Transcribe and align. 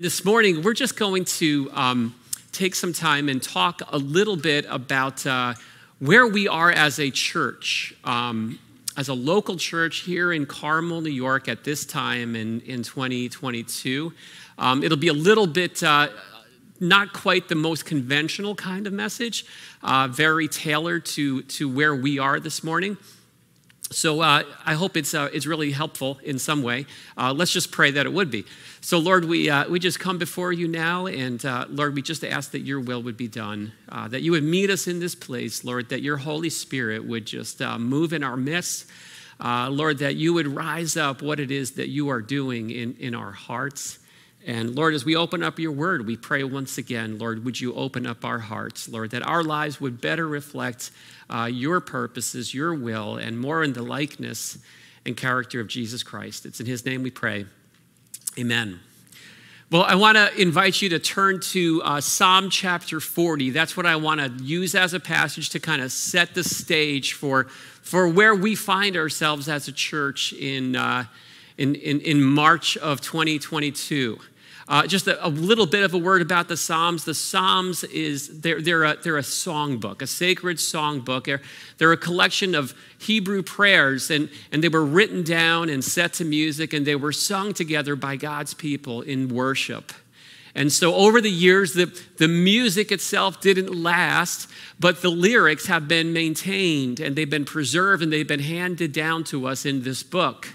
This 0.00 0.24
morning, 0.24 0.62
we're 0.62 0.74
just 0.74 0.96
going 0.96 1.24
to 1.24 1.72
um, 1.74 2.14
take 2.52 2.76
some 2.76 2.92
time 2.92 3.28
and 3.28 3.42
talk 3.42 3.82
a 3.88 3.98
little 3.98 4.36
bit 4.36 4.64
about 4.68 5.26
uh, 5.26 5.54
where 5.98 6.24
we 6.24 6.46
are 6.46 6.70
as 6.70 7.00
a 7.00 7.10
church, 7.10 7.92
um, 8.04 8.60
as 8.96 9.08
a 9.08 9.14
local 9.14 9.56
church 9.56 10.02
here 10.02 10.32
in 10.32 10.46
Carmel, 10.46 11.00
New 11.00 11.10
York, 11.10 11.48
at 11.48 11.64
this 11.64 11.84
time 11.84 12.36
in, 12.36 12.60
in 12.60 12.84
2022. 12.84 14.12
Um, 14.56 14.84
it'll 14.84 14.96
be 14.96 15.08
a 15.08 15.12
little 15.12 15.48
bit 15.48 15.82
uh, 15.82 16.10
not 16.78 17.12
quite 17.12 17.48
the 17.48 17.56
most 17.56 17.84
conventional 17.84 18.54
kind 18.54 18.86
of 18.86 18.92
message, 18.92 19.46
uh, 19.82 20.06
very 20.06 20.46
tailored 20.46 21.06
to, 21.06 21.42
to 21.42 21.68
where 21.68 21.96
we 21.96 22.20
are 22.20 22.38
this 22.38 22.62
morning. 22.62 22.96
So 23.90 24.20
uh, 24.20 24.42
I 24.66 24.74
hope 24.74 24.98
it's, 24.98 25.14
uh, 25.14 25.30
it's 25.32 25.46
really 25.46 25.70
helpful 25.70 26.18
in 26.22 26.38
some 26.38 26.62
way. 26.62 26.84
Uh, 27.16 27.32
let's 27.32 27.52
just 27.52 27.72
pray 27.72 27.90
that 27.92 28.04
it 28.04 28.12
would 28.12 28.30
be. 28.30 28.44
So, 28.82 28.98
Lord, 28.98 29.24
we, 29.24 29.48
uh, 29.48 29.66
we 29.68 29.78
just 29.78 29.98
come 29.98 30.18
before 30.18 30.52
you 30.52 30.68
now, 30.68 31.06
and 31.06 31.42
uh, 31.44 31.64
Lord, 31.70 31.94
we 31.94 32.02
just 32.02 32.22
ask 32.22 32.50
that 32.50 32.60
your 32.60 32.80
will 32.80 33.02
would 33.02 33.16
be 33.16 33.28
done, 33.28 33.72
uh, 33.88 34.06
that 34.08 34.20
you 34.20 34.32
would 34.32 34.44
meet 34.44 34.68
us 34.68 34.86
in 34.86 35.00
this 35.00 35.14
place, 35.14 35.64
Lord, 35.64 35.88
that 35.88 36.02
your 36.02 36.18
Holy 36.18 36.50
Spirit 36.50 37.04
would 37.06 37.24
just 37.24 37.60
move 37.60 38.12
in 38.12 38.22
our 38.22 38.36
midst. 38.36 38.86
Lord, 39.40 39.98
that 39.98 40.16
you 40.16 40.34
would 40.34 40.48
rise 40.48 40.96
up 40.96 41.22
what 41.22 41.40
it 41.40 41.50
is 41.50 41.72
that 41.72 41.88
you 41.88 42.10
are 42.10 42.20
doing 42.20 42.70
in, 42.70 42.94
in 42.98 43.14
our 43.14 43.32
hearts. 43.32 43.98
And 44.48 44.74
Lord, 44.74 44.94
as 44.94 45.04
we 45.04 45.14
open 45.14 45.42
up 45.42 45.58
your 45.58 45.72
word, 45.72 46.06
we 46.06 46.16
pray 46.16 46.42
once 46.42 46.78
again, 46.78 47.18
Lord, 47.18 47.44
would 47.44 47.60
you 47.60 47.74
open 47.74 48.06
up 48.06 48.24
our 48.24 48.38
hearts, 48.38 48.88
Lord, 48.88 49.10
that 49.10 49.20
our 49.20 49.44
lives 49.44 49.78
would 49.78 50.00
better 50.00 50.26
reflect 50.26 50.90
uh, 51.28 51.50
your 51.52 51.80
purposes, 51.80 52.54
your 52.54 52.72
will, 52.72 53.18
and 53.18 53.38
more 53.38 53.62
in 53.62 53.74
the 53.74 53.82
likeness 53.82 54.56
and 55.04 55.14
character 55.14 55.60
of 55.60 55.68
Jesus 55.68 56.02
Christ. 56.02 56.46
It's 56.46 56.60
in 56.60 56.66
his 56.66 56.86
name 56.86 57.02
we 57.02 57.10
pray. 57.10 57.44
Amen. 58.38 58.80
Well, 59.70 59.82
I 59.82 59.96
want 59.96 60.16
to 60.16 60.34
invite 60.40 60.80
you 60.80 60.88
to 60.88 60.98
turn 60.98 61.40
to 61.40 61.82
uh, 61.84 62.00
Psalm 62.00 62.48
chapter 62.48 63.00
40. 63.00 63.50
That's 63.50 63.76
what 63.76 63.84
I 63.84 63.96
want 63.96 64.20
to 64.22 64.42
use 64.42 64.74
as 64.74 64.94
a 64.94 65.00
passage 65.00 65.50
to 65.50 65.60
kind 65.60 65.82
of 65.82 65.92
set 65.92 66.32
the 66.34 66.42
stage 66.42 67.12
for, 67.12 67.44
for 67.82 68.08
where 68.08 68.34
we 68.34 68.54
find 68.54 68.96
ourselves 68.96 69.46
as 69.46 69.68
a 69.68 69.72
church 69.72 70.32
in, 70.32 70.74
uh, 70.74 71.04
in, 71.58 71.74
in, 71.74 72.00
in 72.00 72.22
March 72.22 72.78
of 72.78 73.02
2022. 73.02 74.18
Uh, 74.68 74.86
just 74.86 75.06
a, 75.06 75.26
a, 75.26 75.30
little 75.30 75.64
bit 75.64 75.82
of 75.82 75.94
a 75.94 75.98
word 75.98 76.20
about 76.20 76.46
the 76.46 76.56
Psalms. 76.56 77.06
The 77.06 77.14
Psalms 77.14 77.84
is 77.84 78.40
they're, 78.40 78.60
they're, 78.60 78.84
a, 78.84 78.96
they're 79.02 79.16
a 79.16 79.22
song 79.22 79.78
book, 79.78 80.02
a 80.02 80.06
sacred 80.06 80.58
songbook. 80.58 81.24
They're, 81.24 81.40
they're 81.78 81.92
a 81.92 81.96
collection 81.96 82.54
of 82.54 82.74
Hebrew 82.98 83.42
prayers, 83.42 84.10
and, 84.10 84.28
and 84.52 84.62
they 84.62 84.68
were 84.68 84.84
written 84.84 85.24
down 85.24 85.70
and 85.70 85.82
set 85.82 86.12
to 86.14 86.24
music, 86.26 86.74
and 86.74 86.86
they 86.86 86.96
were 86.96 87.12
sung 87.12 87.54
together 87.54 87.96
by 87.96 88.16
God's 88.16 88.52
people 88.52 89.00
in 89.00 89.28
worship. 89.28 89.90
And 90.54 90.70
so 90.70 90.94
over 90.94 91.22
the 91.22 91.30
years, 91.30 91.72
the, 91.72 91.86
the 92.18 92.28
music 92.28 92.92
itself 92.92 93.40
didn't 93.40 93.74
last, 93.74 94.50
but 94.78 95.00
the 95.00 95.08
lyrics 95.08 95.66
have 95.66 95.88
been 95.88 96.12
maintained 96.12 97.00
and 97.00 97.14
they've 97.14 97.30
been 97.30 97.44
preserved 97.44 98.02
and 98.02 98.12
they've 98.12 98.26
been 98.26 98.40
handed 98.40 98.92
down 98.92 99.22
to 99.24 99.46
us 99.46 99.64
in 99.64 99.82
this 99.84 100.02
book. 100.02 100.48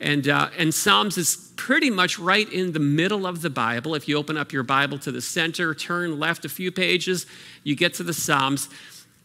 And, 0.00 0.26
uh, 0.26 0.48
and 0.56 0.72
Psalms 0.72 1.18
is 1.18 1.51
pretty 1.62 1.90
much 1.90 2.18
right 2.18 2.52
in 2.52 2.72
the 2.72 2.80
middle 2.80 3.24
of 3.24 3.40
the 3.40 3.48
Bible. 3.48 3.94
If 3.94 4.08
you 4.08 4.18
open 4.18 4.36
up 4.36 4.52
your 4.52 4.64
Bible 4.64 4.98
to 4.98 5.12
the 5.12 5.20
center, 5.20 5.76
turn 5.76 6.18
left 6.18 6.44
a 6.44 6.48
few 6.48 6.72
pages, 6.72 7.24
you 7.62 7.76
get 7.76 7.94
to 7.94 8.02
the 8.02 8.12
Psalms. 8.12 8.68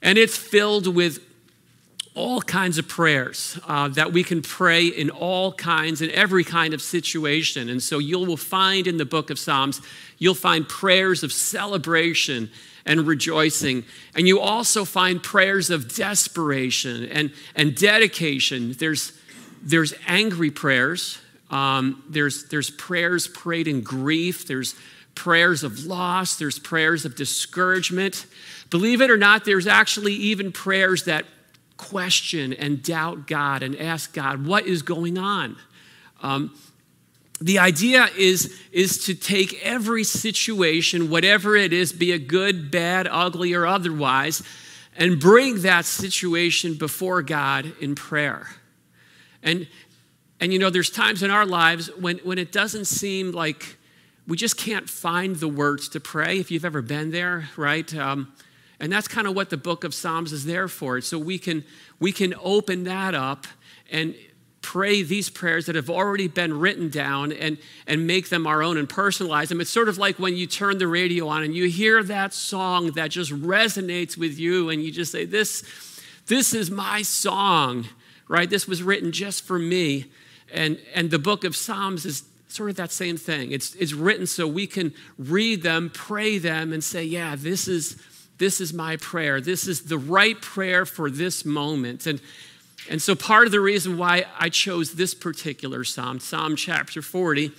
And 0.04 0.20
it's 0.20 0.38
filled 0.38 0.94
with 0.96 1.20
all 2.14 2.44
kinds 2.44 2.78
of 2.78 2.88
prayers 2.88 3.58
uh, 3.66 3.88
that 3.88 4.14
we 4.14 4.24
can 4.24 4.44
pray 4.44 4.86
in 4.86 5.10
all 5.10 5.52
kinds 5.52 6.00
in 6.00 6.12
every 6.12 6.44
kind 6.44 6.76
of 6.76 6.82
situation. 6.84 7.70
And 7.70 7.82
so 7.82 7.98
you 7.98 8.20
will 8.20 8.38
find 8.38 8.86
in 8.86 8.98
the 8.98 9.06
book 9.06 9.32
of 9.32 9.40
Psalms, 9.40 9.82
you'll 10.20 10.36
find 10.36 10.70
prayers 10.70 11.24
of 11.24 11.34
celebration 11.34 12.52
and 12.86 13.08
rejoicing. 13.08 13.84
And 14.14 14.28
you 14.28 14.40
also 14.40 14.86
find 14.86 15.24
prayers 15.24 15.72
of 15.72 15.96
desperation 15.96 17.06
and, 17.06 17.32
and 17.56 17.76
dedication. 17.76 18.74
There's 18.74 19.14
there's 19.64 19.96
angry 20.06 20.52
prayers. 20.52 21.20
Um, 21.50 22.04
there's, 22.10 22.46
there's 22.50 22.70
prayers 22.70 23.28
prayed 23.28 23.68
in 23.68 23.82
grief. 23.82 24.48
There's 24.48 24.76
prayers 25.16 25.64
of 25.64 25.86
loss. 25.86 26.36
There's 26.36 26.60
prayers 26.60 27.06
of 27.06 27.16
discouragement. 27.16 28.26
Believe 28.70 29.02
it 29.02 29.10
or 29.10 29.18
not, 29.18 29.46
there's 29.46 29.68
actually 29.68 30.14
even 30.14 30.52
prayers 30.52 31.06
that 31.06 31.26
question 31.78 32.54
and 32.54 32.84
doubt 32.84 33.28
God 33.28 33.64
and 33.64 33.76
ask 33.76 34.14
God, 34.14 34.46
what 34.46 34.66
is 34.66 34.82
going 34.82 35.18
on? 35.18 35.56
Um, 36.22 36.56
the 37.40 37.60
idea 37.60 38.10
is, 38.18 38.60
is 38.72 39.06
to 39.06 39.14
take 39.14 39.64
every 39.64 40.04
situation, 40.04 41.10
whatever 41.10 41.56
it 41.56 41.72
is, 41.72 41.94
be 41.94 42.12
it 42.12 42.28
good, 42.28 42.72
bad, 42.72 43.08
ugly, 43.10 43.54
or 43.54 43.68
otherwise, 43.68 44.42
and 44.98 45.20
bring 45.20 45.62
that 45.62 45.86
situation 45.86 46.74
before 46.74 47.22
God 47.22 47.72
in 47.80 47.94
prayer. 47.94 48.48
And, 49.44 49.68
and 50.40 50.54
you 50.54 50.60
know, 50.60 50.70
there's 50.70 50.90
times 50.90 51.24
in 51.24 51.32
our 51.32 51.46
lives 51.46 51.88
when, 51.96 52.20
when 52.20 52.38
it 52.38 52.52
doesn't 52.52 52.86
seem 52.86 53.32
like 53.32 53.78
we 54.28 54.38
just 54.38 54.58
can't 54.58 54.90
find 54.90 55.38
the 55.38 55.48
words 55.48 55.90
to 55.90 56.00
pray, 56.00 56.38
if 56.40 56.52
you've 56.52 56.66
ever 56.66 56.82
been 56.82 57.12
there, 57.12 57.50
right? 57.56 57.94
Um, 57.96 58.34
and 58.80 58.92
that's 58.92 59.08
kind 59.08 59.26
of 59.26 59.36
what 59.36 59.50
the 59.50 59.58
book 59.58 59.84
of 59.84 59.94
Psalms 59.94 60.32
is 60.32 60.46
there 60.46 60.68
for. 60.68 61.02
So 61.02 61.18
we 61.18 61.40
can, 61.40 61.64
we 62.00 62.12
can 62.12 62.36
open 62.44 62.84
that 62.84 63.16
up 63.16 63.48
and 63.90 64.14
pray 64.62 65.02
these 65.02 65.30
prayers 65.30 65.66
that 65.66 65.76
have 65.76 65.90
already 65.90 66.28
been 66.28 66.60
written 66.60 66.90
down 66.90 67.32
and, 67.32 67.58
and 67.88 68.06
make 68.06 68.30
them 68.30 68.46
our 68.46 68.62
own 68.62 68.78
and 68.78 68.88
personalize 68.88 69.48
them. 69.48 69.62
It's 69.62 69.70
sort 69.70 69.90
of 69.90 69.98
like 69.98 70.20
when 70.20 70.36
you 70.36 70.46
turn 70.46 70.78
the 70.78 70.88
radio 70.88 71.28
on 71.30 71.42
and 71.42 71.56
you 71.56 71.70
hear 71.70 72.04
that 72.04 72.34
song 72.34 72.92
that 72.92 73.10
just 73.10 73.32
resonates 73.32 74.18
with 74.18 74.38
you 74.38 74.70
and 74.70 74.84
you 74.84 74.92
just 74.92 75.12
say, 75.12 75.26
This, 75.26 75.64
this 76.28 76.54
is 76.54 76.70
my 76.70 77.02
song 77.02 77.88
right? 78.28 78.50
This 78.50 78.68
was 78.68 78.84
written 78.84 79.12
just 79.12 79.44
for 79.44 79.58
me. 79.60 80.06
And, 80.54 80.80
and 80.94 81.12
the 81.12 81.20
book 81.20 81.44
of 81.44 81.56
Psalms 81.56 82.06
is 82.06 82.24
sort 82.48 82.70
of 82.70 82.76
that 82.78 82.92
same 82.92 83.18
thing. 83.18 83.52
It's, 83.52 83.76
it's 83.76 83.94
written 83.94 84.26
so 84.26 84.48
we 84.48 84.68
can 84.68 84.94
read 85.18 85.64
them, 85.64 85.92
pray 85.94 86.38
them, 86.38 86.72
and 86.74 86.84
say, 86.84 87.04
yeah, 87.04 87.36
this 87.36 87.68
is, 87.68 88.02
this 88.38 88.62
is 88.62 88.74
my 88.74 88.98
prayer. 88.98 89.42
This 89.42 89.68
is 89.68 89.84
the 89.84 89.98
right 89.98 90.40
prayer 90.42 90.86
for 90.86 91.10
this 91.10 91.44
moment. 91.44 92.08
And, 92.08 92.22
and 92.90 93.02
so 93.02 93.16
part 93.16 93.46
of 93.46 93.52
the 93.52 93.60
reason 93.60 93.98
why 93.98 94.26
I 94.40 94.50
chose 94.50 94.94
this 94.94 95.14
particular 95.14 95.84
psalm, 95.84 96.20
Psalm 96.20 96.56
chapter 96.56 97.02
40, 97.02 97.52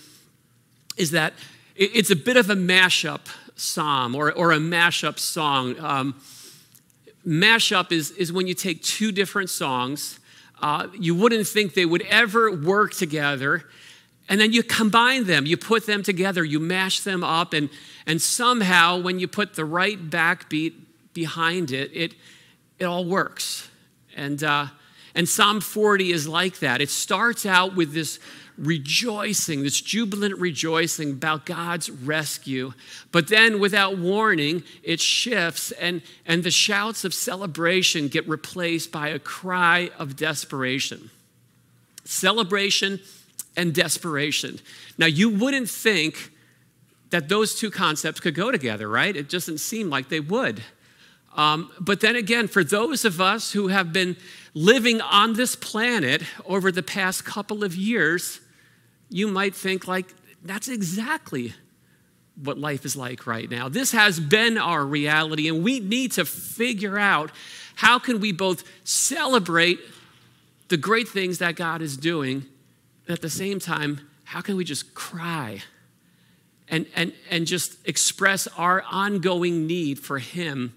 is 0.96 1.10
that 1.10 1.34
it's 1.76 2.10
a 2.10 2.16
bit 2.16 2.36
of 2.36 2.50
a 2.50 2.56
mashup 2.56 3.20
psalm 3.54 4.14
or, 4.14 4.32
or 4.32 4.52
a 4.52 4.58
mashup 4.58 5.18
song. 5.18 5.78
Um, 5.78 6.20
mashup 7.26 7.92
is, 7.92 8.10
is 8.12 8.32
when 8.32 8.46
you 8.46 8.54
take 8.54 8.82
two 8.82 9.12
different 9.12 9.50
songs 9.50 10.17
uh, 10.60 10.88
you 10.98 11.14
wouldn't 11.14 11.46
think 11.46 11.74
they 11.74 11.86
would 11.86 12.02
ever 12.02 12.50
work 12.50 12.94
together. 12.94 13.64
And 14.28 14.40
then 14.40 14.52
you 14.52 14.62
combine 14.62 15.24
them, 15.24 15.46
you 15.46 15.56
put 15.56 15.86
them 15.86 16.02
together, 16.02 16.44
you 16.44 16.60
mash 16.60 17.00
them 17.00 17.24
up, 17.24 17.54
and, 17.54 17.70
and 18.06 18.20
somehow 18.20 18.98
when 18.98 19.18
you 19.18 19.26
put 19.26 19.54
the 19.54 19.64
right 19.64 19.98
backbeat 20.10 20.74
behind 21.14 21.70
it, 21.70 21.90
it, 21.94 22.14
it 22.78 22.84
all 22.84 23.04
works. 23.04 23.70
And, 24.14 24.42
uh, 24.44 24.66
and 25.14 25.28
Psalm 25.28 25.60
40 25.60 26.12
is 26.12 26.28
like 26.28 26.58
that. 26.58 26.80
It 26.80 26.90
starts 26.90 27.46
out 27.46 27.74
with 27.74 27.94
this 27.94 28.20
rejoicing, 28.58 29.62
this 29.62 29.80
jubilant 29.80 30.38
rejoicing 30.38 31.12
about 31.12 31.46
God's 31.46 31.90
rescue. 31.90 32.72
But 33.12 33.28
then, 33.28 33.60
without 33.60 33.98
warning, 33.98 34.64
it 34.82 35.00
shifts, 35.00 35.70
and, 35.72 36.02
and 36.26 36.42
the 36.42 36.50
shouts 36.50 37.04
of 37.04 37.14
celebration 37.14 38.08
get 38.08 38.28
replaced 38.28 38.90
by 38.90 39.08
a 39.08 39.18
cry 39.18 39.90
of 39.98 40.16
desperation. 40.16 41.10
Celebration 42.04 43.00
and 43.56 43.74
desperation. 43.74 44.58
Now, 44.98 45.06
you 45.06 45.30
wouldn't 45.30 45.70
think 45.70 46.32
that 47.10 47.28
those 47.28 47.54
two 47.54 47.70
concepts 47.70 48.20
could 48.20 48.34
go 48.34 48.50
together, 48.50 48.88
right? 48.88 49.14
It 49.14 49.28
doesn't 49.28 49.58
seem 49.58 49.88
like 49.88 50.08
they 50.08 50.20
would. 50.20 50.62
Um, 51.36 51.70
but 51.80 52.00
then 52.00 52.16
again, 52.16 52.48
for 52.48 52.64
those 52.64 53.04
of 53.04 53.20
us 53.20 53.52
who 53.52 53.68
have 53.68 53.92
been 53.92 54.16
living 54.54 55.00
on 55.00 55.34
this 55.34 55.54
planet 55.54 56.22
over 56.44 56.72
the 56.72 56.82
past 56.82 57.24
couple 57.24 57.62
of 57.62 57.76
years, 57.76 58.40
you 59.10 59.28
might 59.28 59.54
think, 59.54 59.88
like, 59.88 60.14
that's 60.42 60.68
exactly 60.68 61.54
what 62.36 62.58
life 62.58 62.84
is 62.84 62.96
like 62.96 63.26
right 63.26 63.50
now. 63.50 63.68
This 63.68 63.92
has 63.92 64.20
been 64.20 64.58
our 64.58 64.84
reality, 64.84 65.48
and 65.48 65.64
we 65.64 65.80
need 65.80 66.12
to 66.12 66.24
figure 66.24 66.98
out 66.98 67.30
how 67.74 67.98
can 67.98 68.20
we 68.20 68.32
both 68.32 68.64
celebrate 68.84 69.80
the 70.68 70.76
great 70.76 71.08
things 71.08 71.38
that 71.38 71.56
God 71.56 71.82
is 71.82 71.96
doing, 71.96 72.44
and 73.06 73.14
at 73.14 73.22
the 73.22 73.30
same 73.30 73.58
time, 73.58 74.00
how 74.24 74.40
can 74.40 74.56
we 74.56 74.64
just 74.64 74.94
cry 74.94 75.62
and, 76.68 76.86
and, 76.94 77.12
and 77.30 77.46
just 77.46 77.78
express 77.88 78.46
our 78.58 78.84
ongoing 78.90 79.66
need 79.66 79.98
for 79.98 80.18
Him 80.18 80.74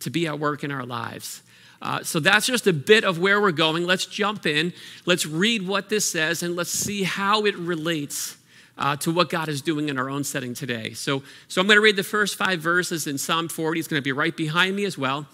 to 0.00 0.10
be 0.10 0.26
at 0.26 0.38
work 0.38 0.64
in 0.64 0.72
our 0.72 0.84
lives? 0.84 1.42
Uh, 1.82 2.02
so 2.02 2.20
that's 2.20 2.46
just 2.46 2.66
a 2.66 2.72
bit 2.72 3.04
of 3.04 3.18
where 3.18 3.40
we're 3.40 3.52
going. 3.52 3.86
Let's 3.86 4.06
jump 4.06 4.46
in. 4.46 4.72
Let's 5.06 5.26
read 5.26 5.66
what 5.66 5.88
this 5.88 6.10
says 6.10 6.42
and 6.42 6.54
let's 6.54 6.70
see 6.70 7.04
how 7.04 7.46
it 7.46 7.56
relates 7.56 8.36
uh, 8.76 8.96
to 8.96 9.12
what 9.12 9.28
God 9.28 9.48
is 9.48 9.62
doing 9.62 9.88
in 9.88 9.98
our 9.98 10.10
own 10.10 10.24
setting 10.24 10.54
today. 10.54 10.92
So, 10.92 11.22
so 11.48 11.60
I'm 11.60 11.66
going 11.66 11.76
to 11.76 11.82
read 11.82 11.96
the 11.96 12.02
first 12.02 12.36
five 12.36 12.60
verses 12.60 13.06
in 13.06 13.18
Psalm 13.18 13.48
40. 13.48 13.78
It's 13.78 13.88
going 13.88 14.00
to 14.00 14.04
be 14.04 14.12
right 14.12 14.36
behind 14.36 14.76
me 14.76 14.84
as 14.84 14.96
well. 14.98 15.26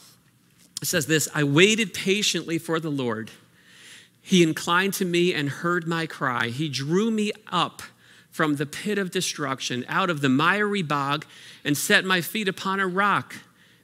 It 0.82 0.86
says 0.86 1.06
this 1.06 1.28
I 1.34 1.44
waited 1.44 1.94
patiently 1.94 2.58
for 2.58 2.80
the 2.80 2.90
Lord. 2.90 3.30
He 4.20 4.42
inclined 4.42 4.94
to 4.94 5.04
me 5.04 5.32
and 5.32 5.48
heard 5.48 5.86
my 5.86 6.06
cry. 6.06 6.48
He 6.48 6.68
drew 6.68 7.12
me 7.12 7.30
up 7.52 7.82
from 8.30 8.56
the 8.56 8.66
pit 8.66 8.98
of 8.98 9.10
destruction, 9.10 9.84
out 9.88 10.10
of 10.10 10.20
the 10.20 10.28
miry 10.28 10.82
bog, 10.82 11.24
and 11.64 11.76
set 11.76 12.04
my 12.04 12.20
feet 12.20 12.48
upon 12.48 12.80
a 12.80 12.86
rock, 12.86 13.36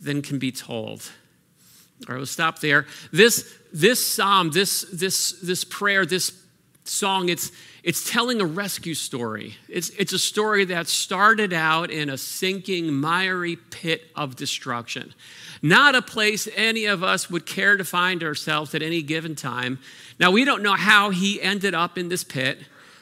than 0.00 0.22
can 0.22 0.38
be 0.38 0.52
told. 0.52 1.10
All 2.06 2.14
right, 2.14 2.18
we'll 2.18 2.26
stop 2.26 2.60
there. 2.60 2.86
This, 3.12 3.52
this 3.72 4.04
psalm, 4.04 4.50
this, 4.50 4.82
this, 4.92 5.32
this 5.42 5.64
prayer, 5.64 6.06
this 6.06 6.32
song, 6.84 7.28
it's, 7.28 7.50
it's 7.82 8.08
telling 8.08 8.40
a 8.40 8.46
rescue 8.46 8.94
story. 8.94 9.56
It's, 9.68 9.90
it's 9.90 10.12
a 10.12 10.18
story 10.18 10.64
that 10.66 10.86
started 10.86 11.52
out 11.52 11.90
in 11.90 12.08
a 12.08 12.18
sinking, 12.18 12.92
miry 12.92 13.56
pit 13.56 14.04
of 14.14 14.36
destruction. 14.36 15.14
Not 15.60 15.94
a 15.94 16.02
place 16.02 16.48
any 16.54 16.86
of 16.86 17.02
us 17.02 17.28
would 17.30 17.46
care 17.46 17.76
to 17.76 17.84
find 17.84 18.22
ourselves 18.22 18.74
at 18.74 18.82
any 18.82 19.02
given 19.02 19.34
time. 19.34 19.78
Now, 20.20 20.30
we 20.30 20.44
don't 20.44 20.62
know 20.62 20.74
how 20.74 21.10
he 21.10 21.42
ended 21.42 21.74
up 21.74 21.98
in 21.98 22.08
this 22.08 22.24
pit. 22.24 22.60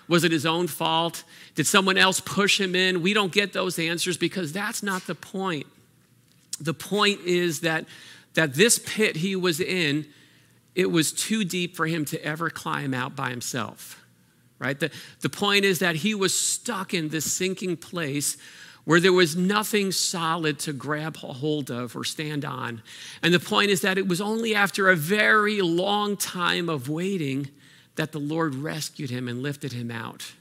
Was 0.09 0.25
it 0.25 0.33
his 0.33 0.47
own 0.47 0.69
fault? 0.69 1.25
Did 1.55 1.67
someone 1.67 1.99
else 1.99 2.21
push 2.21 2.61
him 2.61 2.75
in? 2.75 3.03
We 3.03 3.13
don't 3.13 3.33
get 3.33 3.53
those 3.53 3.79
answers 3.79 4.17
because 4.17 4.53
that's 4.53 4.83
not 4.83 5.07
the 5.07 5.15
point. 5.15 5.67
The 6.61 6.75
point 6.75 7.21
is 7.23 7.61
that, 7.61 7.87
that 8.35 8.55
this 8.55 8.79
pit 8.79 9.17
he 9.17 9.37
was 9.37 9.61
in, 9.61 10.07
it 10.75 10.91
was 10.91 11.13
too 11.13 11.45
deep 11.45 11.77
for 11.77 11.87
him 11.87 12.05
to 12.07 12.23
ever 12.25 12.51
climb 12.51 12.95
out 12.95 13.17
by 13.17 13.31
himself. 13.31 14.03
Right? 14.59 14.79
The, 14.79 14.91
the 15.21 15.29
point 15.29 15.65
is 15.65 15.81
that 15.81 15.97
he 15.97 16.15
was 16.15 16.39
stuck 16.39 16.95
in 16.95 17.11
this 17.11 17.31
sinking 17.31 17.77
place 17.77 18.37
where 18.85 19.01
there 19.01 19.13
was 19.13 19.37
nothing 19.37 19.91
solid 19.91 20.61
to 20.61 20.73
grab 20.73 21.17
hold 21.17 21.71
of 21.73 21.97
or 21.97 22.05
stand 22.05 22.45
on. 22.45 22.83
And 23.21 23.35
the 23.35 23.41
point 23.41 23.71
is 23.71 23.81
that 23.81 23.99
it 23.99 24.07
was 24.07 24.21
only 24.21 24.55
after 24.55 24.89
a 24.89 24.97
very 24.97 25.61
long 25.61 26.17
time 26.17 26.69
of 26.69 26.89
waiting 26.89 27.51
that 27.97 28.13
the 28.13 28.21
Lord 28.21 28.55
rescued 28.55 29.11
him 29.11 29.27
and 29.27 29.43
lifted 29.43 29.73
him 29.73 29.91
out. 29.91 30.33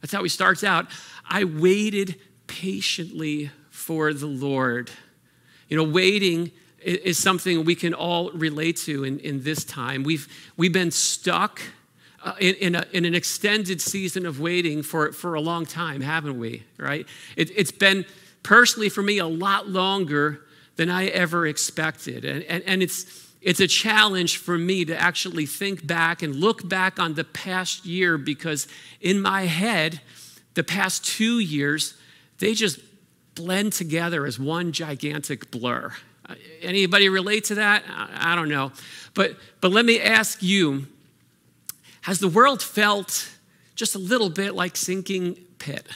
That's 0.00 0.12
how 0.12 0.22
he 0.22 0.28
starts 0.28 0.62
out. 0.62 0.86
I 1.28 1.44
waited 1.44 2.20
patiently 2.46 3.50
for 3.70 4.14
the 4.14 4.26
Lord. 4.26 4.90
You 5.68 5.76
know, 5.76 5.84
waiting 5.84 6.50
is 6.80 7.18
something 7.18 7.64
we 7.64 7.74
can 7.74 7.94
all 7.94 8.30
relate 8.32 8.76
to 8.76 9.04
in, 9.04 9.18
in 9.20 9.42
this 9.42 9.64
time. 9.64 10.02
We've, 10.02 10.28
we've 10.56 10.72
been 10.72 10.90
stuck 10.90 11.60
uh, 12.24 12.34
in, 12.40 12.54
in, 12.56 12.74
a, 12.74 12.86
in, 12.92 13.04
an 13.04 13.14
extended 13.14 13.80
season 13.80 14.26
of 14.26 14.40
waiting 14.40 14.82
for, 14.82 15.12
for 15.12 15.34
a 15.34 15.40
long 15.40 15.66
time, 15.66 16.00
haven't 16.00 16.38
we? 16.38 16.64
Right? 16.78 17.06
It, 17.36 17.50
it's 17.56 17.72
been 17.72 18.04
personally 18.42 18.88
for 18.88 19.02
me 19.02 19.18
a 19.18 19.26
lot 19.26 19.68
longer 19.68 20.40
than 20.76 20.90
I 20.90 21.06
ever 21.06 21.46
expected. 21.46 22.24
And, 22.24 22.42
and, 22.44 22.62
and 22.64 22.82
it's, 22.82 23.28
it's 23.40 23.60
a 23.60 23.66
challenge 23.66 24.38
for 24.38 24.56
me 24.56 24.84
to 24.84 24.98
actually 24.98 25.46
think 25.46 25.86
back 25.86 26.22
and 26.22 26.34
look 26.34 26.68
back 26.68 26.98
on 26.98 27.14
the 27.14 27.24
past 27.24 27.84
year 27.84 28.18
because 28.18 28.68
in 29.00 29.20
my 29.20 29.42
head, 29.42 30.00
the 30.54 30.64
past 30.64 31.04
two 31.04 31.38
years, 31.38 31.94
they 32.38 32.54
just 32.54 32.80
blend 33.38 33.72
together 33.72 34.26
as 34.26 34.38
one 34.38 34.72
gigantic 34.72 35.50
blur. 35.50 35.92
Uh, 36.28 36.34
anybody 36.60 37.08
relate 37.08 37.44
to 37.44 37.54
that? 37.54 37.84
I, 37.88 38.34
don't 38.34 38.48
know. 38.48 38.72
But, 39.14 39.36
but 39.60 39.70
let 39.70 39.84
me 39.84 40.00
ask 40.00 40.42
you 40.42 40.86
has 42.02 42.18
the 42.18 42.28
world 42.28 42.62
felt 42.62 43.30
just 43.74 43.94
a 43.94 43.98
little 43.98 44.28
bit 44.28 44.54
like 44.54 44.76
sinking 44.76 45.36
pit? 45.58 45.86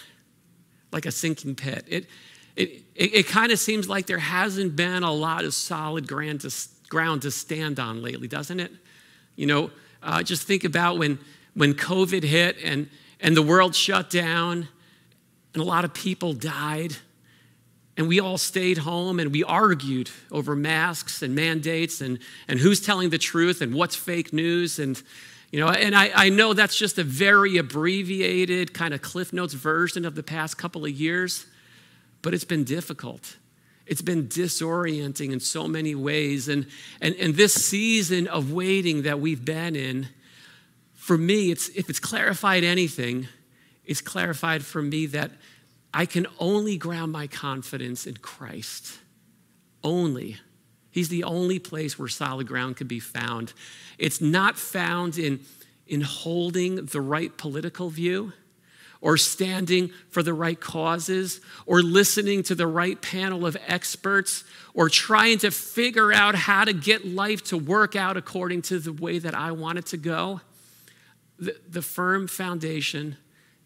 Like 0.93 1.05
a 1.05 1.11
sinking 1.11 1.57
pit. 1.57 1.85
It, 1.89 2.07
it, 2.55 2.69
it, 2.95 3.15
it 3.15 3.27
kind 3.27 3.51
of 3.51 3.59
seems 3.59 3.89
like 3.89 4.07
there 4.07 4.19
hasn't 4.19 4.77
been 4.77 5.03
a 5.03 5.13
lot 5.13 5.45
of 5.45 5.55
solid 5.55 6.07
ground 6.07 6.43
to, 6.43 6.55
ground 6.89 7.23
to 7.23 7.31
stand 7.31 7.81
on 7.81 8.03
lately, 8.03 8.29
doesn't 8.29 8.61
it? 8.61 8.71
You 9.37 9.47
know, 9.47 9.71
uh, 10.03 10.23
just 10.23 10.47
think 10.47 10.65
about 10.65 10.99
when, 10.99 11.19
when 11.55 11.75
COVID 11.75 12.23
hit 12.23 12.57
and, 12.63 12.89
and 13.21 13.37
the 13.37 13.43
world 13.43 13.75
shut 13.75 14.11
down 14.11 14.69
and 15.55 15.63
a 15.63 15.67
lot 15.67 15.85
of 15.85 15.93
people 15.93 16.33
died 16.33 16.97
and 17.97 18.09
we 18.09 18.21
all 18.21 18.39
stayed 18.39 18.79
home 18.79 19.21
and 19.21 19.33
we 19.33 19.45
argued 19.45 20.11
over 20.31 20.57
masks 20.57 21.23
and 21.23 21.35
mandates 21.35 22.01
and, 22.01 22.19
and 22.49 22.59
who's 22.59 22.81
telling 22.81 23.11
the 23.11 23.19
truth 23.19 23.61
and 23.61 23.75
what's 23.75 23.97
fake 23.97 24.33
news 24.33 24.79
and 24.79 25.03
you 25.51 25.61
know, 25.61 25.69
and 25.69 25.95
I, 25.95 26.11
I 26.15 26.29
know 26.31 26.55
that's 26.55 26.79
just 26.79 26.97
a 26.97 27.05
very 27.05 27.59
abbreviated 27.59 28.73
kind 28.73 28.95
of 28.95 29.03
Cliff 29.03 29.35
Notes 29.35 29.53
version 29.53 30.07
of 30.07 30.15
the 30.15 30.23
past 30.23 30.57
couple 30.57 30.87
of 30.87 30.91
years, 30.91 31.45
but 32.23 32.33
it's 32.33 32.47
been 32.47 32.65
difficult. 32.65 33.37
It's 33.87 34.01
been 34.01 34.29
disorienting 34.29 35.31
in 35.31 35.41
so 35.41 35.69
many 35.69 35.95
ways. 35.95 36.49
And, 36.49 36.67
and, 37.03 37.15
and 37.17 37.35
this 37.35 37.53
season 37.53 38.29
of 38.29 38.51
waiting 38.51 39.03
that 39.03 39.21
we've 39.21 39.45
been 39.45 39.77
in, 39.77 40.09
for 40.95 41.19
me, 41.19 41.51
it's, 41.51 41.69
if 41.69 41.91
it's 41.91 42.01
clarified 42.01 42.65
anything, 42.65 43.29
it's 43.85 44.01
clarified 44.01 44.65
for 44.65 44.81
me 44.81 45.05
that 45.07 45.33
I 45.95 46.07
can 46.07 46.27
only 46.39 46.77
ground 46.77 47.13
my 47.13 47.27
confidence 47.27 48.07
in 48.07 48.17
Christ. 48.17 48.99
Only. 49.85 50.39
He's 50.91 51.09
the 51.09 51.25
only 51.25 51.59
place 51.59 51.99
where 51.99 52.09
solid 52.09 52.47
ground 52.47 52.77
can 52.77 52.87
be 52.87 53.01
found. 53.01 53.53
It's 53.99 54.21
not 54.21 54.57
found 54.57 55.19
in, 55.19 55.41
in 55.87 56.03
holding 56.03 56.87
the 56.87 57.01
right 57.01 57.37
political 57.37 57.89
view 57.89 58.33
or 59.03 59.17
standing 59.17 59.91
for 60.11 60.23
the 60.23 60.33
right 60.33 60.61
causes 60.61 61.41
or 61.67 61.83
listening 61.83 62.43
to 62.45 62.55
the 62.55 62.67
right 62.67 63.03
panel 63.03 63.45
of 63.45 63.57
experts 63.67 64.45
or 64.75 64.89
trying 64.89 65.39
to 65.39 65.51
figure 65.51 66.13
out 66.13 66.35
how 66.35 66.65
to 66.65 66.73
get 66.73 67.05
life 67.05 67.43
to 67.43 67.59
work 67.59 67.97
out 67.97 68.17
according 68.17 68.63
to 68.63 68.79
the 68.79 68.93
way 68.93 69.19
that 69.19 69.35
I 69.35 69.51
want 69.51 69.79
it 69.79 69.87
to 69.87 69.97
go. 69.97 70.41
The, 71.39 71.57
the 71.69 71.83
firm 71.83 72.29
foundation 72.29 73.17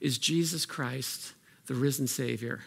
is 0.01 0.17
Jesus 0.17 0.65
Christ, 0.65 1.35
the 1.67 1.75
risen 1.75 2.07
Savior. 2.07 2.61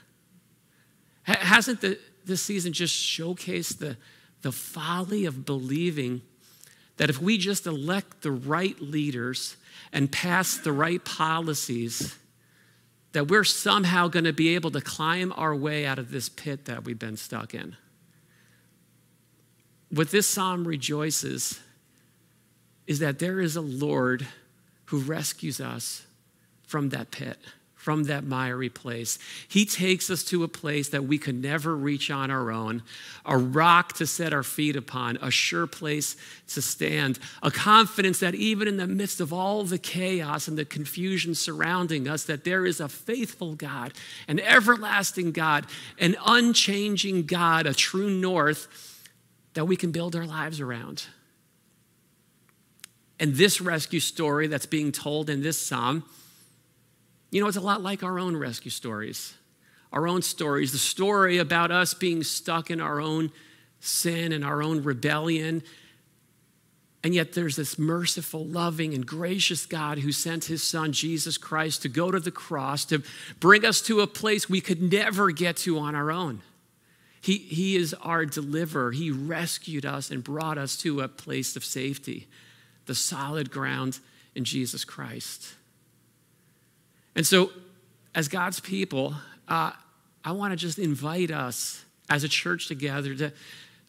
Hasn't 1.23 1.81
the, 1.81 1.99
this 2.25 2.41
season 2.41 2.73
just 2.73 2.95
showcased 2.95 3.79
the, 3.79 3.97
the 4.41 4.51
folly 4.51 5.25
of 5.25 5.45
believing 5.45 6.21
that 6.97 7.09
if 7.09 7.21
we 7.21 7.37
just 7.37 7.65
elect 7.65 8.21
the 8.21 8.31
right 8.31 8.79
leaders 8.81 9.55
and 9.93 10.11
pass 10.11 10.57
the 10.57 10.73
right 10.73 11.03
policies, 11.05 12.17
that 13.13 13.27
we're 13.27 13.43
somehow 13.43 14.07
going 14.07 14.25
to 14.25 14.33
be 14.33 14.55
able 14.55 14.71
to 14.71 14.81
climb 14.81 15.33
our 15.35 15.55
way 15.55 15.85
out 15.85 15.97
of 15.97 16.11
this 16.11 16.29
pit 16.29 16.65
that 16.65 16.83
we've 16.83 16.99
been 16.99 17.17
stuck 17.17 17.53
in. 17.53 17.75
What 19.89 20.11
this 20.11 20.27
psalm 20.27 20.67
rejoices 20.67 21.59
is 22.85 22.99
that 22.99 23.19
there 23.19 23.39
is 23.39 23.55
a 23.55 23.61
Lord 23.61 24.27
who 24.85 24.99
rescues 24.99 25.61
us 25.61 26.05
from 26.67 26.89
that 26.89 27.11
pit 27.11 27.37
from 27.79 28.03
that 28.03 28.25
miry 28.25 28.67
place. 28.67 29.17
He 29.47 29.65
takes 29.65 30.09
us 30.09 30.25
to 30.25 30.43
a 30.43 30.49
place 30.49 30.89
that 30.89 31.05
we 31.05 31.17
could 31.17 31.41
never 31.41 31.73
reach 31.73 32.11
on 32.11 32.29
our 32.29 32.51
own, 32.51 32.83
a 33.25 33.37
rock 33.37 33.93
to 33.93 34.05
set 34.05 34.33
our 34.33 34.43
feet 34.43 34.75
upon, 34.75 35.15
a 35.21 35.31
sure 35.31 35.65
place 35.65 36.17
to 36.49 36.61
stand, 36.61 37.19
a 37.41 37.49
confidence 37.49 38.19
that 38.19 38.35
even 38.35 38.67
in 38.67 38.75
the 38.75 38.85
midst 38.85 39.21
of 39.21 39.31
all 39.31 39.63
the 39.63 39.77
chaos 39.77 40.49
and 40.49 40.57
the 40.57 40.65
confusion 40.65 41.33
surrounding 41.33 42.05
us, 42.05 42.25
that 42.25 42.43
there 42.43 42.65
is 42.65 42.81
a 42.81 42.89
faithful 42.89 43.55
God, 43.55 43.93
an 44.27 44.41
everlasting 44.41 45.31
God, 45.31 45.65
an 45.97 46.17
unchanging 46.25 47.27
God, 47.27 47.65
a 47.65 47.73
true 47.73 48.09
north 48.09 48.67
that 49.53 49.63
we 49.63 49.77
can 49.77 49.91
build 49.91 50.17
our 50.17 50.27
lives 50.27 50.59
around. 50.59 51.05
And 53.21 53.35
this 53.35 53.61
rescue 53.61 54.01
story 54.01 54.47
that's 54.47 54.65
being 54.65 54.91
told 54.91 55.29
in 55.29 55.41
this 55.43 55.57
psalm 55.57 56.03
you 57.31 57.41
know, 57.41 57.47
it's 57.47 57.57
a 57.57 57.61
lot 57.61 57.81
like 57.81 58.03
our 58.03 58.19
own 58.19 58.35
rescue 58.35 58.71
stories, 58.71 59.35
our 59.93 60.07
own 60.07 60.21
stories, 60.21 60.71
the 60.71 60.77
story 60.77 61.37
about 61.37 61.71
us 61.71 61.93
being 61.93 62.23
stuck 62.23 62.71
in 62.71 62.81
our 62.81 62.99
own 62.99 63.31
sin 63.79 64.31
and 64.31 64.43
our 64.43 64.61
own 64.63 64.83
rebellion. 64.83 65.63
And 67.03 67.15
yet, 67.15 67.33
there's 67.33 67.55
this 67.55 67.79
merciful, 67.79 68.45
loving, 68.45 68.93
and 68.93 69.05
gracious 69.05 69.65
God 69.65 69.99
who 69.99 70.11
sent 70.11 70.45
his 70.45 70.63
son, 70.63 70.91
Jesus 70.91 71.37
Christ, 71.37 71.83
to 71.83 71.89
go 71.89 72.11
to 72.11 72.19
the 72.19 72.31
cross 72.31 72.83
to 72.85 73.03
bring 73.39 73.63
us 73.63 73.81
to 73.83 74.01
a 74.01 74.07
place 74.07 74.49
we 74.49 74.59
could 74.59 74.91
never 74.91 75.31
get 75.31 75.55
to 75.57 75.77
on 75.79 75.95
our 75.95 76.11
own. 76.11 76.41
He, 77.21 77.37
he 77.37 77.75
is 77.75 77.93
our 78.01 78.25
deliverer. 78.25 78.91
He 78.91 79.11
rescued 79.11 79.85
us 79.85 80.11
and 80.11 80.23
brought 80.23 80.57
us 80.57 80.75
to 80.77 81.01
a 81.01 81.07
place 81.07 81.55
of 81.55 81.63
safety, 81.63 82.27
the 82.85 82.95
solid 82.95 83.51
ground 83.51 83.99
in 84.35 84.43
Jesus 84.43 84.83
Christ. 84.83 85.55
And 87.15 87.25
so, 87.25 87.51
as 88.15 88.27
God's 88.27 88.59
people, 88.59 89.15
uh, 89.47 89.71
I 90.23 90.31
want 90.31 90.51
to 90.51 90.57
just 90.57 90.79
invite 90.79 91.31
us 91.31 91.83
as 92.09 92.23
a 92.23 92.29
church 92.29 92.67
together 92.67 93.15
to, 93.15 93.33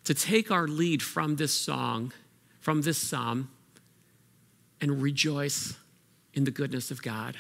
to 0.05 0.15
take 0.15 0.51
our 0.51 0.67
lead 0.67 1.03
from 1.03 1.37
this 1.37 1.53
song 1.53 2.13
from 2.61 2.83
this 2.83 2.99
psalm 2.99 3.51
and 4.81 5.03
rejoice 5.03 5.77
in 6.35 6.45
the 6.45 6.51
goodness 6.51 6.91
of 6.91 7.03
God. 7.03 7.37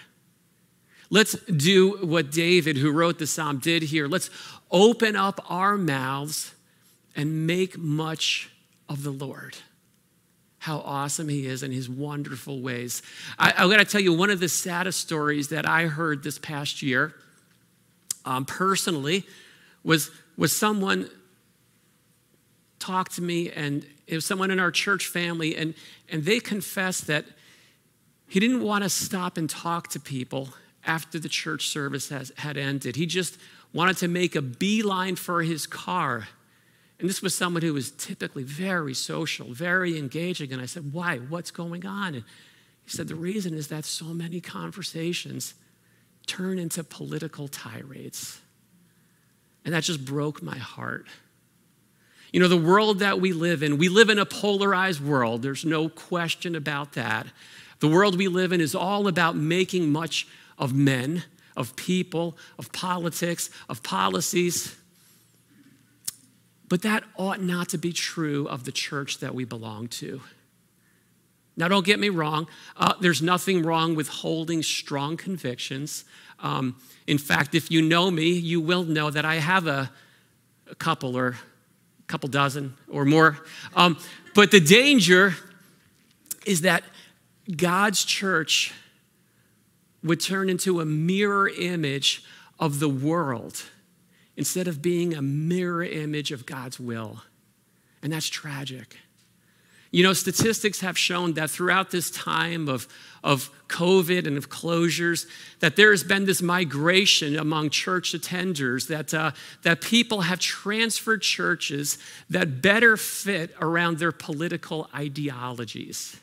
Let's 1.10 1.34
do 1.44 1.98
what 2.06 2.30
David, 2.30 2.76
who 2.76 2.90
wrote 2.90 3.18
the 3.18 3.26
psalm, 3.26 3.58
did 3.58 3.82
here. 3.82 4.08
Let's 4.08 4.30
open 4.70 5.16
up 5.16 5.44
our 5.50 5.76
mouths 5.76 6.54
and 7.14 7.46
make 7.46 7.76
much 7.76 8.50
of 8.88 9.02
the 9.02 9.10
Lord. 9.10 9.56
How 10.60 10.78
awesome 10.78 11.28
he 11.28 11.46
is 11.46 11.62
in 11.62 11.72
his 11.72 11.88
wonderful 11.88 12.60
ways. 12.60 13.02
I, 13.38 13.52
I 13.56 13.68
got 13.68 13.78
to 13.78 13.84
tell 13.84 14.00
you, 14.00 14.12
one 14.12 14.28
of 14.28 14.40
the 14.40 14.48
saddest 14.48 15.00
stories 15.00 15.48
that 15.48 15.66
I 15.66 15.86
heard 15.86 16.22
this 16.22 16.38
past 16.38 16.82
year, 16.82 17.14
um, 18.26 18.44
personally, 18.44 19.24
was, 19.82 20.10
was 20.36 20.54
someone 20.54 21.08
talked 22.78 23.14
to 23.14 23.22
me 23.22 23.50
and 23.50 23.86
it 24.06 24.14
was 24.14 24.26
someone 24.26 24.50
in 24.50 24.60
our 24.60 24.70
church 24.70 25.06
family, 25.06 25.56
and, 25.56 25.72
and 26.10 26.24
they 26.24 26.40
confessed 26.40 27.06
that 27.06 27.24
he 28.28 28.38
didn't 28.38 28.62
want 28.62 28.84
to 28.84 28.90
stop 28.90 29.38
and 29.38 29.48
talk 29.48 29.88
to 29.88 30.00
people 30.00 30.50
after 30.84 31.18
the 31.18 31.28
church 31.28 31.68
service 31.68 32.10
has, 32.10 32.32
had 32.36 32.56
ended. 32.56 32.96
He 32.96 33.06
just 33.06 33.38
wanted 33.72 33.96
to 33.98 34.08
make 34.08 34.36
a 34.36 34.42
beeline 34.42 35.16
for 35.16 35.42
his 35.42 35.66
car. 35.66 36.28
And 37.00 37.08
this 37.08 37.22
was 37.22 37.34
someone 37.34 37.62
who 37.62 37.72
was 37.72 37.90
typically 37.92 38.42
very 38.42 38.92
social, 38.92 39.52
very 39.52 39.98
engaging. 39.98 40.52
And 40.52 40.60
I 40.60 40.66
said, 40.66 40.92
Why? 40.92 41.16
What's 41.16 41.50
going 41.50 41.86
on? 41.86 42.14
And 42.14 42.24
he 42.84 42.90
said, 42.90 43.08
The 43.08 43.14
reason 43.14 43.54
is 43.54 43.68
that 43.68 43.86
so 43.86 44.06
many 44.06 44.40
conversations 44.40 45.54
turn 46.26 46.58
into 46.58 46.84
political 46.84 47.48
tirades. 47.48 48.40
And 49.64 49.74
that 49.74 49.82
just 49.82 50.04
broke 50.04 50.42
my 50.42 50.58
heart. 50.58 51.06
You 52.32 52.40
know, 52.40 52.48
the 52.48 52.56
world 52.56 53.00
that 53.00 53.18
we 53.18 53.32
live 53.32 53.62
in, 53.62 53.78
we 53.78 53.88
live 53.88 54.10
in 54.10 54.18
a 54.18 54.26
polarized 54.26 55.00
world. 55.00 55.42
There's 55.42 55.64
no 55.64 55.88
question 55.88 56.54
about 56.54 56.92
that. 56.92 57.26
The 57.80 57.88
world 57.88 58.16
we 58.16 58.28
live 58.28 58.52
in 58.52 58.60
is 58.60 58.74
all 58.74 59.08
about 59.08 59.36
making 59.36 59.90
much 59.90 60.28
of 60.58 60.74
men, 60.74 61.24
of 61.56 61.74
people, 61.76 62.36
of 62.58 62.70
politics, 62.72 63.48
of 63.70 63.82
policies. 63.82 64.76
But 66.70 66.82
that 66.82 67.02
ought 67.16 67.42
not 67.42 67.68
to 67.70 67.78
be 67.78 67.92
true 67.92 68.46
of 68.46 68.64
the 68.64 68.70
church 68.72 69.18
that 69.18 69.34
we 69.34 69.44
belong 69.44 69.88
to. 69.88 70.22
Now, 71.56 71.66
don't 71.68 71.84
get 71.84 71.98
me 71.98 72.08
wrong, 72.08 72.46
uh, 72.76 72.94
there's 73.00 73.20
nothing 73.20 73.62
wrong 73.64 73.96
with 73.96 74.08
holding 74.08 74.62
strong 74.62 75.18
convictions. 75.18 76.04
Um, 76.38 76.76
in 77.06 77.18
fact, 77.18 77.54
if 77.54 77.70
you 77.70 77.82
know 77.82 78.10
me, 78.10 78.30
you 78.30 78.60
will 78.60 78.84
know 78.84 79.10
that 79.10 79.24
I 79.24 79.34
have 79.34 79.66
a, 79.66 79.90
a 80.70 80.74
couple 80.76 81.18
or 81.18 81.28
a 81.28 82.04
couple 82.06 82.28
dozen 82.28 82.74
or 82.88 83.04
more. 83.04 83.36
Um, 83.74 83.98
but 84.34 84.52
the 84.52 84.60
danger 84.60 85.34
is 86.46 86.60
that 86.60 86.84
God's 87.54 88.04
church 88.04 88.72
would 90.04 90.20
turn 90.20 90.48
into 90.48 90.80
a 90.80 90.84
mirror 90.84 91.48
image 91.48 92.24
of 92.60 92.78
the 92.78 92.88
world 92.88 93.64
instead 94.36 94.68
of 94.68 94.80
being 94.80 95.14
a 95.14 95.22
mirror 95.22 95.84
image 95.84 96.32
of 96.32 96.46
God's 96.46 96.80
will. 96.80 97.22
And 98.02 98.12
that's 98.12 98.28
tragic. 98.28 98.96
You 99.92 100.04
know, 100.04 100.12
statistics 100.12 100.80
have 100.80 100.96
shown 100.96 101.32
that 101.34 101.50
throughout 101.50 101.90
this 101.90 102.12
time 102.12 102.68
of, 102.68 102.86
of 103.24 103.50
COVID 103.66 104.24
and 104.24 104.36
of 104.36 104.48
closures, 104.48 105.26
that 105.58 105.74
there 105.74 105.90
has 105.90 106.04
been 106.04 106.26
this 106.26 106.40
migration 106.40 107.36
among 107.36 107.70
church 107.70 108.12
attenders, 108.12 108.86
that, 108.86 109.12
uh, 109.12 109.32
that 109.62 109.80
people 109.80 110.20
have 110.22 110.38
transferred 110.38 111.22
churches 111.22 111.98
that 112.28 112.62
better 112.62 112.96
fit 112.96 113.52
around 113.60 113.98
their 113.98 114.12
political 114.12 114.88
ideologies. 114.94 116.16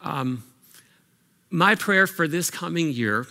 Um, 0.00 0.44
my 1.50 1.74
prayer 1.74 2.06
for 2.06 2.28
this 2.28 2.48
coming 2.48 2.90
year 2.90 3.26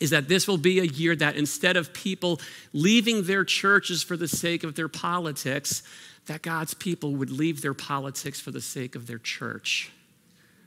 is 0.00 0.10
that 0.10 0.28
this 0.28 0.46
will 0.46 0.58
be 0.58 0.78
a 0.78 0.84
year 0.84 1.16
that 1.16 1.36
instead 1.36 1.76
of 1.76 1.92
people 1.92 2.40
leaving 2.72 3.24
their 3.24 3.44
churches 3.44 4.02
for 4.02 4.16
the 4.16 4.28
sake 4.28 4.62
of 4.62 4.74
their 4.74 4.88
politics, 4.88 5.82
that 6.26 6.42
God's 6.42 6.74
people 6.74 7.14
would 7.16 7.30
leave 7.30 7.62
their 7.62 7.74
politics 7.74 8.40
for 8.40 8.50
the 8.50 8.60
sake 8.60 8.94
of 8.94 9.06
their 9.06 9.18
church. 9.18 9.90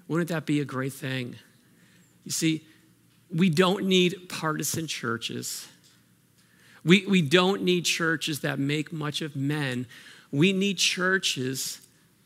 Wouldn't 0.07 0.29
that 0.29 0.45
be 0.45 0.59
a 0.59 0.65
great 0.65 0.93
thing? 0.93 1.35
You 2.23 2.31
see, 2.31 2.65
we 3.33 3.49
don't 3.49 3.85
need 3.85 4.29
partisan 4.29 4.87
churches. 4.87 5.67
We, 6.83 7.05
we 7.05 7.21
don't 7.21 7.61
need 7.61 7.85
churches 7.85 8.39
that 8.39 8.57
make 8.57 8.91
much 8.91 9.21
of 9.21 9.35
men. 9.35 9.85
We 10.31 10.53
need 10.53 10.77
churches 10.77 11.81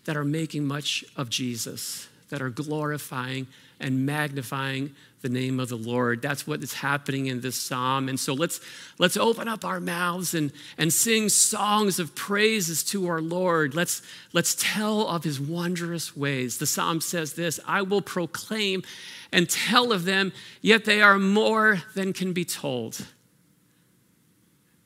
that 0.05 0.15
are 0.15 0.23
making 0.23 0.65
much 0.65 1.03
of 1.15 1.29
Jesus, 1.29 2.07
that 2.29 2.41
are 2.41 2.49
glorifying 2.49 3.47
and 3.79 4.05
magnifying 4.05 4.95
the 5.23 5.29
name 5.29 5.57
of 5.57 5.69
the 5.69 5.77
Lord. 5.77 6.21
That's 6.21 6.45
what 6.45 6.61
is 6.61 6.73
happening 6.73 7.27
in 7.27 7.39
this 7.39 7.55
psalm. 7.55 8.09
And 8.09 8.19
so 8.19 8.33
let's, 8.33 8.59
let's 8.99 9.15
open 9.15 9.47
up 9.47 9.63
our 9.63 9.79
mouths 9.79 10.33
and, 10.33 10.51
and 10.77 10.91
sing 10.91 11.29
songs 11.29 11.97
of 11.97 12.13
praises 12.13 12.83
to 12.85 13.07
our 13.07 13.21
Lord. 13.21 13.73
Let's, 13.73 14.01
let's 14.33 14.53
tell 14.59 15.07
of 15.07 15.23
his 15.23 15.39
wondrous 15.39 16.15
ways. 16.15 16.57
The 16.57 16.67
psalm 16.67 16.99
says 16.99 17.33
this 17.33 17.59
I 17.65 17.81
will 17.81 18.01
proclaim 18.01 18.83
and 19.31 19.49
tell 19.49 19.93
of 19.93 20.03
them, 20.03 20.33
yet 20.61 20.83
they 20.83 21.01
are 21.01 21.17
more 21.17 21.81
than 21.95 22.11
can 22.11 22.33
be 22.33 22.43
told. 22.43 23.07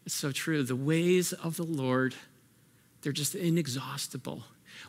It's 0.06 0.16
so 0.16 0.32
true. 0.32 0.62
The 0.62 0.76
ways 0.76 1.34
of 1.34 1.58
the 1.58 1.66
Lord, 1.66 2.14
they're 3.02 3.12
just 3.12 3.34
inexhaustible. 3.34 4.44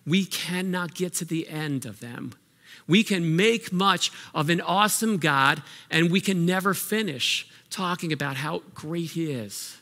We 0.07 0.27
cannot 0.27 0.95
get 0.95 1.15
to 1.15 1.25
the 1.25 1.49
end 1.49 1.87
of 1.87 2.01
them. 2.01 2.35
We 2.89 3.05
can 3.05 3.37
make 3.37 3.71
much 3.71 4.11
of 4.35 4.49
an 4.49 4.61
awesome 4.63 5.19
God, 5.19 5.63
and 5.91 6.11
we 6.11 6.21
can 6.21 6.47
never 6.47 6.73
finish 6.75 7.47
talking 7.71 8.13
about 8.13 8.37
how 8.37 8.63
great 8.75 9.11
He 9.11 9.31
is, 9.31 9.77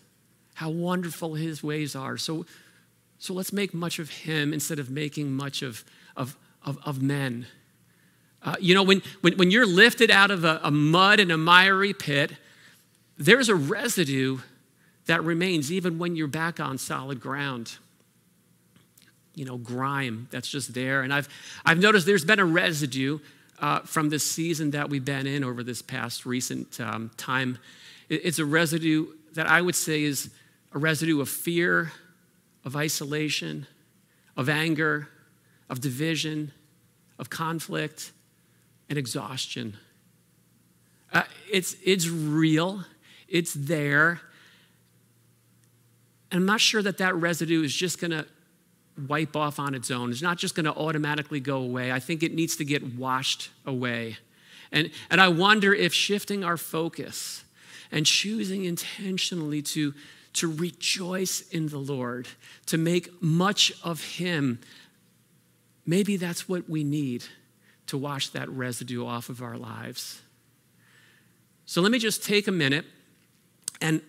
how 0.54 0.70
wonderful 0.70 1.34
His 1.34 1.62
ways 1.62 1.94
are. 1.94 2.18
So, 2.18 2.44
so 3.18 3.32
let's 3.32 3.52
make 3.52 3.72
much 3.72 4.00
of 4.00 4.10
Him 4.10 4.52
instead 4.52 4.80
of 4.80 4.90
making 4.90 5.32
much 5.32 5.62
of, 5.62 5.84
of, 6.16 6.36
of, 6.64 6.78
of 6.84 7.00
men. 7.00 7.46
Uh, 8.42 8.56
you 8.60 8.74
know, 8.74 8.82
when, 8.82 9.02
when, 9.20 9.36
when 9.36 9.50
you're 9.52 9.66
lifted 9.66 10.10
out 10.10 10.32
of 10.32 10.44
a, 10.44 10.60
a 10.64 10.70
mud 10.70 11.20
and 11.20 11.30
a 11.30 11.38
miry 11.38 11.94
pit, 11.94 12.32
there's 13.16 13.48
a 13.48 13.54
residue 13.54 14.38
that 15.06 15.22
remains 15.22 15.70
even 15.70 15.98
when 15.98 16.16
you're 16.16 16.26
back 16.26 16.58
on 16.58 16.76
solid 16.76 17.20
ground 17.20 17.78
you 19.36 19.44
know, 19.44 19.58
grime 19.58 20.26
that's 20.32 20.48
just 20.48 20.74
there. 20.74 21.02
And 21.02 21.14
I've, 21.14 21.28
I've 21.64 21.78
noticed 21.78 22.06
there's 22.06 22.24
been 22.24 22.40
a 22.40 22.44
residue 22.44 23.20
uh, 23.60 23.80
from 23.80 24.08
this 24.08 24.28
season 24.28 24.72
that 24.72 24.88
we've 24.88 25.04
been 25.04 25.26
in 25.26 25.44
over 25.44 25.62
this 25.62 25.82
past 25.82 26.26
recent 26.26 26.80
um, 26.80 27.10
time. 27.16 27.58
It's 28.08 28.38
a 28.38 28.44
residue 28.44 29.06
that 29.34 29.48
I 29.48 29.60
would 29.60 29.74
say 29.74 30.02
is 30.02 30.30
a 30.72 30.78
residue 30.78 31.20
of 31.20 31.28
fear, 31.28 31.92
of 32.64 32.74
isolation, 32.76 33.66
of 34.36 34.48
anger, 34.48 35.08
of 35.68 35.80
division, 35.80 36.52
of 37.18 37.28
conflict, 37.30 38.12
and 38.88 38.98
exhaustion. 38.98 39.76
Uh, 41.12 41.24
it's, 41.52 41.76
it's 41.84 42.08
real, 42.08 42.84
it's 43.28 43.52
there. 43.52 44.20
And 46.30 46.40
I'm 46.40 46.46
not 46.46 46.60
sure 46.60 46.82
that 46.82 46.98
that 46.98 47.14
residue 47.14 47.62
is 47.62 47.74
just 47.74 48.00
going 48.00 48.12
to 48.12 48.26
wipe 49.08 49.36
off 49.36 49.58
on 49.58 49.74
its 49.74 49.90
own. 49.90 50.10
It's 50.10 50.22
not 50.22 50.38
just 50.38 50.54
going 50.54 50.64
to 50.64 50.74
automatically 50.74 51.40
go 51.40 51.58
away. 51.58 51.92
I 51.92 52.00
think 52.00 52.22
it 52.22 52.34
needs 52.34 52.56
to 52.56 52.64
get 52.64 52.94
washed 52.94 53.50
away. 53.64 54.18
And, 54.72 54.90
and 55.10 55.20
I 55.20 55.28
wonder 55.28 55.74
if 55.74 55.92
shifting 55.92 56.44
our 56.44 56.56
focus 56.56 57.44
and 57.92 58.04
choosing 58.04 58.64
intentionally 58.64 59.62
to, 59.62 59.94
to 60.34 60.52
rejoice 60.52 61.42
in 61.50 61.68
the 61.68 61.78
Lord, 61.78 62.28
to 62.66 62.78
make 62.78 63.22
much 63.22 63.72
of 63.84 64.02
Him, 64.02 64.60
maybe 65.84 66.16
that's 66.16 66.48
what 66.48 66.68
we 66.68 66.84
need 66.84 67.24
to 67.86 67.96
wash 67.96 68.30
that 68.30 68.48
residue 68.48 69.06
off 69.06 69.28
of 69.28 69.42
our 69.42 69.56
lives. 69.56 70.20
So 71.66 71.80
let 71.80 71.92
me 71.92 71.98
just 71.98 72.24
take 72.24 72.48
a 72.48 72.52
minute 72.52 72.84
and 73.80 74.00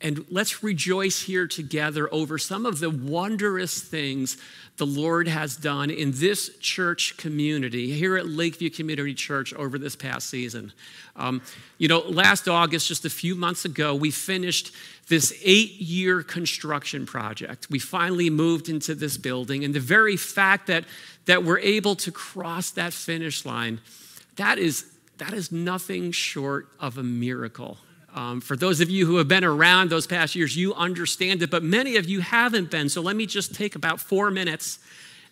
and 0.00 0.26
let's 0.30 0.62
rejoice 0.62 1.22
here 1.22 1.46
together 1.46 2.12
over 2.12 2.36
some 2.36 2.66
of 2.66 2.80
the 2.80 2.90
wondrous 2.90 3.80
things 3.80 4.36
the 4.76 4.86
Lord 4.86 5.26
has 5.26 5.56
done 5.56 5.90
in 5.90 6.12
this 6.12 6.58
church 6.58 7.16
community 7.16 7.92
here 7.92 8.18
at 8.18 8.26
Lakeview 8.26 8.68
Community 8.68 9.14
Church 9.14 9.54
over 9.54 9.78
this 9.78 9.96
past 9.96 10.28
season. 10.28 10.72
Um, 11.16 11.40
you 11.78 11.88
know, 11.88 12.00
last 12.00 12.46
August, 12.46 12.88
just 12.88 13.06
a 13.06 13.10
few 13.10 13.34
months 13.34 13.64
ago, 13.64 13.94
we 13.94 14.10
finished 14.10 14.74
this 15.08 15.32
eight 15.42 15.80
year 15.80 16.22
construction 16.22 17.06
project. 17.06 17.68
We 17.70 17.78
finally 17.78 18.28
moved 18.28 18.68
into 18.68 18.94
this 18.94 19.16
building, 19.16 19.64
and 19.64 19.74
the 19.74 19.80
very 19.80 20.18
fact 20.18 20.66
that, 20.66 20.84
that 21.24 21.42
we're 21.42 21.60
able 21.60 21.96
to 21.96 22.12
cross 22.12 22.70
that 22.72 22.92
finish 22.92 23.46
line, 23.46 23.80
that 24.36 24.58
is, 24.58 24.84
that 25.16 25.32
is 25.32 25.50
nothing 25.50 26.12
short 26.12 26.68
of 26.78 26.98
a 26.98 27.02
miracle. 27.02 27.78
Um, 28.16 28.40
for 28.40 28.56
those 28.56 28.80
of 28.80 28.88
you 28.88 29.04
who 29.04 29.18
have 29.18 29.28
been 29.28 29.44
around 29.44 29.90
those 29.90 30.06
past 30.06 30.34
years, 30.34 30.56
you 30.56 30.72
understand 30.72 31.42
it, 31.42 31.50
but 31.50 31.62
many 31.62 31.96
of 31.96 32.08
you 32.08 32.20
haven't 32.20 32.70
been. 32.70 32.88
So 32.88 33.02
let 33.02 33.14
me 33.14 33.26
just 33.26 33.54
take 33.54 33.74
about 33.74 34.00
four 34.00 34.30
minutes 34.30 34.78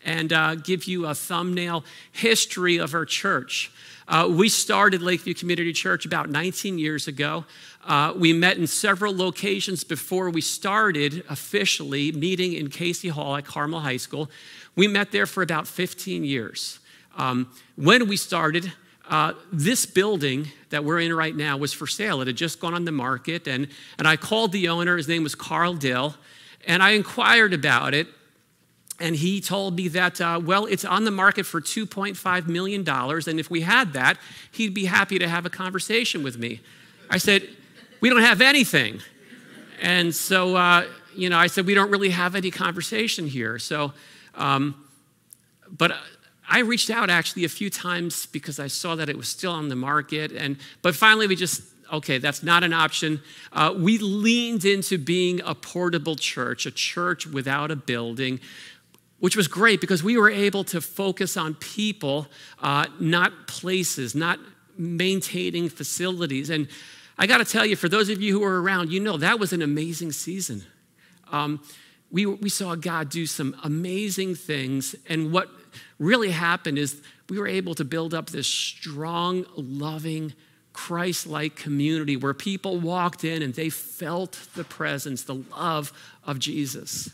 and 0.04 0.30
uh, 0.34 0.56
give 0.56 0.84
you 0.84 1.06
a 1.06 1.14
thumbnail 1.14 1.82
history 2.12 2.76
of 2.76 2.92
our 2.92 3.06
church. 3.06 3.72
Uh, 4.06 4.28
we 4.30 4.50
started 4.50 5.00
Lakeview 5.00 5.32
Community 5.32 5.72
Church 5.72 6.04
about 6.04 6.28
19 6.28 6.78
years 6.78 7.08
ago. 7.08 7.46
Uh, 7.86 8.12
we 8.14 8.34
met 8.34 8.58
in 8.58 8.66
several 8.66 9.16
locations 9.16 9.82
before 9.82 10.28
we 10.28 10.42
started 10.42 11.24
officially 11.30 12.12
meeting 12.12 12.52
in 12.52 12.68
Casey 12.68 13.08
Hall 13.08 13.34
at 13.36 13.46
Carmel 13.46 13.80
High 13.80 13.96
School. 13.96 14.30
We 14.76 14.88
met 14.88 15.10
there 15.10 15.24
for 15.24 15.42
about 15.42 15.66
15 15.66 16.22
years. 16.22 16.80
Um, 17.16 17.50
when 17.76 18.08
we 18.08 18.18
started, 18.18 18.74
uh, 19.08 19.34
this 19.52 19.86
building 19.86 20.48
that 20.70 20.84
we're 20.84 21.00
in 21.00 21.12
right 21.12 21.36
now 21.36 21.56
was 21.56 21.72
for 21.72 21.86
sale. 21.86 22.20
It 22.20 22.26
had 22.26 22.36
just 22.36 22.60
gone 22.60 22.74
on 22.74 22.84
the 22.84 22.92
market, 22.92 23.46
and, 23.46 23.68
and 23.98 24.08
I 24.08 24.16
called 24.16 24.52
the 24.52 24.68
owner. 24.68 24.96
His 24.96 25.08
name 25.08 25.22
was 25.22 25.34
Carl 25.34 25.74
Dill, 25.74 26.14
and 26.66 26.82
I 26.82 26.90
inquired 26.90 27.52
about 27.52 27.94
it. 27.94 28.08
And 29.00 29.16
he 29.16 29.40
told 29.40 29.76
me 29.76 29.88
that, 29.88 30.20
uh, 30.20 30.40
well, 30.42 30.66
it's 30.66 30.84
on 30.84 31.04
the 31.04 31.10
market 31.10 31.44
for 31.44 31.60
$2.5 31.60 32.46
million, 32.46 32.88
and 32.88 33.40
if 33.40 33.50
we 33.50 33.62
had 33.62 33.92
that, 33.92 34.18
he'd 34.52 34.72
be 34.72 34.84
happy 34.84 35.18
to 35.18 35.28
have 35.28 35.44
a 35.44 35.50
conversation 35.50 36.22
with 36.22 36.38
me. 36.38 36.60
I 37.10 37.18
said, 37.18 37.48
We 38.00 38.08
don't 38.08 38.22
have 38.22 38.40
anything. 38.40 39.00
And 39.82 40.14
so, 40.14 40.56
uh, 40.56 40.86
you 41.14 41.28
know, 41.28 41.36
I 41.36 41.48
said, 41.48 41.66
We 41.66 41.74
don't 41.74 41.90
really 41.90 42.10
have 42.10 42.34
any 42.34 42.50
conversation 42.50 43.26
here. 43.26 43.58
So, 43.58 43.92
um, 44.36 44.86
but 45.68 45.96
I 46.48 46.60
reached 46.60 46.90
out 46.90 47.10
actually 47.10 47.44
a 47.44 47.48
few 47.48 47.70
times 47.70 48.26
because 48.26 48.58
I 48.58 48.66
saw 48.66 48.96
that 48.96 49.08
it 49.08 49.16
was 49.16 49.28
still 49.28 49.52
on 49.52 49.68
the 49.68 49.76
market. 49.76 50.32
And, 50.32 50.58
but 50.82 50.94
finally, 50.94 51.26
we 51.26 51.36
just, 51.36 51.62
okay, 51.92 52.18
that's 52.18 52.42
not 52.42 52.62
an 52.62 52.72
option. 52.72 53.22
Uh, 53.52 53.74
we 53.76 53.98
leaned 53.98 54.64
into 54.64 54.98
being 54.98 55.40
a 55.44 55.54
portable 55.54 56.16
church, 56.16 56.66
a 56.66 56.70
church 56.70 57.26
without 57.26 57.70
a 57.70 57.76
building, 57.76 58.40
which 59.20 59.36
was 59.36 59.48
great 59.48 59.80
because 59.80 60.02
we 60.02 60.18
were 60.18 60.30
able 60.30 60.64
to 60.64 60.80
focus 60.80 61.36
on 61.36 61.54
people, 61.54 62.26
uh, 62.60 62.86
not 63.00 63.46
places, 63.46 64.14
not 64.14 64.38
maintaining 64.76 65.68
facilities. 65.68 66.50
And 66.50 66.68
I 67.16 67.26
got 67.26 67.38
to 67.38 67.44
tell 67.44 67.64
you, 67.64 67.76
for 67.76 67.88
those 67.88 68.10
of 68.10 68.20
you 68.20 68.32
who 68.34 68.40
were 68.40 68.60
around, 68.60 68.92
you 68.92 69.00
know 69.00 69.16
that 69.16 69.38
was 69.38 69.52
an 69.52 69.62
amazing 69.62 70.12
season. 70.12 70.64
Um, 71.32 71.62
we, 72.10 72.26
we 72.26 72.48
saw 72.48 72.74
God 72.74 73.08
do 73.08 73.26
some 73.26 73.56
amazing 73.64 74.34
things. 74.34 74.94
And 75.08 75.32
what 75.32 75.48
really 75.98 76.30
happened 76.30 76.78
is 76.78 77.00
we 77.28 77.38
were 77.38 77.48
able 77.48 77.74
to 77.74 77.84
build 77.84 78.14
up 78.14 78.30
this 78.30 78.46
strong, 78.46 79.46
loving, 79.56 80.34
Christ 80.74 81.26
like 81.26 81.54
community 81.54 82.16
where 82.16 82.34
people 82.34 82.78
walked 82.78 83.24
in 83.24 83.42
and 83.42 83.54
they 83.54 83.70
felt 83.70 84.32
the 84.54 84.64
presence, 84.64 85.22
the 85.22 85.36
love 85.36 85.92
of 86.26 86.38
Jesus. 86.38 87.10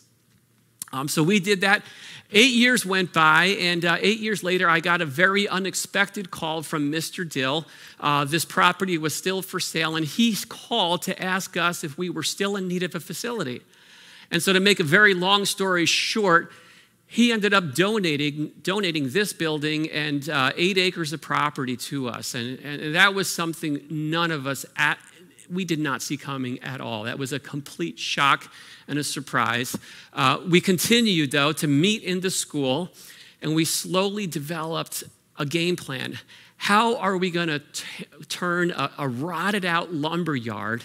Um, 0.92 1.06
so 1.06 1.22
we 1.22 1.38
did 1.38 1.60
that. 1.60 1.84
Eight 2.32 2.52
years 2.52 2.84
went 2.84 3.12
by, 3.12 3.56
and 3.60 3.84
uh, 3.84 3.98
eight 4.00 4.18
years 4.18 4.42
later, 4.42 4.68
I 4.68 4.80
got 4.80 5.00
a 5.00 5.06
very 5.06 5.46
unexpected 5.46 6.32
call 6.32 6.62
from 6.62 6.90
Mr. 6.90 7.28
Dill. 7.28 7.64
Uh, 8.00 8.24
this 8.24 8.44
property 8.44 8.98
was 8.98 9.14
still 9.14 9.40
for 9.40 9.60
sale, 9.60 9.94
and 9.94 10.04
he 10.04 10.36
called 10.48 11.02
to 11.02 11.22
ask 11.22 11.56
us 11.56 11.84
if 11.84 11.96
we 11.96 12.10
were 12.10 12.24
still 12.24 12.56
in 12.56 12.66
need 12.66 12.82
of 12.82 12.94
a 12.96 13.00
facility. 13.00 13.62
And 14.32 14.42
so, 14.42 14.52
to 14.52 14.60
make 14.60 14.80
a 14.80 14.84
very 14.84 15.14
long 15.14 15.44
story 15.44 15.86
short, 15.86 16.52
he 17.12 17.32
ended 17.32 17.52
up 17.52 17.74
donating, 17.74 18.52
donating 18.62 19.10
this 19.10 19.32
building 19.32 19.90
and 19.90 20.28
uh, 20.28 20.52
eight 20.54 20.78
acres 20.78 21.12
of 21.12 21.20
property 21.20 21.76
to 21.76 22.08
us. 22.08 22.36
And, 22.36 22.60
and 22.60 22.94
that 22.94 23.14
was 23.14 23.28
something 23.28 23.80
none 23.90 24.30
of 24.30 24.46
us 24.46 24.64
at, 24.76 24.96
we 25.52 25.64
did 25.64 25.80
not 25.80 26.02
see 26.02 26.16
coming 26.16 26.60
at 26.62 26.80
all. 26.80 27.02
That 27.02 27.18
was 27.18 27.32
a 27.32 27.40
complete 27.40 27.98
shock 27.98 28.48
and 28.86 28.96
a 28.96 29.02
surprise. 29.02 29.76
Uh, 30.12 30.38
we 30.48 30.60
continued, 30.60 31.32
though, 31.32 31.50
to 31.50 31.66
meet 31.66 32.04
in 32.04 32.20
the 32.20 32.30
school, 32.30 32.90
and 33.42 33.56
we 33.56 33.64
slowly 33.64 34.28
developed 34.28 35.02
a 35.36 35.44
game 35.44 35.74
plan. 35.74 36.16
How 36.58 36.96
are 36.96 37.16
we 37.16 37.32
going 37.32 37.48
to 37.48 37.60
turn 38.28 38.70
a, 38.70 38.88
a 38.98 39.08
rotted 39.08 39.64
out 39.64 39.92
lumber 39.92 40.36
yard 40.36 40.84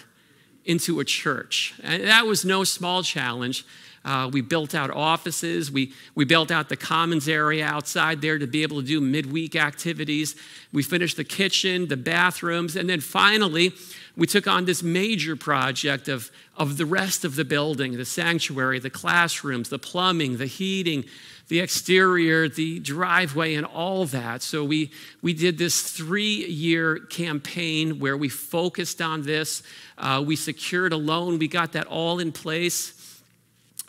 into 0.64 0.98
a 0.98 1.04
church? 1.04 1.74
And 1.84 2.02
that 2.02 2.26
was 2.26 2.44
no 2.44 2.64
small 2.64 3.04
challenge. 3.04 3.64
Uh, 4.06 4.30
we 4.32 4.40
built 4.40 4.72
out 4.72 4.88
offices. 4.90 5.70
We, 5.70 5.92
we 6.14 6.24
built 6.24 6.52
out 6.52 6.68
the 6.68 6.76
commons 6.76 7.28
area 7.28 7.66
outside 7.66 8.22
there 8.22 8.38
to 8.38 8.46
be 8.46 8.62
able 8.62 8.80
to 8.80 8.86
do 8.86 9.00
midweek 9.00 9.56
activities. 9.56 10.36
We 10.72 10.84
finished 10.84 11.16
the 11.16 11.24
kitchen, 11.24 11.88
the 11.88 11.96
bathrooms, 11.96 12.76
and 12.76 12.88
then 12.88 13.00
finally, 13.00 13.72
we 14.16 14.28
took 14.28 14.46
on 14.46 14.64
this 14.64 14.80
major 14.82 15.34
project 15.34 16.06
of, 16.06 16.30
of 16.56 16.76
the 16.76 16.86
rest 16.86 17.24
of 17.24 17.34
the 17.34 17.44
building 17.44 17.96
the 17.96 18.04
sanctuary, 18.04 18.78
the 18.78 18.90
classrooms, 18.90 19.70
the 19.70 19.78
plumbing, 19.78 20.36
the 20.36 20.46
heating, 20.46 21.04
the 21.48 21.60
exterior, 21.60 22.48
the 22.48 22.78
driveway, 22.78 23.54
and 23.54 23.66
all 23.66 24.04
that. 24.06 24.42
So 24.42 24.64
we, 24.64 24.92
we 25.20 25.32
did 25.32 25.58
this 25.58 25.82
three 25.82 26.46
year 26.46 26.98
campaign 26.98 27.98
where 27.98 28.16
we 28.16 28.28
focused 28.28 29.02
on 29.02 29.22
this. 29.22 29.64
Uh, 29.98 30.22
we 30.24 30.36
secured 30.36 30.92
a 30.92 30.96
loan, 30.96 31.38
we 31.38 31.48
got 31.48 31.72
that 31.72 31.86
all 31.88 32.20
in 32.20 32.30
place. 32.30 32.95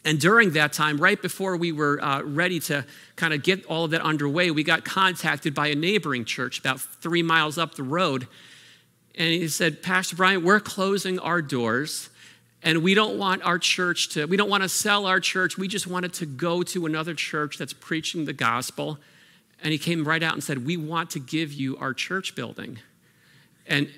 And 0.08 0.22
during 0.22 0.52
that 0.52 0.72
time, 0.72 0.96
right 0.96 1.22
before 1.22 1.58
we 1.58 1.74
were 1.74 2.02
uh, 2.02 2.22
ready 2.22 2.62
to 2.62 2.86
kind 3.18 3.34
of 3.34 3.44
get 3.44 3.66
all 3.66 3.84
of 3.84 3.92
that 3.92 4.00
underway, 4.00 4.52
we 4.52 4.64
got 4.64 4.86
contacted 4.86 5.54
by 5.54 5.68
a 5.68 5.76
neighboring 5.76 6.24
church 6.24 6.60
about 6.60 6.80
three 6.80 7.22
miles 7.22 7.58
up 7.58 7.76
the 7.76 7.84
road. 7.84 8.26
And 9.16 9.28
he 9.28 9.50
said, 9.50 9.84
Pastor 9.84 10.16
Brian, 10.16 10.46
we're 10.46 10.62
closing 10.62 11.20
our 11.20 11.42
doors 11.42 12.10
and 12.64 12.84
we 12.84 12.94
don't 12.94 13.18
want 13.18 13.44
our 13.44 13.60
church 13.60 14.08
to, 14.12 14.28
we 14.28 14.38
don't 14.38 14.50
want 14.50 14.64
to 14.64 14.70
sell 14.70 15.06
our 15.06 15.20
church. 15.20 15.58
We 15.58 15.68
just 15.68 15.88
wanted 15.88 16.14
to 16.14 16.26
go 16.26 16.64
to 16.64 16.86
another 16.86 17.14
church 17.14 17.58
that's 17.58 17.74
preaching 17.74 18.24
the 18.24 18.32
gospel. 18.32 19.00
And 19.62 19.74
he 19.74 19.78
came 19.78 20.08
right 20.08 20.24
out 20.24 20.32
and 20.32 20.42
said, 20.42 20.66
We 20.66 20.78
want 20.78 21.10
to 21.12 21.20
give 21.20 21.52
you 21.52 21.76
our 21.80 21.94
church 21.94 22.34
building. 22.34 22.80
And 23.66 23.90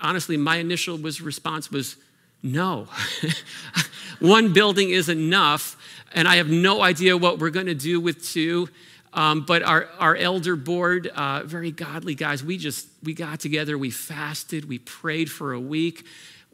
honestly, 0.00 0.36
my 0.36 0.58
initial 0.58 0.96
was, 0.96 1.20
response 1.20 1.72
was, 1.72 1.96
No. 2.42 2.88
One 4.20 4.52
building 4.52 4.90
is 4.90 5.08
enough, 5.08 5.76
and 6.12 6.26
I 6.26 6.36
have 6.36 6.48
no 6.48 6.82
idea 6.82 7.16
what 7.16 7.38
we're 7.38 7.50
going 7.50 7.66
to 7.66 7.74
do 7.74 8.00
with 8.00 8.24
two. 8.24 8.68
Um, 9.12 9.46
but 9.46 9.62
our, 9.62 9.88
our 9.98 10.14
elder 10.14 10.56
board, 10.56 11.06
uh, 11.06 11.42
very 11.44 11.70
godly 11.70 12.14
guys, 12.14 12.44
we 12.44 12.58
just, 12.58 12.86
we 13.02 13.14
got 13.14 13.40
together, 13.40 13.78
we 13.78 13.90
fasted, 13.90 14.68
we 14.68 14.78
prayed 14.78 15.30
for 15.30 15.54
a 15.54 15.60
week. 15.60 16.04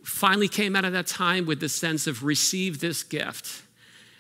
Finally 0.05 0.49
came 0.49 0.77
out 0.77 0.85
of 0.85 0.93
that 0.93 1.09
time 1.09 1.45
with 1.45 1.59
the 1.59 1.69
sense 1.69 2.07
of 2.07 2.23
receive 2.23 2.81
this 2.81 3.03
gift. 3.03 3.63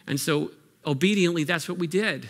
And 0.08 0.18
so 0.18 0.50
obediently, 0.84 1.44
that's 1.44 1.68
what 1.68 1.78
we 1.78 1.86
did. 1.86 2.28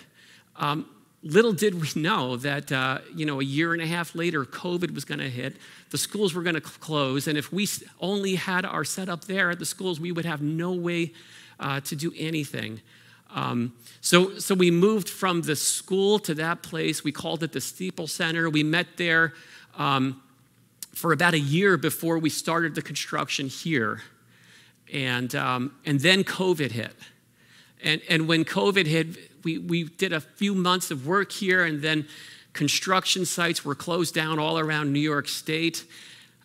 Um, 0.57 0.87
little 1.23 1.53
did 1.53 1.81
we 1.81 1.89
know 2.01 2.37
that, 2.37 2.73
uh, 2.73 2.99
you 3.15 3.25
know, 3.25 3.41
a 3.41 3.45
year 3.45 3.73
and 3.73 3.81
a 3.81 3.87
half 3.87 4.15
later, 4.15 4.45
COVID 4.45 4.93
was 4.95 5.05
going 5.05 5.21
to 5.21 5.31
hit. 5.31 5.57
The 5.91 5.99
schools 5.99 6.35
were 6.35 6.43
going 6.43 6.55
to 6.55 6.61
close. 6.61 7.29
And 7.29 7.39
if 7.39 7.53
we 7.53 7.69
only 8.01 8.35
had 8.35 8.65
our 8.65 8.85
setup 8.85 9.25
there 9.27 9.51
at 9.51 9.59
the 9.59 9.65
schools, 9.65 10.01
we 10.01 10.11
would 10.11 10.25
have 10.25 10.43
no 10.43 10.73
way 10.73 11.13
uh, 11.61 11.81
to 11.81 11.97
do 11.97 12.13
anything. 12.17 12.81
Um, 13.31 13.75
so, 14.01 14.39
so 14.39 14.55
we 14.55 14.71
moved 14.71 15.09
from 15.09 15.43
the 15.43 15.57
school 15.57 16.19
to 16.21 16.35
that 16.35 16.63
place. 16.63 17.05
We 17.05 17.13
called 17.13 17.43
it 17.43 17.53
the 17.53 17.61
Steeple 17.61 18.09
Center. 18.09 18.51
We 18.51 18.63
met 18.63 18.89
there 18.97 19.33
um, 19.77 20.23
for 20.93 21.13
about 21.13 21.35
a 21.35 21.39
year 21.39 21.77
before 21.77 22.19
we 22.19 22.31
started 22.31 22.75
the 22.75 22.83
construction 22.83 23.47
here. 23.47 24.03
And, 24.93 25.35
um, 25.35 25.75
and 25.87 26.01
then 26.01 26.25
COVID 26.25 26.73
hit. 26.73 26.95
And, 27.83 28.01
and 28.09 28.29
when 28.29 28.45
COVID 28.45 28.87
hit, 28.87 29.07
we, 29.45 29.59
we 29.59 29.85
did 29.85 30.13
a 30.13 30.21
few 30.21 30.55
months 30.55 30.91
of 30.91 31.07
work 31.07 31.33
here, 31.33 31.65
and 31.65 31.83
then 31.83 32.07
construction 32.53 33.25
sites 33.25 33.65
were 33.65 33.75
closed 33.75 34.15
down 34.15 34.39
all 34.39 34.59
around 34.59 34.93
New 34.93 35.01
York 35.01 35.29
State. 35.29 35.85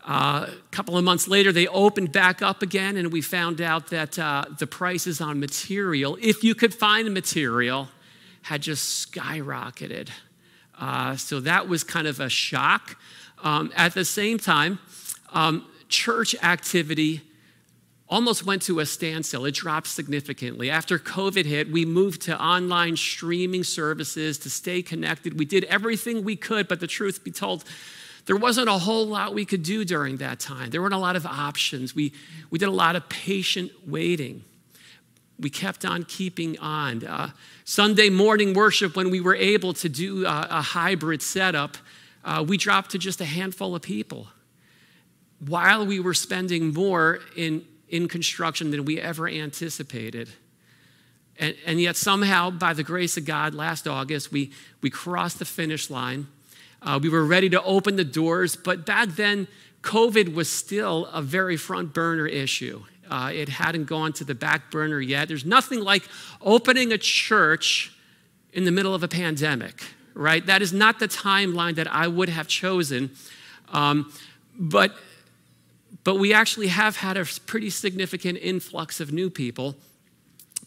Uh, 0.06 0.48
a 0.50 0.72
couple 0.72 0.98
of 0.98 1.04
months 1.04 1.28
later, 1.28 1.52
they 1.52 1.68
opened 1.68 2.12
back 2.12 2.42
up 2.42 2.62
again, 2.62 2.96
and 2.96 3.12
we 3.12 3.22
found 3.22 3.60
out 3.62 3.88
that 3.90 4.18
uh, 4.18 4.46
the 4.58 4.66
prices 4.66 5.20
on 5.20 5.40
material, 5.40 6.18
if 6.22 6.44
you 6.44 6.56
could 6.56 6.74
find 6.74 7.06
the 7.06 7.12
material, 7.12 7.90
had 8.44 8.62
just 8.62 9.12
skyrocketed. 9.12 10.10
Uh, 10.80 11.16
so 11.18 11.42
that 11.42 11.68
was 11.68 11.84
kind 11.84 12.08
of 12.08 12.20
a 12.20 12.30
shock. 12.30 12.98
Um, 13.44 13.72
at 13.76 13.94
the 13.94 14.06
same 14.06 14.38
time, 14.38 14.80
um, 15.34 15.68
church 15.90 16.36
activity 16.42 17.22
almost 18.10 18.46
went 18.46 18.62
to 18.64 18.80
a 18.80 18.86
standstill. 18.86 19.46
It 19.46 19.56
dropped 19.56 19.88
significantly. 19.88 20.70
After 20.70 20.98
COVID 20.98 21.46
hit, 21.46 21.72
we 21.72 21.86
moved 21.86 22.22
to 22.24 22.42
online 22.42 22.96
streaming 22.96 23.64
services 23.64 24.38
to 24.40 24.50
stay 24.50 24.82
connected. 24.82 25.38
We 25.38 25.46
did 25.46 25.66
everything 25.66 26.24
we 26.24 26.36
could, 26.36 26.68
but 26.68 26.80
the 26.80 26.88
truth 26.88 27.24
be 27.24 27.32
told, 27.32 27.66
there 28.26 28.38
wasn't 28.38 28.70
a 28.70 28.78
whole 28.78 29.06
lot 29.08 29.34
we 29.34 29.46
could 29.46 29.64
do 29.64 29.84
during 29.84 30.18
that 30.18 30.40
time. 30.40 30.70
There 30.70 30.82
weren't 30.82 30.94
a 30.94 31.00
lot 31.00 31.16
of 31.16 31.26
options. 31.26 31.96
We, 31.96 32.14
we 32.50 32.60
did 32.60 32.70
a 32.70 32.72
lot 32.72 32.96
of 32.96 33.08
patient 33.10 33.72
waiting. 33.86 34.44
We 35.40 35.50
kept 35.50 35.86
on 35.86 36.04
keeping 36.04 36.58
on. 36.60 37.06
Uh, 37.06 37.32
Sunday 37.64 38.10
morning 38.10 38.54
worship, 38.54 38.96
when 38.96 39.12
we 39.12 39.20
were 39.20 39.36
able 39.36 39.74
to 39.74 39.90
do 39.90 40.26
a, 40.26 40.48
a 40.50 40.62
hybrid 40.62 41.22
setup, 41.22 41.78
uh, 42.24 42.44
we 42.46 42.58
dropped 42.58 42.92
to 42.92 42.98
just 42.98 43.22
a 43.22 43.26
handful 43.26 43.76
of 43.76 43.82
people 43.82 44.28
while 45.40 45.86
we 45.86 46.00
were 46.00 46.14
spending 46.14 46.74
more 46.74 47.20
in 47.36 47.64
in 47.90 48.08
construction 48.08 48.72
than 48.72 48.86
we 48.86 49.00
ever 49.00 49.28
anticipated. 49.28 50.30
And, 51.40 51.56
and, 51.66 51.80
yet, 51.80 51.96
somehow, 51.96 52.50
by 52.50 52.74
the 52.74 52.84
grace 52.84 53.16
of 53.16 53.26
God, 53.26 53.54
last 53.54 53.88
August, 53.88 54.32
we, 54.32 54.52
we 54.82 54.90
crossed 54.90 55.40
the 55.40 55.46
finish 55.46 55.90
line. 55.90 56.28
Uh, 56.82 57.00
we 57.02 57.10
were 57.10 57.26
ready 57.26 57.50
to 57.50 57.62
open 57.64 57.96
the 57.96 58.04
doors, 58.04 58.56
but 58.56 58.86
back 58.86 59.10
then, 59.10 59.48
COVID 59.84 60.34
was 60.34 60.52
still 60.52 61.06
a 61.08 61.22
very 61.22 61.56
front 61.56 61.94
burner 61.94 62.28
issue. 62.28 62.84
Uh, 63.10 63.32
it 63.34 63.50
hadn't 63.50 63.86
gone 63.86 64.14
to 64.14 64.24
the 64.24 64.36
back 64.36 64.70
burner 64.72 65.00
yet. 65.00 65.28
There's 65.28 65.46
nothing 65.46 65.80
like 65.80 66.04
opening 66.42 66.92
a 66.92 66.98
church 66.98 67.94
in 68.52 68.66
the 68.66 68.72
middle 68.72 68.94
of 68.94 69.04
a 69.04 69.08
pandemic, 69.08 69.84
right? 70.14 70.46
That 70.46 70.62
is 70.62 70.74
not 70.74 71.00
the 71.00 71.08
timeline 71.08 71.76
that 71.76 71.92
I 71.94 72.08
would 72.08 72.30
have 72.30 72.48
chosen. 72.48 73.12
Um, 73.70 74.12
but 74.60 74.96
but 76.04 76.16
we 76.16 76.34
actually 76.34 76.68
have 76.68 76.98
had 76.98 77.18
a 77.18 77.26
pretty 77.46 77.70
significant 77.70 78.38
influx 78.42 79.00
of 79.00 79.12
new 79.12 79.30
people. 79.30 79.76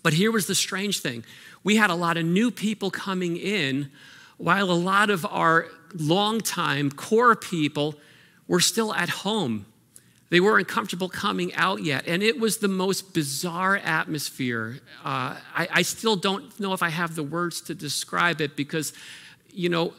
But 0.03 0.15
here 0.15 0.31
was 0.31 0.47
the 0.47 0.55
strange 0.55 1.01
thing 1.01 1.25
we 1.63 1.77
had 1.77 1.91
a 1.91 1.95
lot 1.95 2.17
of 2.17 2.25
new 2.25 2.51
people 2.51 2.91
coming 2.91 3.37
in, 3.37 3.91
while 4.39 4.71
a 4.71 4.73
lot 4.73 5.11
of 5.11 5.27
our 5.27 5.67
longtime 5.95 6.91
core 6.91 7.37
people 7.37 7.95
were 8.49 8.61
still 8.61 8.95
at 8.95 9.09
home. 9.09 9.67
They 10.31 10.41
weren't 10.41 10.69
comfortable 10.69 11.09
coming 11.09 11.53
out 11.55 11.83
yet. 11.83 12.07
And 12.07 12.23
it 12.23 12.39
was 12.39 12.59
the 12.59 12.69
most 12.69 13.13
bizarre 13.13 13.77
atmosphere. 13.77 14.81
Uh, 15.05 15.37
I, 15.55 15.69
I 15.71 15.83
still 15.83 16.17
don't 16.17 16.59
know 16.61 16.73
if 16.73 16.83
I 16.83 16.89
have 16.89 17.17
the 17.17 17.25
words 17.25 17.61
to 17.63 17.75
describe 17.75 18.41
it 18.41 18.57
because, 18.57 18.93
you 19.53 19.69
know, 19.69 19.93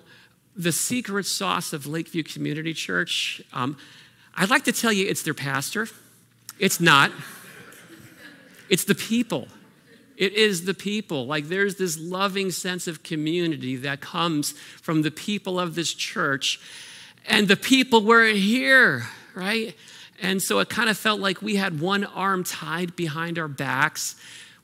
the 0.55 0.71
secret 0.71 1.25
sauce 1.25 1.73
of 1.73 1.85
Lakeview 1.85 2.23
Community 2.23 2.73
Church. 2.73 3.41
Um, 3.53 3.77
I'd 4.35 4.49
like 4.49 4.63
to 4.65 4.71
tell 4.71 4.91
you 4.91 5.07
it's 5.07 5.23
their 5.23 5.33
pastor. 5.33 5.87
It's 6.59 6.79
not. 6.79 7.11
It's 8.69 8.85
the 8.85 8.95
people. 8.95 9.47
It 10.17 10.33
is 10.33 10.65
the 10.65 10.73
people. 10.73 11.25
Like 11.25 11.47
there's 11.47 11.75
this 11.75 11.99
loving 11.99 12.51
sense 12.51 12.87
of 12.87 13.03
community 13.03 13.75
that 13.77 14.01
comes 14.01 14.51
from 14.81 15.01
the 15.01 15.11
people 15.11 15.59
of 15.59 15.75
this 15.75 15.93
church. 15.93 16.59
And 17.27 17.47
the 17.47 17.57
people 17.57 18.03
weren't 18.03 18.37
here, 18.37 19.07
right? 19.35 19.75
And 20.21 20.41
so 20.41 20.59
it 20.59 20.69
kind 20.69 20.89
of 20.89 20.97
felt 20.97 21.19
like 21.19 21.41
we 21.41 21.55
had 21.55 21.81
one 21.81 22.03
arm 22.03 22.43
tied 22.43 22.95
behind 22.95 23.39
our 23.39 23.47
backs. 23.47 24.15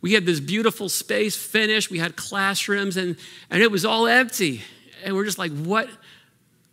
We 0.02 0.14
had 0.14 0.26
this 0.26 0.40
beautiful 0.40 0.90
space 0.90 1.36
finished. 1.36 1.90
We 1.90 1.98
had 1.98 2.16
classrooms, 2.16 2.98
and, 2.98 3.18
and 3.50 3.64
it 3.64 3.72
was 3.72 3.84
all 3.84 4.06
empty. 4.06 4.62
And 5.04 5.16
we're 5.16 5.26
just 5.26 5.40
like, 5.40 5.52
what? 5.52 5.90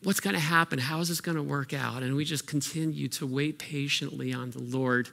What's 0.05 0.21
going 0.21 0.35
to 0.35 0.41
happen? 0.41 0.79
How 0.79 1.01
is 1.01 1.09
this 1.09 1.21
going 1.21 1.37
to 1.37 1.43
work 1.43 1.73
out? 1.73 2.03
And 2.03 2.15
we 2.15 2.25
just 2.25 2.47
continue 2.47 3.09
to 3.09 3.27
wait 3.27 3.59
patiently 3.59 4.33
on 4.33 4.51
the 4.51 4.61
Lord. 4.61 5.09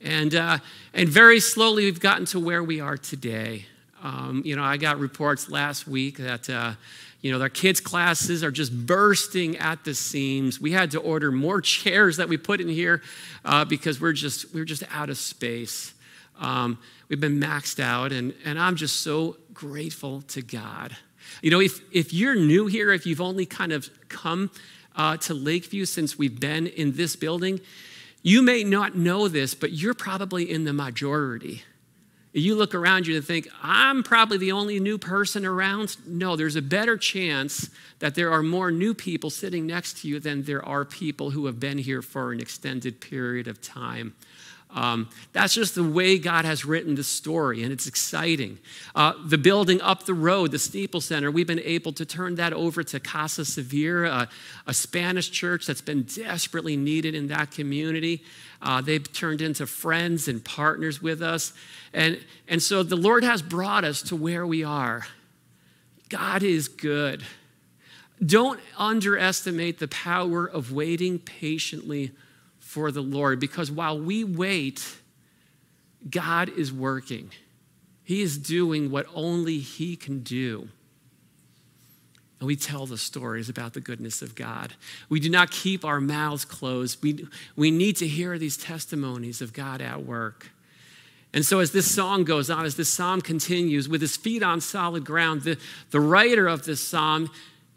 And, 0.00 0.34
uh, 0.34 0.58
and 0.94 1.08
very 1.08 1.40
slowly, 1.40 1.84
we've 1.84 2.00
gotten 2.00 2.24
to 2.26 2.40
where 2.40 2.64
we 2.64 2.80
are 2.80 2.96
today. 2.96 3.66
Um, 4.02 4.42
you 4.44 4.56
know, 4.56 4.64
I 4.64 4.78
got 4.78 4.98
reports 4.98 5.50
last 5.50 5.86
week 5.86 6.16
that, 6.16 6.48
uh, 6.48 6.72
you 7.20 7.30
know, 7.30 7.40
our 7.40 7.50
kids' 7.50 7.80
classes 7.80 8.42
are 8.42 8.50
just 8.50 8.86
bursting 8.86 9.58
at 9.58 9.84
the 9.84 9.94
seams. 9.94 10.58
We 10.58 10.72
had 10.72 10.90
to 10.92 11.00
order 11.00 11.30
more 11.30 11.60
chairs 11.60 12.16
that 12.16 12.28
we 12.28 12.38
put 12.38 12.62
in 12.62 12.68
here 12.68 13.02
uh, 13.44 13.66
because 13.66 14.00
we're 14.00 14.14
just, 14.14 14.54
we're 14.54 14.64
just 14.64 14.84
out 14.90 15.10
of 15.10 15.18
space. 15.18 15.92
Um, 16.38 16.78
we've 17.10 17.20
been 17.20 17.38
maxed 17.38 17.78
out, 17.78 18.10
and, 18.12 18.32
and 18.46 18.58
I'm 18.58 18.76
just 18.76 19.02
so 19.02 19.36
grateful 19.52 20.22
to 20.22 20.40
God 20.40 20.96
you 21.42 21.50
know, 21.50 21.60
if, 21.60 21.80
if 21.92 22.12
you're 22.12 22.36
new 22.36 22.66
here, 22.66 22.92
if 22.92 23.06
you've 23.06 23.20
only 23.20 23.46
kind 23.46 23.72
of 23.72 23.88
come 24.08 24.50
uh, 24.96 25.16
to 25.18 25.34
Lakeview 25.34 25.84
since 25.84 26.18
we've 26.18 26.38
been 26.40 26.66
in 26.66 26.92
this 26.92 27.16
building, 27.16 27.60
you 28.22 28.42
may 28.42 28.64
not 28.64 28.96
know 28.96 29.28
this, 29.28 29.54
but 29.54 29.72
you're 29.72 29.94
probably 29.94 30.50
in 30.50 30.64
the 30.64 30.72
majority. 30.72 31.62
You 32.32 32.54
look 32.54 32.74
around 32.74 33.06
you 33.06 33.16
and 33.16 33.24
think, 33.24 33.48
I'm 33.60 34.04
probably 34.04 34.38
the 34.38 34.52
only 34.52 34.78
new 34.78 34.98
person 34.98 35.44
around. 35.44 35.96
No, 36.06 36.36
there's 36.36 36.54
a 36.54 36.62
better 36.62 36.96
chance 36.96 37.70
that 37.98 38.14
there 38.14 38.30
are 38.30 38.42
more 38.42 38.70
new 38.70 38.94
people 38.94 39.30
sitting 39.30 39.66
next 39.66 40.02
to 40.02 40.08
you 40.08 40.20
than 40.20 40.44
there 40.44 40.64
are 40.64 40.84
people 40.84 41.30
who 41.30 41.46
have 41.46 41.58
been 41.58 41.78
here 41.78 42.02
for 42.02 42.30
an 42.30 42.38
extended 42.38 43.00
period 43.00 43.48
of 43.48 43.60
time. 43.60 44.14
Um, 44.72 45.08
that's 45.32 45.54
just 45.54 45.74
the 45.74 45.84
way 45.84 46.18
God 46.18 46.44
has 46.44 46.64
written 46.64 46.94
the 46.94 47.02
story, 47.02 47.62
and 47.62 47.72
it's 47.72 47.86
exciting. 47.86 48.58
Uh, 48.94 49.14
the 49.26 49.38
building 49.38 49.80
up 49.80 50.04
the 50.04 50.14
road, 50.14 50.52
the 50.52 50.58
Steeple 50.58 51.00
Center, 51.00 51.30
we've 51.30 51.46
been 51.46 51.60
able 51.60 51.92
to 51.94 52.04
turn 52.04 52.36
that 52.36 52.52
over 52.52 52.82
to 52.84 53.00
Casa 53.00 53.44
Severe, 53.44 54.04
a, 54.04 54.28
a 54.66 54.74
Spanish 54.74 55.30
church 55.30 55.66
that's 55.66 55.80
been 55.80 56.04
desperately 56.04 56.76
needed 56.76 57.14
in 57.14 57.26
that 57.28 57.50
community. 57.50 58.22
Uh, 58.62 58.80
they've 58.80 59.12
turned 59.12 59.40
into 59.40 59.66
friends 59.66 60.28
and 60.28 60.44
partners 60.44 61.02
with 61.02 61.22
us. 61.22 61.52
And, 61.92 62.20
and 62.46 62.62
so 62.62 62.82
the 62.82 62.96
Lord 62.96 63.24
has 63.24 63.42
brought 63.42 63.84
us 63.84 64.02
to 64.02 64.16
where 64.16 64.46
we 64.46 64.62
are. 64.62 65.06
God 66.08 66.42
is 66.42 66.68
good. 66.68 67.24
Don't 68.24 68.60
underestimate 68.76 69.78
the 69.78 69.88
power 69.88 70.44
of 70.44 70.72
waiting 70.72 71.18
patiently 71.18 72.12
for 72.70 72.92
the 72.92 73.02
Lord 73.02 73.40
because 73.40 73.68
while 73.68 73.98
we 73.98 74.22
wait, 74.22 74.96
God 76.08 76.48
is 76.50 76.72
working. 76.72 77.32
He 78.04 78.22
is 78.22 78.38
doing 78.38 78.92
what 78.92 79.06
only 79.12 79.58
He 79.58 79.96
can 79.96 80.20
do. 80.20 80.68
And 82.38 82.46
we 82.46 82.54
tell 82.54 82.86
the 82.86 82.96
stories 82.96 83.48
about 83.48 83.74
the 83.74 83.80
goodness 83.80 84.22
of 84.22 84.36
God. 84.36 84.74
We 85.08 85.18
do 85.18 85.28
not 85.28 85.50
keep 85.50 85.84
our 85.84 86.00
mouths 86.00 86.44
closed. 86.44 87.02
We, 87.02 87.26
we 87.56 87.72
need 87.72 87.96
to 87.96 88.06
hear 88.06 88.38
these 88.38 88.56
testimonies 88.56 89.42
of 89.42 89.52
God 89.52 89.82
at 89.82 90.06
work. 90.06 90.52
And 91.34 91.44
so, 91.44 91.58
as 91.58 91.72
this 91.72 91.92
song 91.92 92.22
goes 92.22 92.50
on, 92.50 92.64
as 92.64 92.76
this 92.76 92.92
psalm 92.92 93.20
continues, 93.20 93.88
with 93.88 94.00
his 94.00 94.16
feet 94.16 94.44
on 94.44 94.60
solid 94.60 95.04
ground, 95.04 95.42
the, 95.42 95.58
the 95.90 96.00
writer 96.00 96.46
of 96.46 96.64
this 96.64 96.80
psalm 96.80 97.30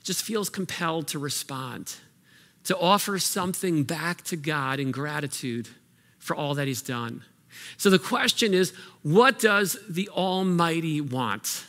just 0.03 0.23
feels 0.23 0.49
compelled 0.49 1.08
to 1.08 1.17
respond 1.19 1.95
to 2.65 2.78
offer 2.78 3.19
something 3.19 3.84
back 3.84 4.23
to 4.23 4.36
God 4.36 4.80
in 4.80 4.91
gratitude 4.91 5.67
for 6.19 6.36
all 6.36 6.56
that 6.56 6.67
He's 6.67 6.82
done. 6.82 7.23
So 7.78 7.89
the 7.89 7.99
question 7.99 8.54
is 8.54 8.73
what 9.02 9.39
does 9.39 9.78
the 9.89 10.10
Almighty 10.10 11.02
want? 11.02 11.65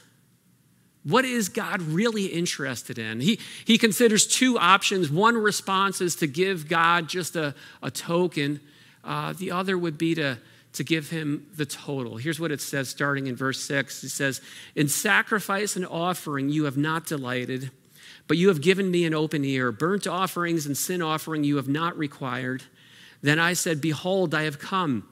What 1.04 1.26
is 1.26 1.50
God 1.50 1.83
really 1.83 2.26
interested 2.26 2.98
in? 2.98 3.20
He, 3.20 3.38
he 3.66 3.76
considers 3.76 4.26
two 4.26 4.59
options. 4.59 5.11
One 5.11 5.37
response 5.37 6.00
is 6.00 6.16
to 6.16 6.26
give 6.26 6.66
God 6.66 7.09
just 7.09 7.37
a, 7.37 7.54
a 7.83 7.90
token, 7.90 8.61
uh, 9.04 9.35
the 9.35 9.50
other 9.50 9.76
would 9.76 9.98
be 9.98 10.14
to, 10.14 10.38
to 10.72 10.85
give 10.85 11.11
him 11.11 11.46
the 11.57 11.66
total. 11.66 12.16
Here's 12.16 12.40
what 12.40 12.50
it 12.50 12.62
says 12.62 12.88
starting 12.88 13.26
in 13.26 13.37
verse 13.37 13.61
6 13.61 14.02
It 14.02 14.09
says, 14.09 14.40
In 14.74 14.88
sacrifice 14.88 15.76
and 15.76 15.85
offering 15.87 16.48
you 16.48 16.64
have 16.64 16.78
not 16.78 17.04
delighted. 17.04 17.70
But 18.26 18.38
you 18.38 18.48
have 18.48 18.60
given 18.60 18.90
me 18.90 19.04
an 19.04 19.14
open 19.14 19.44
ear. 19.44 19.70
Burnt 19.70 20.06
offerings 20.06 20.66
and 20.66 20.76
sin 20.76 21.02
offering 21.02 21.44
you 21.44 21.56
have 21.56 21.68
not 21.68 21.96
required. 21.98 22.62
Then 23.22 23.38
I 23.38 23.52
said, 23.52 23.80
Behold, 23.80 24.34
I 24.34 24.42
have 24.42 24.58
come. 24.58 25.08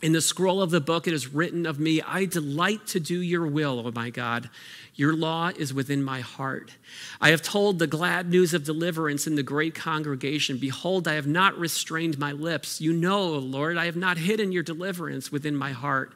In 0.00 0.12
the 0.12 0.20
scroll 0.20 0.62
of 0.62 0.70
the 0.70 0.80
book 0.80 1.06
it 1.06 1.12
is 1.12 1.28
written 1.28 1.66
of 1.66 1.78
me, 1.78 2.00
I 2.02 2.24
delight 2.24 2.86
to 2.88 3.00
do 3.00 3.20
your 3.20 3.46
will, 3.46 3.86
O 3.86 3.92
my 3.92 4.10
God. 4.10 4.48
Your 4.94 5.14
law 5.14 5.50
is 5.56 5.74
within 5.74 6.02
my 6.02 6.20
heart. 6.20 6.72
I 7.20 7.30
have 7.30 7.42
told 7.42 7.78
the 7.78 7.86
glad 7.86 8.28
news 8.28 8.54
of 8.54 8.64
deliverance 8.64 9.26
in 9.26 9.36
the 9.36 9.42
great 9.42 9.74
congregation. 9.74 10.58
Behold, 10.58 11.06
I 11.06 11.14
have 11.14 11.26
not 11.26 11.58
restrained 11.58 12.18
my 12.18 12.32
lips. 12.32 12.80
You 12.80 12.92
know, 12.92 13.28
Lord, 13.28 13.76
I 13.76 13.84
have 13.84 13.96
not 13.96 14.16
hidden 14.16 14.50
your 14.50 14.62
deliverance 14.62 15.30
within 15.30 15.54
my 15.54 15.72
heart. 15.72 16.14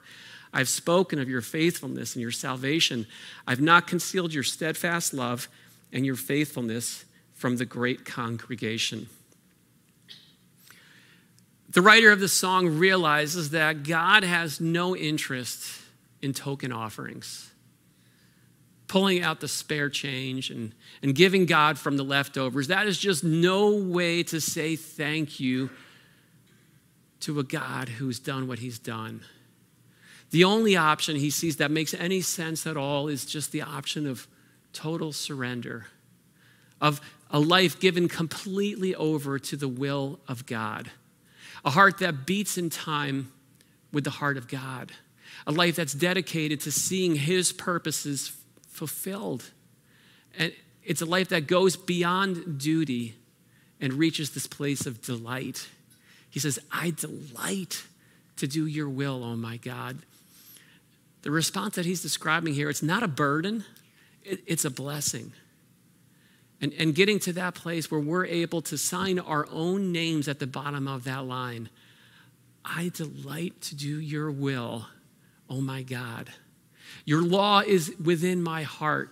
I've 0.52 0.68
spoken 0.68 1.18
of 1.18 1.28
your 1.28 1.42
faithfulness 1.42 2.14
and 2.14 2.22
your 2.22 2.32
salvation. 2.32 3.06
I've 3.46 3.60
not 3.60 3.86
concealed 3.86 4.32
your 4.32 4.42
steadfast 4.42 5.12
love 5.12 5.48
and 5.92 6.04
your 6.04 6.16
faithfulness 6.16 7.04
from 7.34 7.56
the 7.56 7.64
great 7.64 8.04
congregation. 8.04 9.08
The 11.68 11.82
writer 11.82 12.10
of 12.10 12.20
the 12.20 12.28
song 12.28 12.78
realizes 12.78 13.50
that 13.50 13.82
God 13.82 14.24
has 14.24 14.60
no 14.60 14.96
interest 14.96 15.82
in 16.22 16.32
token 16.32 16.72
offerings. 16.72 17.50
Pulling 18.88 19.22
out 19.22 19.40
the 19.40 19.48
spare 19.48 19.90
change 19.90 20.48
and, 20.50 20.72
and 21.02 21.14
giving 21.14 21.44
God 21.44 21.76
from 21.78 21.96
the 21.96 22.04
leftovers, 22.04 22.68
that 22.68 22.86
is 22.86 22.98
just 22.98 23.24
no 23.24 23.70
way 23.74 24.22
to 24.22 24.40
say 24.40 24.76
thank 24.76 25.40
you 25.40 25.70
to 27.20 27.40
a 27.40 27.44
God 27.44 27.88
who's 27.88 28.20
done 28.20 28.46
what 28.46 28.60
he's 28.60 28.78
done. 28.78 29.22
The 30.30 30.44
only 30.44 30.76
option 30.76 31.16
he 31.16 31.30
sees 31.30 31.56
that 31.56 31.70
makes 31.70 31.94
any 31.94 32.20
sense 32.20 32.66
at 32.66 32.76
all 32.76 33.08
is 33.08 33.26
just 33.26 33.52
the 33.52 33.62
option 33.62 34.06
of 34.06 34.28
total 34.76 35.12
surrender, 35.12 35.86
of 36.80 37.00
a 37.30 37.40
life 37.40 37.80
given 37.80 38.08
completely 38.08 38.94
over 38.94 39.38
to 39.38 39.56
the 39.56 39.68
will 39.68 40.20
of 40.28 40.44
God, 40.46 40.90
a 41.64 41.70
heart 41.70 41.98
that 41.98 42.26
beats 42.26 42.58
in 42.58 42.68
time 42.68 43.32
with 43.92 44.04
the 44.04 44.10
heart 44.10 44.36
of 44.36 44.46
God, 44.46 44.92
a 45.46 45.52
life 45.52 45.76
that's 45.76 45.94
dedicated 45.94 46.60
to 46.60 46.70
seeing 46.70 47.16
his 47.16 47.52
purposes 47.52 48.36
fulfilled. 48.68 49.50
And 50.38 50.52
it's 50.84 51.00
a 51.00 51.06
life 51.06 51.30
that 51.30 51.46
goes 51.46 51.76
beyond 51.76 52.58
duty 52.60 53.14
and 53.80 53.94
reaches 53.94 54.30
this 54.30 54.46
place 54.46 54.84
of 54.86 55.00
delight. 55.00 55.68
He 56.28 56.38
says, 56.38 56.58
I 56.70 56.90
delight 56.90 57.84
to 58.36 58.46
do 58.46 58.66
your 58.66 58.88
will, 58.88 59.24
oh 59.24 59.36
my 59.36 59.56
God. 59.56 59.98
The 61.22 61.30
response 61.30 61.74
that 61.76 61.86
he's 61.86 62.02
describing 62.02 62.54
here, 62.54 62.68
it's 62.68 62.82
not 62.82 63.02
a 63.02 63.08
burden, 63.08 63.64
it, 64.26 64.42
it's 64.46 64.64
a 64.64 64.70
blessing. 64.70 65.32
And, 66.60 66.72
and 66.78 66.94
getting 66.94 67.18
to 67.20 67.32
that 67.34 67.54
place 67.54 67.90
where 67.90 68.00
we're 68.00 68.24
able 68.24 68.62
to 68.62 68.78
sign 68.78 69.18
our 69.18 69.46
own 69.50 69.92
names 69.92 70.26
at 70.26 70.38
the 70.38 70.46
bottom 70.46 70.88
of 70.88 71.04
that 71.04 71.24
line 71.24 71.68
I 72.68 72.90
delight 72.94 73.60
to 73.62 73.76
do 73.76 74.00
your 74.00 74.30
will, 74.30 74.86
oh 75.48 75.60
my 75.60 75.82
God. 75.82 76.30
Your 77.04 77.22
law 77.22 77.60
is 77.60 77.94
within 78.02 78.42
my 78.42 78.64
heart. 78.64 79.10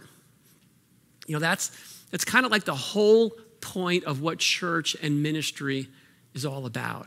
You 1.27 1.35
know, 1.35 1.38
that's, 1.38 1.70
that's 2.11 2.24
kind 2.24 2.44
of 2.44 2.50
like 2.50 2.64
the 2.64 2.74
whole 2.74 3.31
point 3.61 4.05
of 4.05 4.20
what 4.20 4.40
church 4.40 4.96
and 5.00 5.22
ministry 5.22 5.88
is 6.35 6.44
all 6.44 6.66
about. 6.66 7.07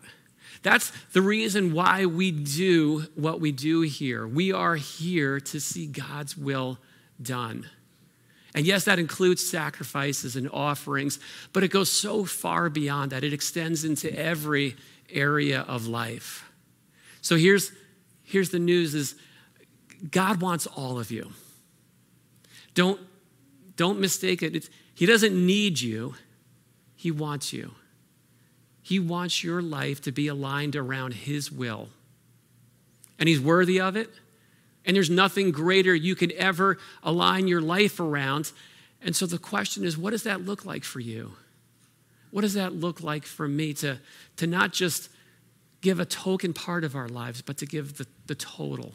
That's 0.63 0.91
the 1.11 1.21
reason 1.21 1.73
why 1.73 2.05
we 2.05 2.31
do 2.31 3.05
what 3.15 3.39
we 3.39 3.51
do 3.51 3.81
here. 3.81 4.25
We 4.25 4.51
are 4.53 4.75
here 4.75 5.39
to 5.39 5.59
see 5.59 5.85
God's 5.85 6.37
will 6.37 6.77
done. 7.21 7.69
And 8.57 8.65
yes, 8.65 8.85
that 8.85 8.97
includes 8.97 9.47
sacrifices 9.47 10.35
and 10.35 10.49
offerings, 10.51 11.19
but 11.53 11.63
it 11.63 11.67
goes 11.67 11.91
so 11.91 12.25
far 12.25 12.71
beyond 12.71 13.11
that. 13.11 13.23
It 13.23 13.31
extends 13.31 13.83
into 13.83 14.11
every 14.11 14.75
area 15.11 15.61
of 15.67 15.85
life. 15.85 16.43
So 17.21 17.35
here's, 17.35 17.71
here's 18.23 18.49
the 18.49 18.57
news 18.57 18.95
is 18.95 19.13
God 20.09 20.41
wants 20.41 20.65
all 20.65 20.97
of 20.97 21.11
you. 21.11 21.33
Don't, 22.73 22.99
don't 23.75 23.99
mistake 23.99 24.41
it. 24.41 24.55
It's, 24.55 24.71
he 24.95 25.05
doesn't 25.05 25.35
need 25.35 25.79
you, 25.79 26.15
He 26.95 27.11
wants 27.11 27.53
you. 27.53 27.75
He 28.81 28.97
wants 28.97 29.43
your 29.43 29.61
life 29.61 30.01
to 30.01 30.11
be 30.11 30.27
aligned 30.29 30.75
around 30.75 31.13
His 31.13 31.51
will. 31.51 31.89
And 33.19 33.29
He's 33.29 33.39
worthy 33.39 33.79
of 33.79 33.95
it. 33.95 34.09
And 34.87 34.95
there's 34.95 35.09
nothing 35.09 35.51
greater 35.51 35.93
you 35.93 36.15
could 36.15 36.31
ever 36.31 36.77
align 37.03 37.47
your 37.47 37.61
life 37.61 37.99
around. 37.99 38.53
And 39.01 39.15
so 39.15 39.25
the 39.25 39.37
question 39.37 39.83
is 39.83 39.97
what 39.97 40.11
does 40.11 40.23
that 40.23 40.45
look 40.45 40.65
like 40.65 40.85
for 40.85 41.01
you? 41.01 41.33
What 42.31 42.41
does 42.41 42.53
that 42.55 42.73
look 42.73 43.03
like 43.03 43.25
for 43.25 43.47
me 43.47 43.73
to, 43.75 43.99
to 44.37 44.47
not 44.47 44.71
just 44.71 45.09
give 45.81 45.99
a 45.99 46.05
token 46.05 46.53
part 46.53 46.83
of 46.83 46.95
our 46.95 47.09
lives, 47.09 47.41
but 47.41 47.57
to 47.57 47.65
give 47.65 47.97
the, 47.97 48.07
the 48.25 48.35
total? 48.35 48.93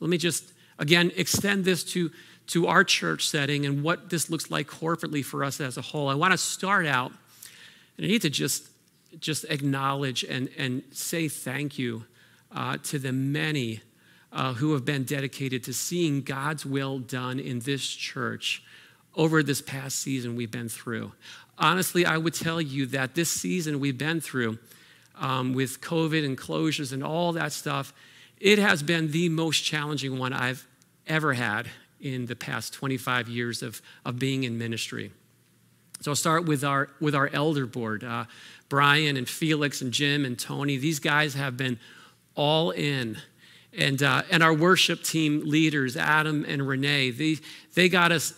Let 0.00 0.10
me 0.10 0.18
just, 0.18 0.52
again, 0.78 1.10
extend 1.16 1.64
this 1.64 1.82
to, 1.84 2.10
to 2.48 2.66
our 2.66 2.84
church 2.84 3.28
setting 3.28 3.64
and 3.64 3.82
what 3.82 4.10
this 4.10 4.28
looks 4.28 4.50
like 4.50 4.66
corporately 4.66 5.24
for 5.24 5.42
us 5.42 5.60
as 5.60 5.78
a 5.78 5.82
whole. 5.82 6.08
I 6.08 6.14
want 6.14 6.32
to 6.32 6.38
start 6.38 6.86
out 6.86 7.12
and 7.96 8.04
I 8.04 8.08
need 8.08 8.22
to 8.22 8.30
just, 8.30 8.68
just 9.18 9.44
acknowledge 9.44 10.22
and, 10.24 10.50
and 10.58 10.82
say 10.90 11.28
thank 11.28 11.78
you 11.78 12.04
uh, 12.52 12.76
to 12.84 12.98
the 12.98 13.12
many 13.12 13.80
uh, 14.34 14.52
who 14.54 14.72
have 14.72 14.84
been 14.84 15.04
dedicated 15.04 15.62
to 15.64 15.72
seeing 15.72 16.20
God's 16.20 16.66
will 16.66 16.98
done 16.98 17.38
in 17.38 17.60
this 17.60 17.86
church 17.86 18.62
over 19.14 19.42
this 19.42 19.62
past 19.62 20.00
season 20.00 20.34
we've 20.34 20.50
been 20.50 20.68
through. 20.68 21.12
Honestly, 21.56 22.04
I 22.04 22.18
would 22.18 22.34
tell 22.34 22.60
you 22.60 22.86
that 22.86 23.14
this 23.14 23.30
season 23.30 23.78
we've 23.78 23.96
been 23.96 24.20
through 24.20 24.58
um, 25.16 25.54
with 25.54 25.80
COVID 25.80 26.24
and 26.24 26.36
closures 26.36 26.92
and 26.92 27.04
all 27.04 27.32
that 27.32 27.52
stuff, 27.52 27.94
it 28.40 28.58
has 28.58 28.82
been 28.82 29.12
the 29.12 29.28
most 29.28 29.60
challenging 29.64 30.18
one 30.18 30.32
I've 30.32 30.66
ever 31.06 31.34
had 31.34 31.68
in 32.00 32.26
the 32.26 32.34
past 32.34 32.74
25 32.74 33.28
years 33.28 33.62
of, 33.62 33.80
of 34.04 34.18
being 34.18 34.42
in 34.42 34.58
ministry. 34.58 35.12
So 36.00 36.10
I'll 36.10 36.16
start 36.16 36.44
with 36.44 36.64
our, 36.64 36.90
with 37.00 37.14
our 37.14 37.30
elder 37.32 37.66
board. 37.66 38.02
Uh, 38.02 38.24
Brian 38.68 39.16
and 39.16 39.28
Felix 39.28 39.80
and 39.80 39.92
Jim 39.92 40.24
and 40.24 40.36
Tony, 40.36 40.76
these 40.76 40.98
guys 40.98 41.34
have 41.34 41.56
been 41.56 41.78
all 42.34 42.72
in. 42.72 43.16
And, 43.76 44.02
uh, 44.02 44.22
and 44.30 44.42
our 44.42 44.54
worship 44.54 45.02
team 45.02 45.42
leaders, 45.44 45.96
Adam 45.96 46.44
and 46.46 46.66
Renee, 46.66 47.10
they, 47.10 47.38
they 47.74 47.88
got 47.88 48.12
us 48.12 48.34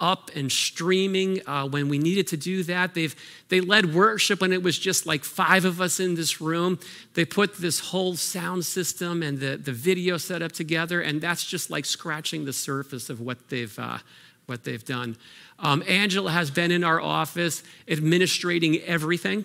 up 0.00 0.30
and 0.36 0.50
streaming 0.50 1.40
uh, 1.46 1.66
when 1.66 1.88
we 1.88 1.98
needed 1.98 2.28
to 2.28 2.36
do 2.36 2.62
that. 2.64 2.94
They've, 2.94 3.14
they 3.48 3.60
led 3.60 3.94
worship 3.94 4.40
when 4.40 4.52
it 4.52 4.62
was 4.62 4.78
just 4.78 5.06
like 5.06 5.24
five 5.24 5.64
of 5.64 5.80
us 5.80 5.98
in 5.98 6.14
this 6.14 6.40
room. 6.40 6.78
They 7.14 7.24
put 7.24 7.56
this 7.56 7.80
whole 7.80 8.14
sound 8.14 8.64
system 8.64 9.22
and 9.22 9.38
the, 9.38 9.56
the 9.56 9.72
video 9.72 10.16
setup 10.16 10.52
together, 10.52 11.00
and 11.00 11.20
that's 11.20 11.44
just 11.44 11.70
like 11.70 11.84
scratching 11.84 12.44
the 12.44 12.52
surface 12.52 13.10
of 13.10 13.20
what 13.20 13.48
they've, 13.48 13.76
uh, 13.78 13.98
what 14.46 14.64
they've 14.64 14.84
done. 14.84 15.16
Um, 15.58 15.82
Angela 15.88 16.30
has 16.30 16.50
been 16.50 16.70
in 16.70 16.84
our 16.84 17.00
office 17.00 17.64
administrating 17.88 18.78
everything. 18.82 19.44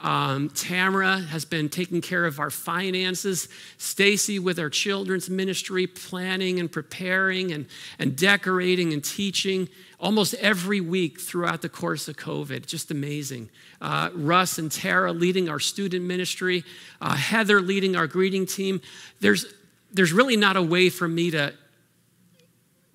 Um, 0.00 0.50
Tamara 0.50 1.18
has 1.18 1.44
been 1.44 1.68
taking 1.68 2.00
care 2.00 2.24
of 2.24 2.38
our 2.38 2.50
finances. 2.50 3.48
Stacy 3.78 4.38
with 4.38 4.58
our 4.58 4.68
children's 4.68 5.30
ministry, 5.30 5.86
planning 5.86 6.60
and 6.60 6.70
preparing 6.70 7.52
and, 7.52 7.66
and 7.98 8.16
decorating 8.16 8.92
and 8.92 9.02
teaching 9.02 9.68
almost 9.98 10.34
every 10.34 10.80
week 10.80 11.20
throughout 11.20 11.62
the 11.62 11.68
course 11.68 12.08
of 12.08 12.16
COVID. 12.16 12.66
Just 12.66 12.90
amazing. 12.90 13.50
Uh, 13.80 14.10
Russ 14.14 14.58
and 14.58 14.70
Tara 14.70 15.12
leading 15.12 15.48
our 15.48 15.60
student 15.60 16.04
ministry. 16.04 16.64
Uh, 17.00 17.14
Heather 17.14 17.60
leading 17.60 17.96
our 17.96 18.06
greeting 18.06 18.46
team. 18.46 18.80
There's, 19.20 19.46
there's 19.92 20.12
really 20.12 20.36
not 20.36 20.56
a 20.56 20.62
way 20.62 20.90
for 20.90 21.08
me 21.08 21.30
to 21.30 21.54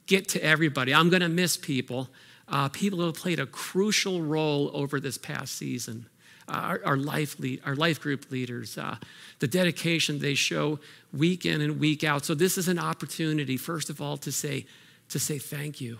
get 0.06 0.28
to 0.30 0.44
everybody. 0.44 0.94
I'm 0.94 1.10
going 1.10 1.22
to 1.22 1.30
miss 1.30 1.58
people 1.58 2.10
uh, 2.52 2.70
people 2.70 3.00
who 3.00 3.06
have 3.06 3.16
played 3.16 3.40
a 3.40 3.46
crucial 3.46 4.22
role 4.22 4.72
over 4.74 5.00
this 5.00 5.18
past 5.18 5.56
season. 5.56 6.08
Our, 6.50 6.82
our, 6.84 6.98
life 6.98 7.40
lead, 7.40 7.62
our 7.66 7.76
life 7.76 8.02
group 8.02 8.32
leaders, 8.32 8.78
uh, 8.78 8.96
the 9.40 9.48
dedication 9.48 10.20
they 10.20 10.34
show 10.34 10.80
week 11.14 11.46
in 11.46 11.62
and 11.62 11.80
week 11.80 12.04
out. 12.04 12.26
So 12.26 12.34
this 12.34 12.58
is 12.58 12.68
an 12.68 12.80
opportunity, 12.80 13.56
first 13.56 13.90
of 13.90 14.02
all, 14.02 14.18
to 14.18 14.32
say 14.32 14.66
to 15.10 15.20
say 15.20 15.38
thank 15.38 15.82
you. 15.82 15.98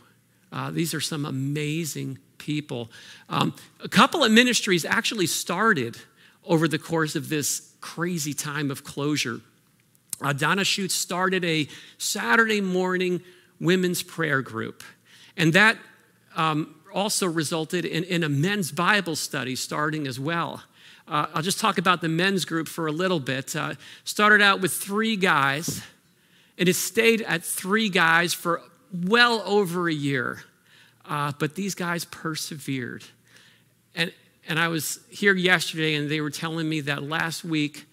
Uh, 0.52 0.72
these 0.72 0.94
are 0.94 1.02
some 1.02 1.26
amazing 1.26 2.18
people. 2.38 2.90
Um, 3.28 3.54
a 3.84 3.90
couple 3.90 4.24
of 4.24 4.32
ministries 4.32 4.86
actually 4.86 5.28
started 5.28 5.98
over 6.46 6.68
the 6.68 6.80
course 6.80 7.16
of 7.16 7.30
this 7.30 7.74
crazy 7.82 8.34
time 8.34 8.72
of 8.72 8.84
closure. 8.84 9.42
Uh, 10.22 10.34
Donna 10.34 10.64
Schutz 10.64 10.94
started 10.94 11.46
a 11.46 11.68
Saturday 11.98 12.62
morning 12.62 13.22
women's 13.60 14.04
prayer 14.04 14.42
group. 14.42 14.84
And 15.38 15.54
that 15.54 15.78
um, 16.36 16.76
also 16.92 17.28
resulted 17.28 17.86
in, 17.86 18.04
in, 18.04 18.24
a 18.24 18.30
men's 18.30 18.72
Bible 18.72 19.16
study 19.16 19.56
starting 19.56 20.08
as 20.08 20.20
well. 20.20 20.64
Uh, 21.08 21.28
I'll 21.34 21.42
just 21.42 21.60
talk 21.60 21.78
about 21.78 22.02
the 22.02 22.10
men's 22.10 22.46
group 22.46 22.68
for 22.68 22.88
a 22.88 22.92
little 22.92 23.20
bit. 23.20 23.56
Uh, 23.56 23.74
started 24.04 24.42
out 24.42 24.62
with 24.62 24.74
three 24.74 25.16
guys, 25.16 25.82
and 26.58 26.70
it 26.70 26.76
stayed 26.76 27.22
at 27.22 27.44
three 27.44 27.90
guys 27.90 28.34
for 28.34 28.62
well 28.94 29.42
over 29.46 29.90
a 29.90 29.94
year. 29.94 30.44
Uh, 31.06 31.32
but 31.40 31.56
these 31.56 31.74
guys 31.74 32.06
persevered. 32.06 33.04
And, 33.96 34.14
and 34.48 34.60
I 34.60 34.68
was 34.68 35.00
here 35.10 35.34
yesterday, 35.34 35.96
and 35.96 36.10
they 36.10 36.22
were 36.22 36.30
telling 36.30 36.70
me 36.70 36.82
that 36.82 37.04
last 37.04 37.44
week 37.44 37.86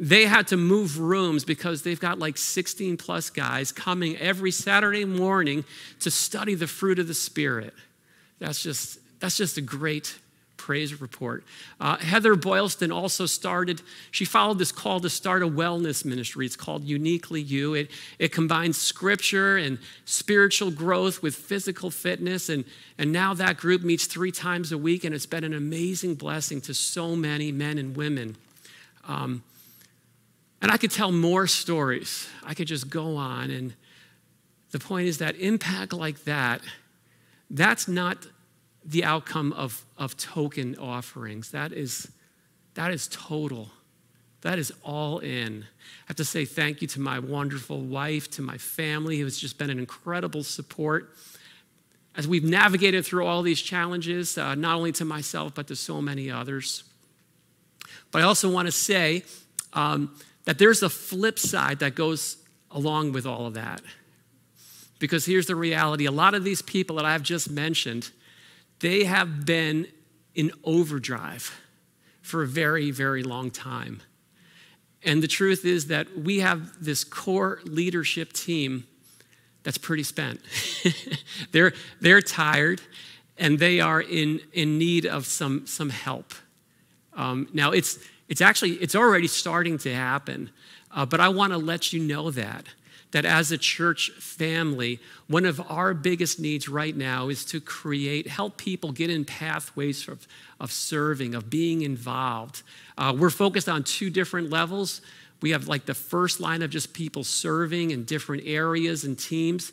they 0.00 0.24
had 0.24 0.46
to 0.48 0.56
move 0.56 0.98
rooms 0.98 1.44
because 1.44 1.82
they've 1.82 2.00
got 2.00 2.18
like 2.18 2.38
16 2.38 2.96
plus 2.96 3.28
guys 3.28 3.70
coming 3.70 4.16
every 4.16 4.50
Saturday 4.50 5.04
morning 5.04 5.64
to 6.00 6.10
study 6.10 6.54
the 6.54 6.66
fruit 6.66 6.98
of 6.98 7.06
the 7.06 7.14
Spirit. 7.14 7.74
That's 8.40 8.60
just, 8.62 8.98
that's 9.20 9.36
just 9.36 9.56
a 9.56 9.60
great 9.60 10.18
praise 10.56 11.00
report. 11.00 11.42
Uh, 11.80 11.96
Heather 11.96 12.36
Boylston 12.36 12.92
also 12.92 13.24
started, 13.24 13.80
she 14.10 14.24
followed 14.26 14.58
this 14.58 14.72
call 14.72 15.00
to 15.00 15.08
start 15.08 15.42
a 15.42 15.48
wellness 15.48 16.04
ministry. 16.04 16.44
It's 16.44 16.54
called 16.56 16.84
Uniquely 16.84 17.40
You. 17.40 17.74
It, 17.74 17.90
it 18.18 18.30
combines 18.30 18.76
scripture 18.76 19.56
and 19.56 19.78
spiritual 20.04 20.70
growth 20.70 21.22
with 21.22 21.34
physical 21.34 21.90
fitness. 21.90 22.50
And, 22.50 22.64
and 22.98 23.10
now 23.10 23.32
that 23.34 23.56
group 23.56 23.82
meets 23.82 24.06
three 24.06 24.30
times 24.30 24.70
a 24.70 24.78
week, 24.78 25.04
and 25.04 25.14
it's 25.14 25.26
been 25.26 25.44
an 25.44 25.54
amazing 25.54 26.16
blessing 26.16 26.60
to 26.62 26.74
so 26.74 27.16
many 27.16 27.52
men 27.52 27.78
and 27.78 27.96
women. 27.96 28.36
Um, 29.08 29.42
and 30.60 30.70
I 30.70 30.76
could 30.76 30.90
tell 30.90 31.10
more 31.10 31.46
stories. 31.46 32.28
I 32.44 32.52
could 32.52 32.68
just 32.68 32.90
go 32.90 33.16
on. 33.16 33.50
And 33.50 33.72
the 34.72 34.78
point 34.78 35.08
is 35.08 35.18
that 35.18 35.36
impact 35.36 35.94
like 35.94 36.24
that 36.24 36.60
that's 37.50 37.88
not 37.88 38.26
the 38.84 39.04
outcome 39.04 39.52
of, 39.52 39.84
of 39.98 40.16
token 40.16 40.76
offerings. 40.78 41.50
That 41.50 41.72
is, 41.72 42.10
that 42.74 42.92
is 42.92 43.08
total. 43.08 43.70
That 44.42 44.58
is 44.58 44.72
all 44.82 45.18
in. 45.18 45.64
I 45.64 46.04
have 46.06 46.16
to 46.16 46.24
say 46.24 46.44
thank 46.44 46.80
you 46.80 46.88
to 46.88 47.00
my 47.00 47.18
wonderful 47.18 47.80
wife, 47.80 48.30
to 48.32 48.42
my 48.42 48.56
family, 48.56 49.18
who 49.18 49.24
has 49.24 49.38
just 49.38 49.58
been 49.58 49.68
an 49.68 49.78
incredible 49.78 50.42
support 50.42 51.14
as 52.16 52.26
we've 52.26 52.44
navigated 52.44 53.04
through 53.06 53.24
all 53.24 53.42
these 53.42 53.60
challenges, 53.60 54.36
uh, 54.36 54.54
not 54.54 54.76
only 54.76 54.92
to 54.92 55.04
myself, 55.04 55.54
but 55.54 55.66
to 55.68 55.76
so 55.76 56.02
many 56.02 56.30
others. 56.30 56.84
But 58.10 58.22
I 58.22 58.24
also 58.24 58.50
want 58.50 58.66
to 58.66 58.72
say 58.72 59.24
um, 59.72 60.16
that 60.44 60.58
there's 60.58 60.82
a 60.82 60.90
flip 60.90 61.38
side 61.38 61.78
that 61.78 61.94
goes 61.94 62.38
along 62.70 63.12
with 63.12 63.26
all 63.26 63.46
of 63.46 63.54
that. 63.54 63.80
Because 65.00 65.26
here's 65.26 65.46
the 65.46 65.56
reality 65.56 66.06
a 66.06 66.12
lot 66.12 66.34
of 66.34 66.44
these 66.44 66.62
people 66.62 66.96
that 66.96 67.04
I've 67.04 67.24
just 67.24 67.50
mentioned, 67.50 68.10
they 68.78 69.04
have 69.04 69.44
been 69.44 69.88
in 70.36 70.52
overdrive 70.62 71.60
for 72.22 72.44
a 72.44 72.46
very, 72.46 72.92
very 72.92 73.24
long 73.24 73.50
time. 73.50 74.00
And 75.02 75.22
the 75.22 75.28
truth 75.28 75.64
is 75.64 75.86
that 75.86 76.16
we 76.16 76.40
have 76.40 76.84
this 76.84 77.02
core 77.02 77.60
leadership 77.64 78.32
team 78.32 78.86
that's 79.62 79.78
pretty 79.78 80.02
spent. 80.02 80.40
they're, 81.52 81.72
they're 82.00 82.20
tired 82.20 82.80
and 83.38 83.58
they 83.58 83.80
are 83.80 84.00
in, 84.00 84.40
in 84.52 84.78
need 84.78 85.06
of 85.06 85.26
some, 85.26 85.66
some 85.66 85.90
help. 85.90 86.34
Um, 87.14 87.48
now, 87.52 87.72
it's, 87.72 87.98
it's 88.28 88.40
actually, 88.40 88.72
it's 88.72 88.94
already 88.94 89.26
starting 89.26 89.78
to 89.78 89.94
happen, 89.94 90.50
uh, 90.94 91.06
but 91.06 91.20
I 91.20 91.30
want 91.30 91.52
to 91.52 91.58
let 91.58 91.92
you 91.92 92.00
know 92.00 92.30
that, 92.30 92.66
that 93.12 93.24
as 93.24 93.50
a 93.50 93.58
church 93.58 94.10
family, 94.18 95.00
one 95.26 95.44
of 95.44 95.60
our 95.68 95.94
biggest 95.94 96.38
needs 96.38 96.68
right 96.68 96.96
now 96.96 97.28
is 97.28 97.44
to 97.46 97.60
create, 97.60 98.28
help 98.28 98.56
people 98.56 98.92
get 98.92 99.10
in 99.10 99.24
pathways 99.24 100.06
of, 100.08 100.26
of 100.60 100.70
serving, 100.70 101.34
of 101.34 101.50
being 101.50 101.82
involved. 101.82 102.62
Uh, 102.96 103.14
we're 103.16 103.30
focused 103.30 103.68
on 103.68 103.82
two 103.82 104.10
different 104.10 104.50
levels. 104.50 105.00
We 105.40 105.50
have 105.50 105.66
like 105.66 105.86
the 105.86 105.94
first 105.94 106.40
line 106.40 106.62
of 106.62 106.70
just 106.70 106.92
people 106.92 107.24
serving 107.24 107.90
in 107.90 108.04
different 108.04 108.44
areas 108.46 109.04
and 109.04 109.18
teams. 109.18 109.72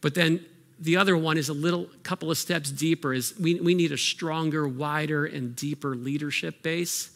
But 0.00 0.14
then 0.14 0.44
the 0.80 0.96
other 0.96 1.16
one 1.16 1.38
is 1.38 1.48
a 1.48 1.54
little 1.54 1.88
couple 2.02 2.30
of 2.30 2.38
steps 2.38 2.70
deeper 2.70 3.14
is 3.14 3.38
we, 3.38 3.60
we 3.60 3.74
need 3.74 3.92
a 3.92 3.98
stronger, 3.98 4.66
wider, 4.66 5.26
and 5.26 5.54
deeper 5.54 5.94
leadership 5.94 6.62
base. 6.62 7.10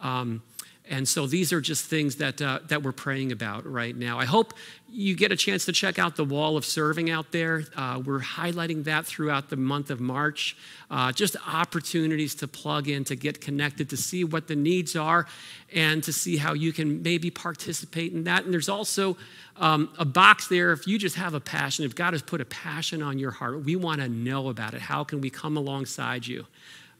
Um, 0.00 0.42
and 0.90 1.06
so 1.06 1.28
these 1.28 1.52
are 1.52 1.60
just 1.60 1.86
things 1.86 2.16
that, 2.16 2.42
uh, 2.42 2.58
that 2.66 2.82
we're 2.82 2.90
praying 2.90 3.30
about 3.30 3.64
right 3.64 3.94
now. 3.94 4.18
I 4.18 4.24
hope 4.24 4.54
you 4.90 5.14
get 5.14 5.30
a 5.30 5.36
chance 5.36 5.64
to 5.66 5.72
check 5.72 6.00
out 6.00 6.16
the 6.16 6.24
wall 6.24 6.56
of 6.56 6.64
serving 6.64 7.10
out 7.10 7.30
there. 7.30 7.62
Uh, 7.76 8.02
we're 8.04 8.18
highlighting 8.18 8.82
that 8.84 9.06
throughout 9.06 9.50
the 9.50 9.56
month 9.56 9.90
of 9.90 10.00
March. 10.00 10.56
Uh, 10.90 11.12
just 11.12 11.36
opportunities 11.46 12.34
to 12.34 12.48
plug 12.48 12.88
in, 12.88 13.04
to 13.04 13.14
get 13.14 13.40
connected, 13.40 13.88
to 13.90 13.96
see 13.96 14.24
what 14.24 14.48
the 14.48 14.56
needs 14.56 14.96
are, 14.96 15.26
and 15.72 16.02
to 16.02 16.12
see 16.12 16.36
how 16.36 16.54
you 16.54 16.72
can 16.72 17.00
maybe 17.04 17.30
participate 17.30 18.12
in 18.12 18.24
that. 18.24 18.44
And 18.44 18.52
there's 18.52 18.68
also 18.68 19.16
um, 19.58 19.94
a 19.96 20.04
box 20.04 20.48
there 20.48 20.72
if 20.72 20.88
you 20.88 20.98
just 20.98 21.14
have 21.14 21.34
a 21.34 21.40
passion, 21.40 21.84
if 21.84 21.94
God 21.94 22.14
has 22.14 22.22
put 22.22 22.40
a 22.40 22.46
passion 22.46 23.00
on 23.00 23.16
your 23.16 23.30
heart, 23.30 23.64
we 23.64 23.76
want 23.76 24.00
to 24.00 24.08
know 24.08 24.48
about 24.48 24.74
it. 24.74 24.80
How 24.80 25.04
can 25.04 25.20
we 25.20 25.30
come 25.30 25.56
alongside 25.56 26.26
you? 26.26 26.46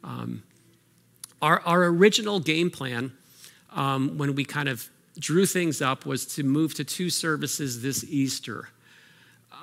Um, 0.05 0.45
our, 1.43 1.59
our 1.63 1.87
original 1.87 2.39
game 2.39 2.71
plan 2.71 3.15
um, 3.73 4.19
when 4.19 4.35
we 4.35 4.45
kind 4.45 4.69
of 4.69 4.89
drew 5.19 5.47
things 5.47 5.83
up 5.83 6.07
was 6.07 6.27
to 6.27 6.43
move 6.43 6.75
to 6.75 6.85
two 6.85 7.11
services 7.11 7.83
this 7.83 8.05
Easter. 8.05 8.69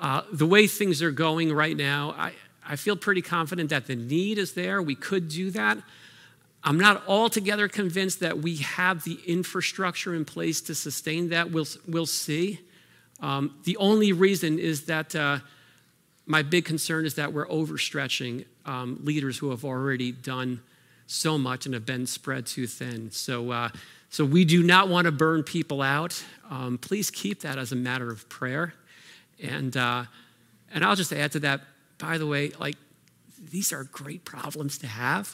Uh, 0.00 0.22
the 0.32 0.46
way 0.46 0.66
things 0.66 1.02
are 1.02 1.10
going 1.10 1.52
right 1.52 1.76
now, 1.76 2.14
I, 2.16 2.32
I 2.66 2.76
feel 2.76 2.96
pretty 2.96 3.22
confident 3.22 3.70
that 3.70 3.86
the 3.86 3.96
need 3.96 4.38
is 4.38 4.52
there. 4.52 4.80
We 4.80 4.94
could 4.94 5.28
do 5.28 5.50
that. 5.52 5.78
I'm 6.62 6.78
not 6.78 7.02
altogether 7.08 7.68
convinced 7.68 8.20
that 8.20 8.38
we 8.38 8.56
have 8.56 9.04
the 9.04 9.18
infrastructure 9.26 10.14
in 10.14 10.24
place 10.24 10.60
to 10.62 10.74
sustain 10.74 11.30
that. 11.30 11.50
We'll, 11.50 11.66
we'll 11.86 12.06
see. 12.06 12.60
Um, 13.20 13.54
the 13.64 13.76
only 13.78 14.12
reason 14.12 14.58
is 14.58 14.84
that 14.86 15.14
uh, 15.14 15.38
my 16.26 16.42
big 16.42 16.64
concern 16.64 17.06
is 17.06 17.14
that 17.14 17.32
we're 17.32 17.46
overstretching 17.46 18.44
um, 18.66 19.00
leaders 19.02 19.38
who 19.38 19.50
have 19.50 19.64
already 19.64 20.12
done 20.12 20.60
so 21.06 21.38
much 21.38 21.64
and 21.64 21.74
have 21.74 21.86
been 21.86 22.06
spread 22.06 22.46
too 22.46 22.66
thin. 22.66 23.10
So, 23.10 23.50
uh, 23.50 23.70
so 24.10 24.24
we 24.24 24.44
do 24.44 24.62
not 24.62 24.88
want 24.88 25.04
to 25.04 25.12
burn 25.12 25.42
people 25.42 25.82
out. 25.82 26.22
Um, 26.50 26.78
please 26.78 27.10
keep 27.10 27.42
that 27.42 27.58
as 27.58 27.72
a 27.72 27.76
matter 27.76 28.10
of 28.10 28.28
prayer. 28.28 28.74
And, 29.42 29.76
uh, 29.76 30.04
and 30.72 30.84
I'll 30.84 30.96
just 30.96 31.12
add 31.12 31.32
to 31.32 31.40
that, 31.40 31.60
by 31.98 32.18
the 32.18 32.26
way, 32.26 32.50
like, 32.58 32.76
these 33.50 33.72
are 33.72 33.84
great 33.84 34.24
problems 34.24 34.78
to 34.78 34.86
have, 34.86 35.32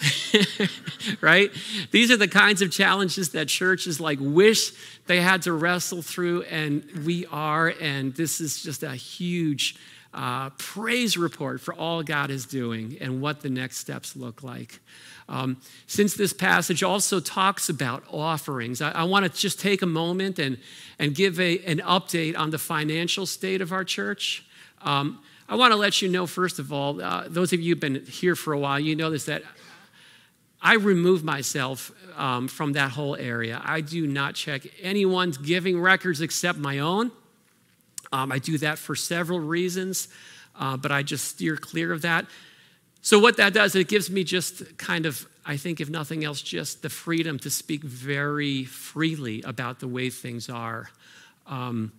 right? 1.20 1.50
These 1.90 2.10
are 2.10 2.16
the 2.16 2.28
kinds 2.28 2.62
of 2.62 2.70
challenges 2.70 3.30
that 3.30 3.48
churches 3.48 4.00
like 4.00 4.18
wish 4.20 4.72
they 5.06 5.20
had 5.20 5.42
to 5.42 5.52
wrestle 5.52 6.02
through, 6.02 6.42
and 6.42 6.84
we 7.04 7.26
are. 7.26 7.74
And 7.80 8.14
this 8.14 8.40
is 8.40 8.62
just 8.62 8.82
a 8.82 8.94
huge 8.94 9.76
uh, 10.12 10.50
praise 10.50 11.16
report 11.16 11.60
for 11.60 11.74
all 11.74 12.02
God 12.02 12.30
is 12.30 12.46
doing 12.46 12.96
and 13.00 13.20
what 13.20 13.40
the 13.40 13.50
next 13.50 13.78
steps 13.78 14.14
look 14.14 14.42
like. 14.42 14.80
Um, 15.28 15.56
since 15.86 16.14
this 16.14 16.32
passage 16.32 16.82
also 16.82 17.18
talks 17.18 17.68
about 17.68 18.04
offerings, 18.10 18.82
I, 18.82 18.90
I 18.90 19.04
want 19.04 19.24
to 19.24 19.40
just 19.40 19.58
take 19.58 19.82
a 19.82 19.86
moment 19.86 20.38
and, 20.38 20.58
and 20.98 21.14
give 21.14 21.40
a, 21.40 21.58
an 21.60 21.78
update 21.78 22.38
on 22.38 22.50
the 22.50 22.58
financial 22.58 23.26
state 23.26 23.60
of 23.60 23.72
our 23.72 23.84
church. 23.84 24.44
Um, 24.82 25.20
I 25.48 25.56
want 25.56 25.72
to 25.72 25.76
let 25.76 26.02
you 26.02 26.08
know, 26.08 26.26
first 26.26 26.58
of 26.58 26.72
all, 26.72 27.00
uh, 27.02 27.24
those 27.28 27.52
of 27.52 27.60
you 27.60 27.72
who've 27.72 27.80
been 27.80 28.04
here 28.06 28.34
for 28.36 28.52
a 28.52 28.58
while, 28.58 28.80
you 28.80 28.96
know 28.96 29.10
this, 29.10 29.24
that 29.26 29.42
I 30.60 30.74
remove 30.74 31.22
myself 31.22 31.92
um, 32.16 32.48
from 32.48 32.72
that 32.72 32.92
whole 32.92 33.16
area. 33.16 33.60
I 33.62 33.82
do 33.82 34.06
not 34.06 34.34
check 34.34 34.62
anyone's 34.80 35.36
giving 35.36 35.78
records 35.78 36.22
except 36.22 36.58
my 36.58 36.78
own. 36.78 37.12
Um, 38.12 38.32
I 38.32 38.38
do 38.38 38.56
that 38.58 38.78
for 38.78 38.94
several 38.94 39.40
reasons, 39.40 40.08
uh, 40.58 40.76
but 40.76 40.90
I 40.92 41.02
just 41.02 41.26
steer 41.26 41.56
clear 41.56 41.92
of 41.92 42.02
that. 42.02 42.26
So, 43.04 43.18
what 43.18 43.36
that 43.36 43.52
does, 43.52 43.74
it 43.74 43.86
gives 43.86 44.10
me 44.10 44.24
just 44.24 44.78
kind 44.78 45.04
of, 45.04 45.28
I 45.44 45.58
think, 45.58 45.78
if 45.78 45.90
nothing 45.90 46.24
else, 46.24 46.40
just 46.40 46.80
the 46.80 46.88
freedom 46.88 47.38
to 47.40 47.50
speak 47.50 47.82
very 47.82 48.64
freely 48.64 49.42
about 49.42 49.80
the 49.80 49.86
way 49.86 50.08
things 50.08 50.48
are. 50.48 50.88
Um, 51.46 51.92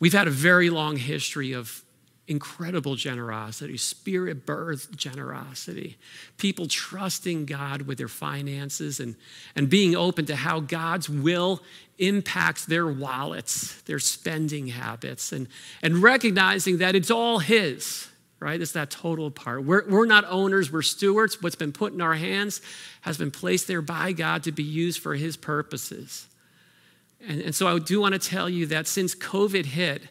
we've 0.00 0.12
had 0.12 0.26
a 0.26 0.32
very 0.32 0.68
long 0.68 0.96
history 0.96 1.52
of 1.52 1.84
incredible 2.26 2.96
generosity, 2.96 3.76
spirit 3.76 4.44
birthed 4.44 4.96
generosity, 4.96 5.98
people 6.36 6.66
trusting 6.66 7.46
God 7.46 7.82
with 7.82 7.98
their 7.98 8.08
finances 8.08 8.98
and, 8.98 9.14
and 9.54 9.70
being 9.70 9.94
open 9.94 10.26
to 10.26 10.34
how 10.34 10.58
God's 10.58 11.08
will 11.08 11.62
impacts 11.98 12.64
their 12.64 12.88
wallets, 12.88 13.80
their 13.82 14.00
spending 14.00 14.66
habits, 14.66 15.30
and, 15.30 15.46
and 15.80 16.02
recognizing 16.02 16.78
that 16.78 16.96
it's 16.96 17.10
all 17.10 17.38
His 17.38 18.08
right? 18.40 18.60
It's 18.60 18.72
that 18.72 18.90
total 18.90 19.30
part. 19.30 19.64
We're, 19.64 19.86
we're 19.88 20.06
not 20.06 20.24
owners, 20.26 20.72
we're 20.72 20.82
stewards. 20.82 21.42
What's 21.42 21.56
been 21.56 21.72
put 21.72 21.92
in 21.92 22.00
our 22.00 22.14
hands 22.14 22.62
has 23.02 23.18
been 23.18 23.30
placed 23.30 23.68
there 23.68 23.82
by 23.82 24.12
God 24.12 24.42
to 24.44 24.52
be 24.52 24.62
used 24.62 25.00
for 25.00 25.14
His 25.14 25.36
purposes. 25.36 26.26
And, 27.26 27.40
and 27.42 27.54
so 27.54 27.68
I 27.68 27.78
do 27.78 28.00
want 28.00 28.14
to 28.14 28.18
tell 28.18 28.48
you 28.48 28.66
that 28.66 28.86
since 28.86 29.14
COVID 29.14 29.66
hit, 29.66 30.04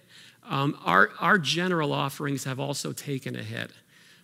um, 0.48 0.78
our, 0.86 1.10
our 1.20 1.38
general 1.40 1.92
offerings 1.92 2.44
have 2.44 2.60
also 2.60 2.94
taken 2.94 3.36
a 3.36 3.44
hit. 3.44 3.72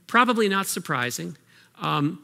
Probably 0.07 0.47
not 0.47 0.67
surprising. 0.67 1.35
Um, 1.81 2.19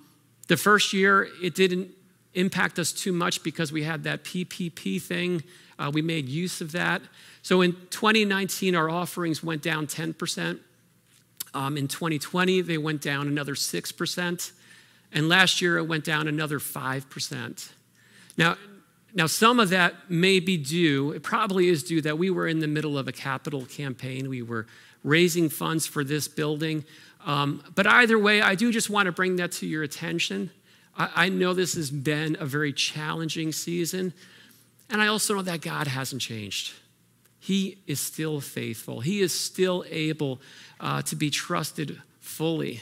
the 0.48 0.58
first 0.58 0.94
year, 0.94 1.28
it 1.41 1.56
didn't 1.56 1.89
impact 2.34 2.80
us 2.80 2.91
too 2.91 3.12
much 3.12 3.44
because 3.44 3.72
we 3.72 3.84
had 3.84 4.04
that 4.04 4.24
PPP 4.24 5.02
thing. 5.02 5.44
Uh, 5.78 5.91
we 5.94 6.02
made 6.02 6.30
use 6.30 6.62
of 6.62 6.72
that. 6.74 7.02
So 7.41 7.62
in 7.62 7.74
2019, 7.89 8.76
our 8.76 8.89
offerings 8.89 9.44
went 9.44 9.62
down 9.62 9.88
10%. 9.88 10.60
Um, 11.53 11.77
in 11.77 11.87
2020, 11.87 12.61
they 12.61 12.77
went 12.77 13.01
down 13.01 13.27
another 13.27 13.55
6%. 13.55 14.51
And 15.11 15.29
last 15.29 15.61
year, 15.61 15.77
it 15.77 15.83
went 15.83 16.05
down 16.05 16.27
another 16.27 16.59
5%. 16.59 17.69
Now, 18.37 18.55
now, 19.13 19.27
some 19.27 19.59
of 19.59 19.69
that 19.69 20.09
may 20.09 20.39
be 20.39 20.55
due, 20.55 21.11
it 21.11 21.21
probably 21.21 21.67
is 21.67 21.83
due 21.83 22.01
that 22.01 22.17
we 22.17 22.29
were 22.29 22.47
in 22.47 22.59
the 22.59 22.67
middle 22.67 22.97
of 22.97 23.09
a 23.09 23.11
capital 23.11 23.65
campaign. 23.65 24.29
We 24.29 24.41
were 24.41 24.67
raising 25.03 25.49
funds 25.49 25.85
for 25.85 26.03
this 26.03 26.29
building. 26.29 26.85
Um, 27.25 27.61
but 27.75 27.85
either 27.85 28.17
way, 28.17 28.41
I 28.41 28.55
do 28.55 28.71
just 28.71 28.89
want 28.89 29.07
to 29.07 29.11
bring 29.11 29.35
that 29.35 29.51
to 29.53 29.67
your 29.67 29.83
attention. 29.83 30.49
I, 30.97 31.09
I 31.15 31.29
know 31.29 31.53
this 31.53 31.75
has 31.75 31.91
been 31.91 32.37
a 32.39 32.45
very 32.45 32.71
challenging 32.71 33.52
season. 33.52 34.13
And 34.89 35.02
I 35.02 35.08
also 35.08 35.35
know 35.35 35.41
that 35.41 35.62
God 35.62 35.87
hasn't 35.87 36.21
changed. 36.21 36.73
He 37.44 37.79
is 37.87 38.00
still 38.00 38.39
faithful, 38.39 39.02
He 39.02 39.19
is 39.19 39.37
still 39.37 39.83
able 39.89 40.39
uh, 40.79 41.02
to 41.02 41.15
be 41.15 41.31
trusted 41.31 42.00
fully. 42.19 42.81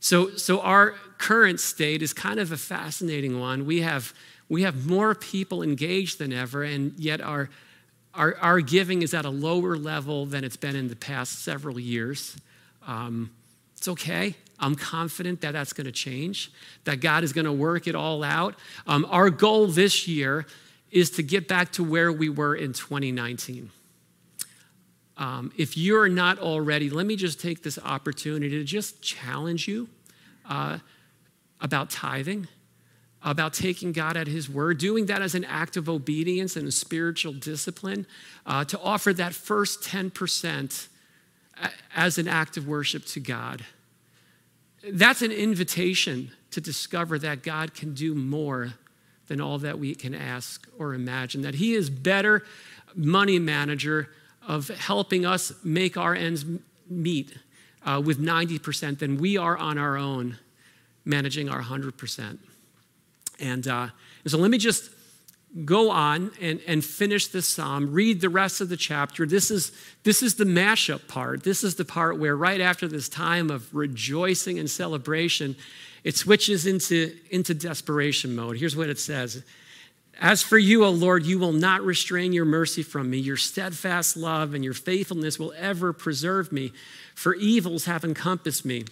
So, 0.00 0.30
so 0.36 0.60
our 0.62 0.92
current 1.18 1.60
state 1.60 2.00
is 2.00 2.14
kind 2.14 2.40
of 2.40 2.50
a 2.50 2.56
fascinating 2.56 3.38
one. 3.38 3.66
We 3.66 3.82
have, 3.82 4.14
we 4.48 4.62
have 4.62 4.86
more 4.86 5.14
people 5.14 5.62
engaged 5.62 6.18
than 6.18 6.32
ever, 6.32 6.62
and 6.62 6.94
yet 6.98 7.20
our, 7.20 7.50
our, 8.14 8.38
our 8.38 8.60
giving 8.62 9.02
is 9.02 9.12
at 9.12 9.26
a 9.26 9.30
lower 9.30 9.76
level 9.76 10.24
than 10.24 10.42
it's 10.42 10.56
been 10.56 10.74
in 10.74 10.88
the 10.88 10.96
past 10.96 11.40
several 11.40 11.78
years. 11.78 12.34
Um, 12.86 13.30
it's 13.76 13.88
okay. 13.88 14.34
I'm 14.58 14.74
confident 14.74 15.42
that 15.42 15.52
that's 15.52 15.74
going 15.74 15.84
to 15.84 15.92
change, 15.92 16.50
that 16.84 17.02
God 17.02 17.22
is 17.22 17.34
going 17.34 17.44
to 17.44 17.52
work 17.52 17.86
it 17.86 17.94
all 17.94 18.24
out. 18.24 18.54
Um, 18.86 19.06
our 19.10 19.28
goal 19.28 19.66
this 19.66 20.08
year 20.08 20.46
is 20.90 21.10
to 21.10 21.22
get 21.22 21.46
back 21.46 21.72
to 21.72 21.84
where 21.84 22.10
we 22.10 22.30
were 22.30 22.54
in 22.54 22.72
2019. 22.72 23.70
Um, 25.20 25.52
if 25.58 25.76
you're 25.76 26.08
not 26.08 26.38
already, 26.38 26.88
let 26.88 27.04
me 27.04 27.14
just 27.14 27.38
take 27.38 27.62
this 27.62 27.78
opportunity 27.78 28.48
to 28.48 28.64
just 28.64 29.02
challenge 29.02 29.68
you 29.68 29.86
uh, 30.48 30.78
about 31.60 31.90
tithing, 31.90 32.48
about 33.22 33.52
taking 33.52 33.92
God 33.92 34.16
at 34.16 34.26
His 34.26 34.48
word, 34.48 34.78
doing 34.78 35.04
that 35.06 35.20
as 35.20 35.34
an 35.34 35.44
act 35.44 35.76
of 35.76 35.90
obedience 35.90 36.56
and 36.56 36.66
a 36.66 36.72
spiritual 36.72 37.34
discipline, 37.34 38.06
uh, 38.46 38.64
to 38.64 38.80
offer 38.80 39.12
that 39.12 39.34
first 39.34 39.82
10% 39.82 40.88
as 41.94 42.16
an 42.16 42.26
act 42.26 42.56
of 42.56 42.66
worship 42.66 43.04
to 43.04 43.20
God. 43.20 43.66
That's 44.90 45.20
an 45.20 45.32
invitation 45.32 46.30
to 46.52 46.62
discover 46.62 47.18
that 47.18 47.42
God 47.42 47.74
can 47.74 47.92
do 47.92 48.14
more 48.14 48.72
than 49.26 49.38
all 49.38 49.58
that 49.58 49.78
we 49.78 49.94
can 49.94 50.14
ask 50.14 50.66
or 50.78 50.94
imagine, 50.94 51.42
that 51.42 51.56
He 51.56 51.74
is 51.74 51.90
better 51.90 52.42
money 52.96 53.38
manager 53.38 54.08
of 54.50 54.66
helping 54.66 55.24
us 55.24 55.52
make 55.62 55.96
our 55.96 56.12
ends 56.12 56.44
meet 56.88 57.36
uh, 57.86 58.02
with 58.04 58.18
90% 58.18 58.98
than 58.98 59.16
we 59.16 59.36
are 59.36 59.56
on 59.56 59.78
our 59.78 59.96
own 59.96 60.38
managing 61.04 61.48
our 61.48 61.62
100%. 61.62 62.38
And, 63.38 63.68
uh, 63.68 63.88
so 64.26 64.38
let 64.38 64.50
me 64.50 64.58
just 64.58 64.90
go 65.64 65.90
on 65.92 66.32
and, 66.40 66.60
and 66.66 66.84
finish 66.84 67.28
this 67.28 67.46
psalm, 67.46 67.92
read 67.92 68.20
the 68.20 68.28
rest 68.28 68.60
of 68.60 68.68
the 68.68 68.76
chapter. 68.76 69.24
This 69.24 69.52
is, 69.52 69.70
this 70.02 70.20
is 70.20 70.34
the 70.34 70.44
mashup 70.44 71.06
part. 71.06 71.44
This 71.44 71.62
is 71.62 71.76
the 71.76 71.84
part 71.84 72.18
where, 72.18 72.36
right 72.36 72.60
after 72.60 72.88
this 72.88 73.08
time 73.08 73.50
of 73.50 73.72
rejoicing 73.72 74.58
and 74.58 74.68
celebration, 74.68 75.54
it 76.02 76.16
switches 76.16 76.66
into, 76.66 77.16
into 77.30 77.54
desperation 77.54 78.34
mode. 78.34 78.56
Here's 78.58 78.76
what 78.76 78.88
it 78.88 78.98
says 78.98 79.44
as 80.20 80.42
for 80.42 80.58
you, 80.58 80.84
O 80.84 80.90
Lord, 80.90 81.24
you 81.24 81.38
will 81.38 81.52
not 81.52 81.82
restrain 81.82 82.32
your 82.32 82.44
mercy 82.44 82.82
from 82.82 83.08
me. 83.10 83.18
Your 83.18 83.38
steadfast 83.38 84.16
love 84.16 84.52
and 84.52 84.62
your 84.62 84.74
faithfulness 84.74 85.38
will 85.38 85.54
ever 85.56 85.92
preserve 85.92 86.52
me, 86.52 86.72
for 87.14 87.34
evils 87.34 87.86
have 87.86 88.04
encompassed 88.04 88.64
me. 88.64 88.84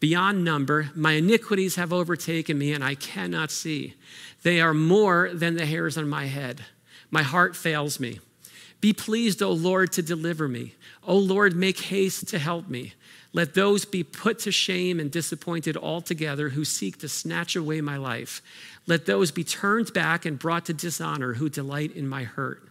Beyond 0.00 0.42
number, 0.42 0.90
my 0.94 1.12
iniquities 1.12 1.76
have 1.76 1.92
overtaken 1.92 2.58
me, 2.58 2.72
and 2.72 2.82
I 2.82 2.94
cannot 2.94 3.50
see. 3.50 3.94
They 4.42 4.58
are 4.60 4.72
more 4.72 5.28
than 5.32 5.56
the 5.56 5.66
hairs 5.66 5.98
on 5.98 6.08
my 6.08 6.24
head. 6.24 6.64
My 7.10 7.22
heart 7.22 7.54
fails 7.54 8.00
me. 8.00 8.20
Be 8.80 8.94
pleased, 8.94 9.42
O 9.42 9.52
Lord, 9.52 9.92
to 9.92 10.02
deliver 10.02 10.48
me. 10.48 10.74
O 11.06 11.16
Lord, 11.16 11.54
make 11.54 11.78
haste 11.80 12.28
to 12.28 12.38
help 12.38 12.68
me. 12.68 12.94
Let 13.32 13.54
those 13.54 13.84
be 13.84 14.02
put 14.02 14.40
to 14.40 14.50
shame 14.50 14.98
and 14.98 15.10
disappointed 15.10 15.76
altogether 15.76 16.48
who 16.48 16.64
seek 16.64 16.98
to 16.98 17.08
snatch 17.08 17.54
away 17.54 17.80
my 17.80 17.96
life. 17.96 18.42
Let 18.86 19.06
those 19.06 19.30
be 19.30 19.44
turned 19.44 19.92
back 19.92 20.24
and 20.24 20.38
brought 20.38 20.66
to 20.66 20.72
dishonor 20.72 21.34
who 21.34 21.48
delight 21.48 21.94
in 21.94 22.08
my 22.08 22.24
hurt. 22.24 22.62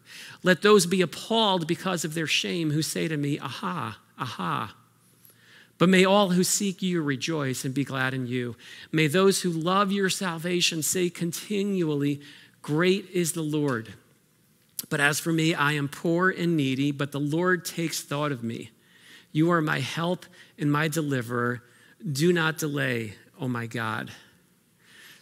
Let 0.43 0.61
those 0.61 0.85
be 0.85 1.01
appalled 1.01 1.67
because 1.67 2.03
of 2.03 2.13
their 2.13 2.27
shame 2.27 2.71
who 2.71 2.81
say 2.81 3.07
to 3.07 3.17
me, 3.17 3.39
Aha, 3.39 3.99
aha. 4.17 4.75
But 5.77 5.89
may 5.89 6.03
all 6.03 6.31
who 6.31 6.43
seek 6.43 6.81
you 6.81 7.01
rejoice 7.01 7.63
and 7.63 7.73
be 7.73 7.85
glad 7.85 8.13
in 8.13 8.27
you. 8.27 8.57
May 8.91 9.07
those 9.07 9.41
who 9.41 9.49
love 9.49 9.91
your 9.91 10.09
salvation 10.09 10.83
say 10.83 11.09
continually, 11.09 12.19
Great 12.61 13.09
is 13.11 13.31
the 13.31 13.41
Lord. 13.41 13.93
But 14.89 14.99
as 14.99 15.19
for 15.19 15.31
me, 15.31 15.53
I 15.53 15.73
am 15.73 15.87
poor 15.87 16.29
and 16.29 16.57
needy, 16.57 16.91
but 16.91 17.11
the 17.11 17.19
Lord 17.19 17.63
takes 17.63 18.01
thought 18.01 18.31
of 18.31 18.43
me. 18.43 18.71
You 19.31 19.51
are 19.51 19.61
my 19.61 19.79
help 19.79 20.25
and 20.57 20.71
my 20.71 20.87
deliverer. 20.87 21.63
Do 22.11 22.33
not 22.33 22.57
delay, 22.57 23.13
O 23.39 23.45
oh 23.45 23.47
my 23.47 23.67
God. 23.67 24.11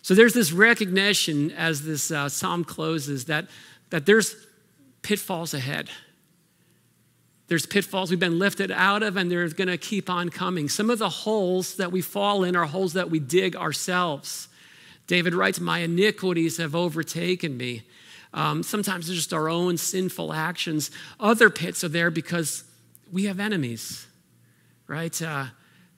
So 0.07 0.15
there's 0.15 0.31
this 0.31 0.53
recognition 0.53 1.51
as 1.51 1.81
this 1.81 2.11
uh, 2.11 2.29
psalm 2.29 2.63
closes 2.63 3.25
that, 3.25 3.47
that 3.89 4.05
there's 4.05 4.37
pitfalls 5.01 5.53
ahead. 5.53 5.89
There's 7.49 7.65
pitfalls 7.65 8.09
we've 8.09 8.17
been 8.17 8.39
lifted 8.39 8.71
out 8.71 9.03
of, 9.03 9.17
and 9.17 9.29
they're 9.29 9.49
going 9.49 9.67
to 9.67 9.77
keep 9.77 10.09
on 10.09 10.29
coming. 10.29 10.69
Some 10.69 10.89
of 10.89 10.97
the 10.97 11.09
holes 11.09 11.75
that 11.75 11.91
we 11.91 11.99
fall 11.99 12.45
in 12.45 12.55
are 12.55 12.63
holes 12.63 12.93
that 12.93 13.09
we 13.09 13.19
dig 13.19 13.57
ourselves. 13.57 14.47
David 15.07 15.33
writes, 15.33 15.59
My 15.59 15.79
iniquities 15.79 16.55
have 16.55 16.73
overtaken 16.73 17.57
me. 17.57 17.83
Um, 18.33 18.63
sometimes 18.63 19.09
it's 19.09 19.17
just 19.17 19.33
our 19.33 19.49
own 19.49 19.75
sinful 19.75 20.31
actions. 20.31 20.89
Other 21.19 21.49
pits 21.49 21.83
are 21.83 21.89
there 21.89 22.11
because 22.11 22.63
we 23.11 23.25
have 23.25 23.41
enemies, 23.41 24.07
right? 24.87 25.21
Uh, 25.21 25.47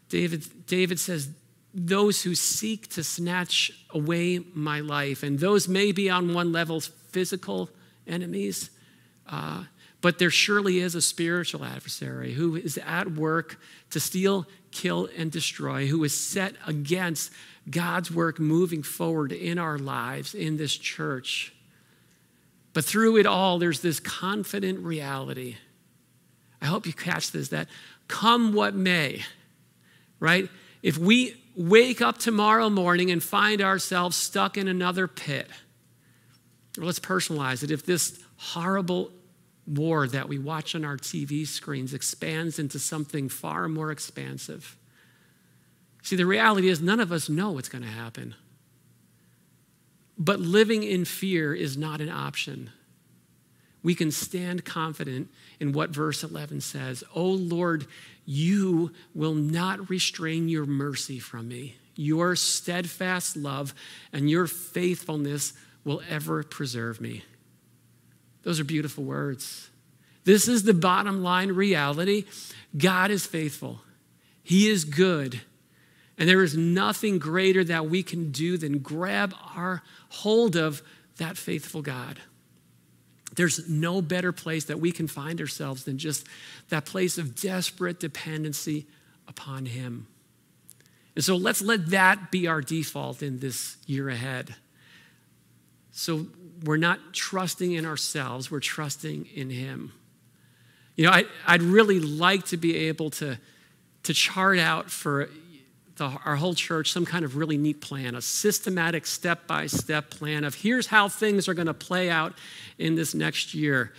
David, 0.09 0.65
David 0.65 0.99
says, 0.99 1.29
those 1.73 2.23
who 2.23 2.35
seek 2.35 2.89
to 2.89 3.03
snatch 3.03 3.71
away 3.91 4.39
my 4.53 4.79
life. 4.79 5.23
And 5.23 5.39
those 5.39 5.67
may 5.67 5.91
be 5.91 6.09
on 6.09 6.33
one 6.33 6.51
level 6.51 6.79
physical 6.79 7.69
enemies, 8.07 8.69
uh, 9.27 9.65
but 10.01 10.17
there 10.17 10.31
surely 10.31 10.79
is 10.79 10.95
a 10.95 11.01
spiritual 11.01 11.63
adversary 11.63 12.33
who 12.33 12.55
is 12.55 12.77
at 12.85 13.11
work 13.11 13.59
to 13.91 13.99
steal, 13.99 14.47
kill, 14.71 15.09
and 15.15 15.31
destroy, 15.31 15.87
who 15.87 16.03
is 16.03 16.17
set 16.17 16.55
against 16.65 17.31
God's 17.69 18.09
work 18.09 18.39
moving 18.39 18.81
forward 18.81 19.31
in 19.31 19.59
our 19.59 19.77
lives, 19.77 20.33
in 20.33 20.57
this 20.57 20.75
church. 20.75 21.53
But 22.73 22.85
through 22.85 23.17
it 23.17 23.25
all, 23.25 23.59
there's 23.59 23.81
this 23.81 23.99
confident 23.99 24.79
reality. 24.79 25.57
I 26.61 26.65
hope 26.65 26.85
you 26.85 26.93
catch 26.93 27.31
this 27.31 27.49
that 27.49 27.67
come 28.07 28.53
what 28.53 28.73
may, 28.73 29.23
right? 30.19 30.49
If 30.81 30.97
we 30.97 31.35
wake 31.59 32.01
up 32.01 32.17
tomorrow 32.17 32.69
morning 32.69 33.11
and 33.11 33.21
find 33.21 33.61
ourselves 33.61 34.15
stuck 34.15 34.57
in 34.57 34.69
another 34.69 35.09
pit, 35.09 35.49
let's 36.77 37.01
personalize 37.01 37.63
it, 37.63 37.69
if 37.69 37.85
this 37.85 38.17
horrible 38.37 39.11
war 39.67 40.07
that 40.07 40.29
we 40.29 40.39
watch 40.39 40.73
on 40.73 40.85
our 40.85 40.95
TV 40.95 41.45
screens 41.45 41.93
expands 41.93 42.59
into 42.59 42.79
something 42.79 43.27
far 43.27 43.67
more 43.67 43.91
expansive. 43.91 44.77
See, 46.01 46.15
the 46.15 46.25
reality 46.25 46.69
is 46.69 46.81
none 46.81 47.01
of 47.01 47.11
us 47.11 47.27
know 47.27 47.51
what's 47.51 47.69
going 47.69 47.83
to 47.83 47.89
happen. 47.89 48.35
But 50.17 50.39
living 50.39 50.83
in 50.83 51.03
fear 51.03 51.53
is 51.53 51.75
not 51.75 51.99
an 51.99 52.09
option. 52.09 52.71
We 53.81 53.95
can 53.95 54.11
stand 54.11 54.65
confident 54.65 55.29
in 55.59 55.71
what 55.71 55.91
verse 55.91 56.23
11 56.23 56.61
says. 56.61 57.03
Oh 57.15 57.29
Lord, 57.29 57.87
you 58.25 58.91
will 59.13 59.33
not 59.33 59.89
restrain 59.89 60.49
your 60.49 60.65
mercy 60.65 61.19
from 61.19 61.47
me. 61.47 61.77
Your 61.95 62.35
steadfast 62.35 63.35
love 63.37 63.73
and 64.11 64.29
your 64.29 64.47
faithfulness 64.47 65.53
will 65.83 66.01
ever 66.09 66.43
preserve 66.43 66.99
me. 66.99 67.23
Those 68.43 68.59
are 68.59 68.65
beautiful 68.65 69.03
words. 69.03 69.69
This 70.23 70.47
is 70.47 70.63
the 70.63 70.73
bottom 70.73 71.23
line 71.23 71.51
reality 71.51 72.25
God 72.77 73.11
is 73.11 73.25
faithful, 73.25 73.81
He 74.43 74.69
is 74.69 74.85
good. 74.85 75.41
And 76.17 76.27
there 76.27 76.43
is 76.43 76.57
nothing 76.57 77.17
greater 77.17 77.63
that 77.63 77.89
we 77.89 78.03
can 78.03 78.31
do 78.31 78.57
than 78.57 78.79
grab 78.79 79.33
our 79.55 79.81
hold 80.09 80.57
of 80.57 80.81
that 81.15 81.37
faithful 81.37 81.81
God. 81.81 82.19
There's 83.35 83.69
no 83.69 84.01
better 84.01 84.31
place 84.31 84.65
that 84.65 84.79
we 84.79 84.91
can 84.91 85.07
find 85.07 85.39
ourselves 85.39 85.83
than 85.83 85.97
just 85.97 86.25
that 86.69 86.85
place 86.85 87.17
of 87.17 87.39
desperate 87.39 87.99
dependency 87.99 88.87
upon 89.27 89.65
Him. 89.65 90.07
And 91.15 91.23
so 91.23 91.35
let's 91.35 91.61
let 91.61 91.87
that 91.87 92.31
be 92.31 92.47
our 92.47 92.61
default 92.61 93.21
in 93.21 93.39
this 93.39 93.77
year 93.85 94.09
ahead. 94.09 94.55
So 95.91 96.27
we're 96.63 96.77
not 96.77 97.13
trusting 97.13 97.73
in 97.73 97.85
ourselves, 97.85 98.49
we're 98.49 98.59
trusting 98.59 99.25
in 99.33 99.49
Him. 99.49 99.91
You 100.95 101.05
know, 101.05 101.11
I, 101.11 101.25
would 101.51 101.61
really 101.61 101.99
like 101.99 102.45
to 102.47 102.57
be 102.57 102.75
able 102.87 103.09
to, 103.11 103.37
to 104.03 104.13
chart 104.13 104.59
out 104.59 104.89
for 104.91 105.29
the, 105.99 106.05
our 106.25 106.35
whole 106.35 106.55
church 106.55 106.91
some 106.91 107.05
kind 107.05 107.23
of 107.23 107.35
really 107.35 107.57
neat 107.57 107.81
plan, 107.81 108.15
a 108.15 108.21
systematic 108.21 109.05
step 109.05 109.45
by 109.45 109.67
step 109.67 110.09
plan 110.09 110.43
of 110.43 110.55
here's 110.55 110.87
how 110.87 111.07
things 111.07 111.47
are 111.47 111.53
going 111.53 111.67
to 111.67 111.73
play 111.73 112.09
out 112.09 112.33
in 112.79 112.95
this 112.95 113.13
next 113.13 113.53
year. 113.53 113.93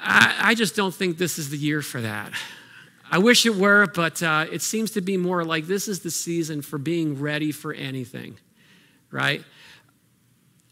I, 0.00 0.36
I, 0.40 0.54
just 0.54 0.76
don't 0.76 0.94
think 0.94 1.18
this 1.18 1.38
is 1.38 1.50
the 1.50 1.58
year 1.58 1.82
for 1.82 2.00
that. 2.00 2.32
I 3.10 3.18
wish 3.18 3.44
it 3.44 3.56
were, 3.56 3.86
but 3.86 4.22
uh, 4.22 4.46
it 4.50 4.62
seems 4.62 4.92
to 4.92 5.00
be 5.00 5.16
more 5.16 5.44
like 5.44 5.66
this 5.66 5.88
is 5.88 6.00
the 6.00 6.10
season 6.10 6.62
for 6.62 6.78
being 6.78 7.20
ready 7.20 7.50
for 7.50 7.72
anything, 7.74 8.38
right? 9.10 9.42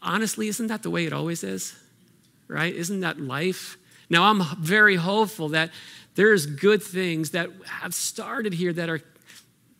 Honestly, 0.01 0.47
isn't 0.47 0.67
that 0.67 0.83
the 0.83 0.89
way 0.89 1.05
it 1.05 1.13
always 1.13 1.43
is? 1.43 1.75
Right? 2.47 2.73
Isn't 2.73 3.01
that 3.01 3.19
life? 3.19 3.77
Now, 4.09 4.23
I'm 4.23 4.41
very 4.59 4.95
hopeful 4.95 5.49
that 5.49 5.71
there's 6.15 6.45
good 6.45 6.81
things 6.81 7.31
that 7.31 7.49
have 7.65 7.93
started 7.93 8.53
here 8.53 8.71
that 8.71 8.87
are 8.89 9.01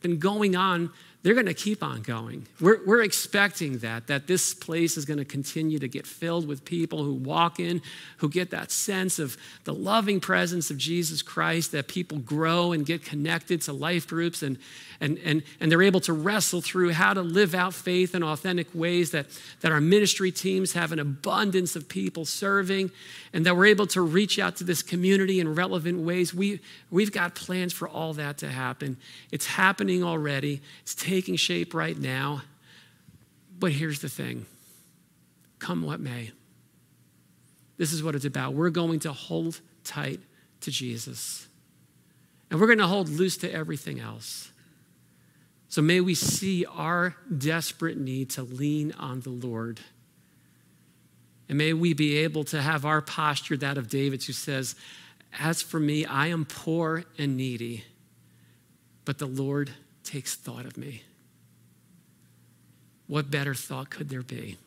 been 0.02 0.20
going 0.20 0.56
on 0.56 0.92
they're 1.24 1.34
going 1.34 1.48
to 1.48 1.54
keep 1.54 1.84
on 1.84 2.04
going. 2.04 2.48
We're, 2.62 2.80
we're 2.86 3.02
expecting 3.02 3.80
that, 3.80 4.08
that 4.08 4.28
this 4.28 4.54
place 4.54 4.98
is 4.98 5.04
going 5.04 5.18
to 5.18 5.26
continue 5.26 5.80
to 5.80 5.88
get 5.88 6.06
filled 6.06 6.48
with 6.48 6.64
people 6.64 7.04
who 7.04 7.14
walk 7.14 7.60
in, 7.60 7.82
who 8.18 8.30
get 8.30 8.52
that 8.52 8.72
sense 8.72 9.18
of 9.18 9.36
the 9.64 9.74
loving 9.74 10.20
presence 10.20 10.70
of 10.70 10.78
Jesus 10.78 11.22
Christ, 11.24 11.72
that 11.72 11.88
people 11.88 12.20
grow 12.20 12.72
and 12.72 12.86
get 12.86 13.04
connected 13.04 13.62
to 13.64 13.74
life 13.74 14.08
groups, 14.08 14.44
and, 14.44 14.58
and, 15.02 15.18
and, 15.26 15.44
and 15.60 15.72
they're 15.72 15.82
able 15.82 16.00
to 16.02 16.14
wrestle 16.14 16.62
through 16.62 16.92
how 16.92 17.14
to 17.14 17.22
live 17.22 17.56
out 17.56 17.74
faith 17.74 18.14
in 18.14 18.24
authentic 18.24 18.68
ways, 18.74 19.10
that, 19.12 19.26
that 19.62 19.72
our 19.72 19.82
ministry 19.82 20.32
teams 20.32 20.74
have 20.74 20.92
an 20.92 21.00
abundance 21.00 21.76
of 21.76 21.90
people 21.90 22.26
serving, 22.26 22.92
and 23.34 23.46
that 23.46 23.58
we're 23.58 23.66
able 23.66 23.88
to 23.88 24.02
reach 24.02 24.40
out 24.40 24.56
to 24.56 24.64
this 24.64 24.82
community 24.82 25.40
in 25.40 25.56
relevant 25.56 26.00
ways. 26.00 26.34
We, 26.34 26.60
we've 26.90 27.12
got 27.12 27.36
plans 27.36 27.74
for 27.74 27.90
all 27.90 28.14
that 28.14 28.38
to 28.38 28.48
happen. 28.48 28.98
It's 29.32 29.48
happening 29.48 30.04
already. 30.04 30.62
It's 30.84 30.96
taking 31.08 31.38
shape 31.38 31.74
right 31.74 31.98
now. 31.98 32.42
But 33.58 33.72
here's 33.72 34.02
the 34.02 34.10
thing 34.10 34.46
come 35.60 35.82
what 35.82 36.00
may. 36.00 36.32
This 37.78 37.94
is 37.94 38.04
what 38.04 38.16
it's 38.16 38.26
about. 38.26 38.54
We're 38.54 38.70
going 38.70 39.00
to 39.02 39.14
hold 39.14 39.62
tight 39.84 40.20
to 40.62 40.72
Jesus, 40.72 41.48
and 42.50 42.60
we're 42.60 42.68
going 42.68 42.80
to 42.80 42.88
hold 42.88 43.10
loose 43.10 43.38
to 43.38 43.52
everything 43.52 44.00
else. 44.00 44.52
So 45.70 45.82
may 45.82 46.02
we 46.02 46.16
see 46.16 46.66
our 46.66 47.16
desperate 47.36 47.98
need 47.98 48.30
to 48.32 48.44
lean 48.44 48.94
on 48.94 49.22
the 49.22 49.30
Lord. 49.30 49.80
And 51.50 51.58
may 51.58 51.74
we 51.74 51.94
be 51.94 52.18
able 52.18 52.46
to 52.46 52.62
have 52.62 52.86
our 52.86 53.02
posture 53.02 53.58
that 53.58 53.78
of 53.78 53.90
David, 53.90 54.24
who 54.24 54.34
says, 54.34 54.76
As 55.40 55.62
for 55.62 55.80
me, 55.80 56.06
I 56.06 56.28
am 56.28 56.46
poor 56.46 57.04
and 57.18 57.38
needy, 57.38 57.84
but 59.06 59.18
the 59.18 59.28
Lord 59.28 59.72
takes 60.08 60.36
thought 60.36 60.66
of 60.66 60.78
me. 60.78 61.04
What 63.08 63.30
better 63.30 63.54
thought 63.54 63.90
could 63.90 64.10
there 64.10 64.24
be? 64.24 64.58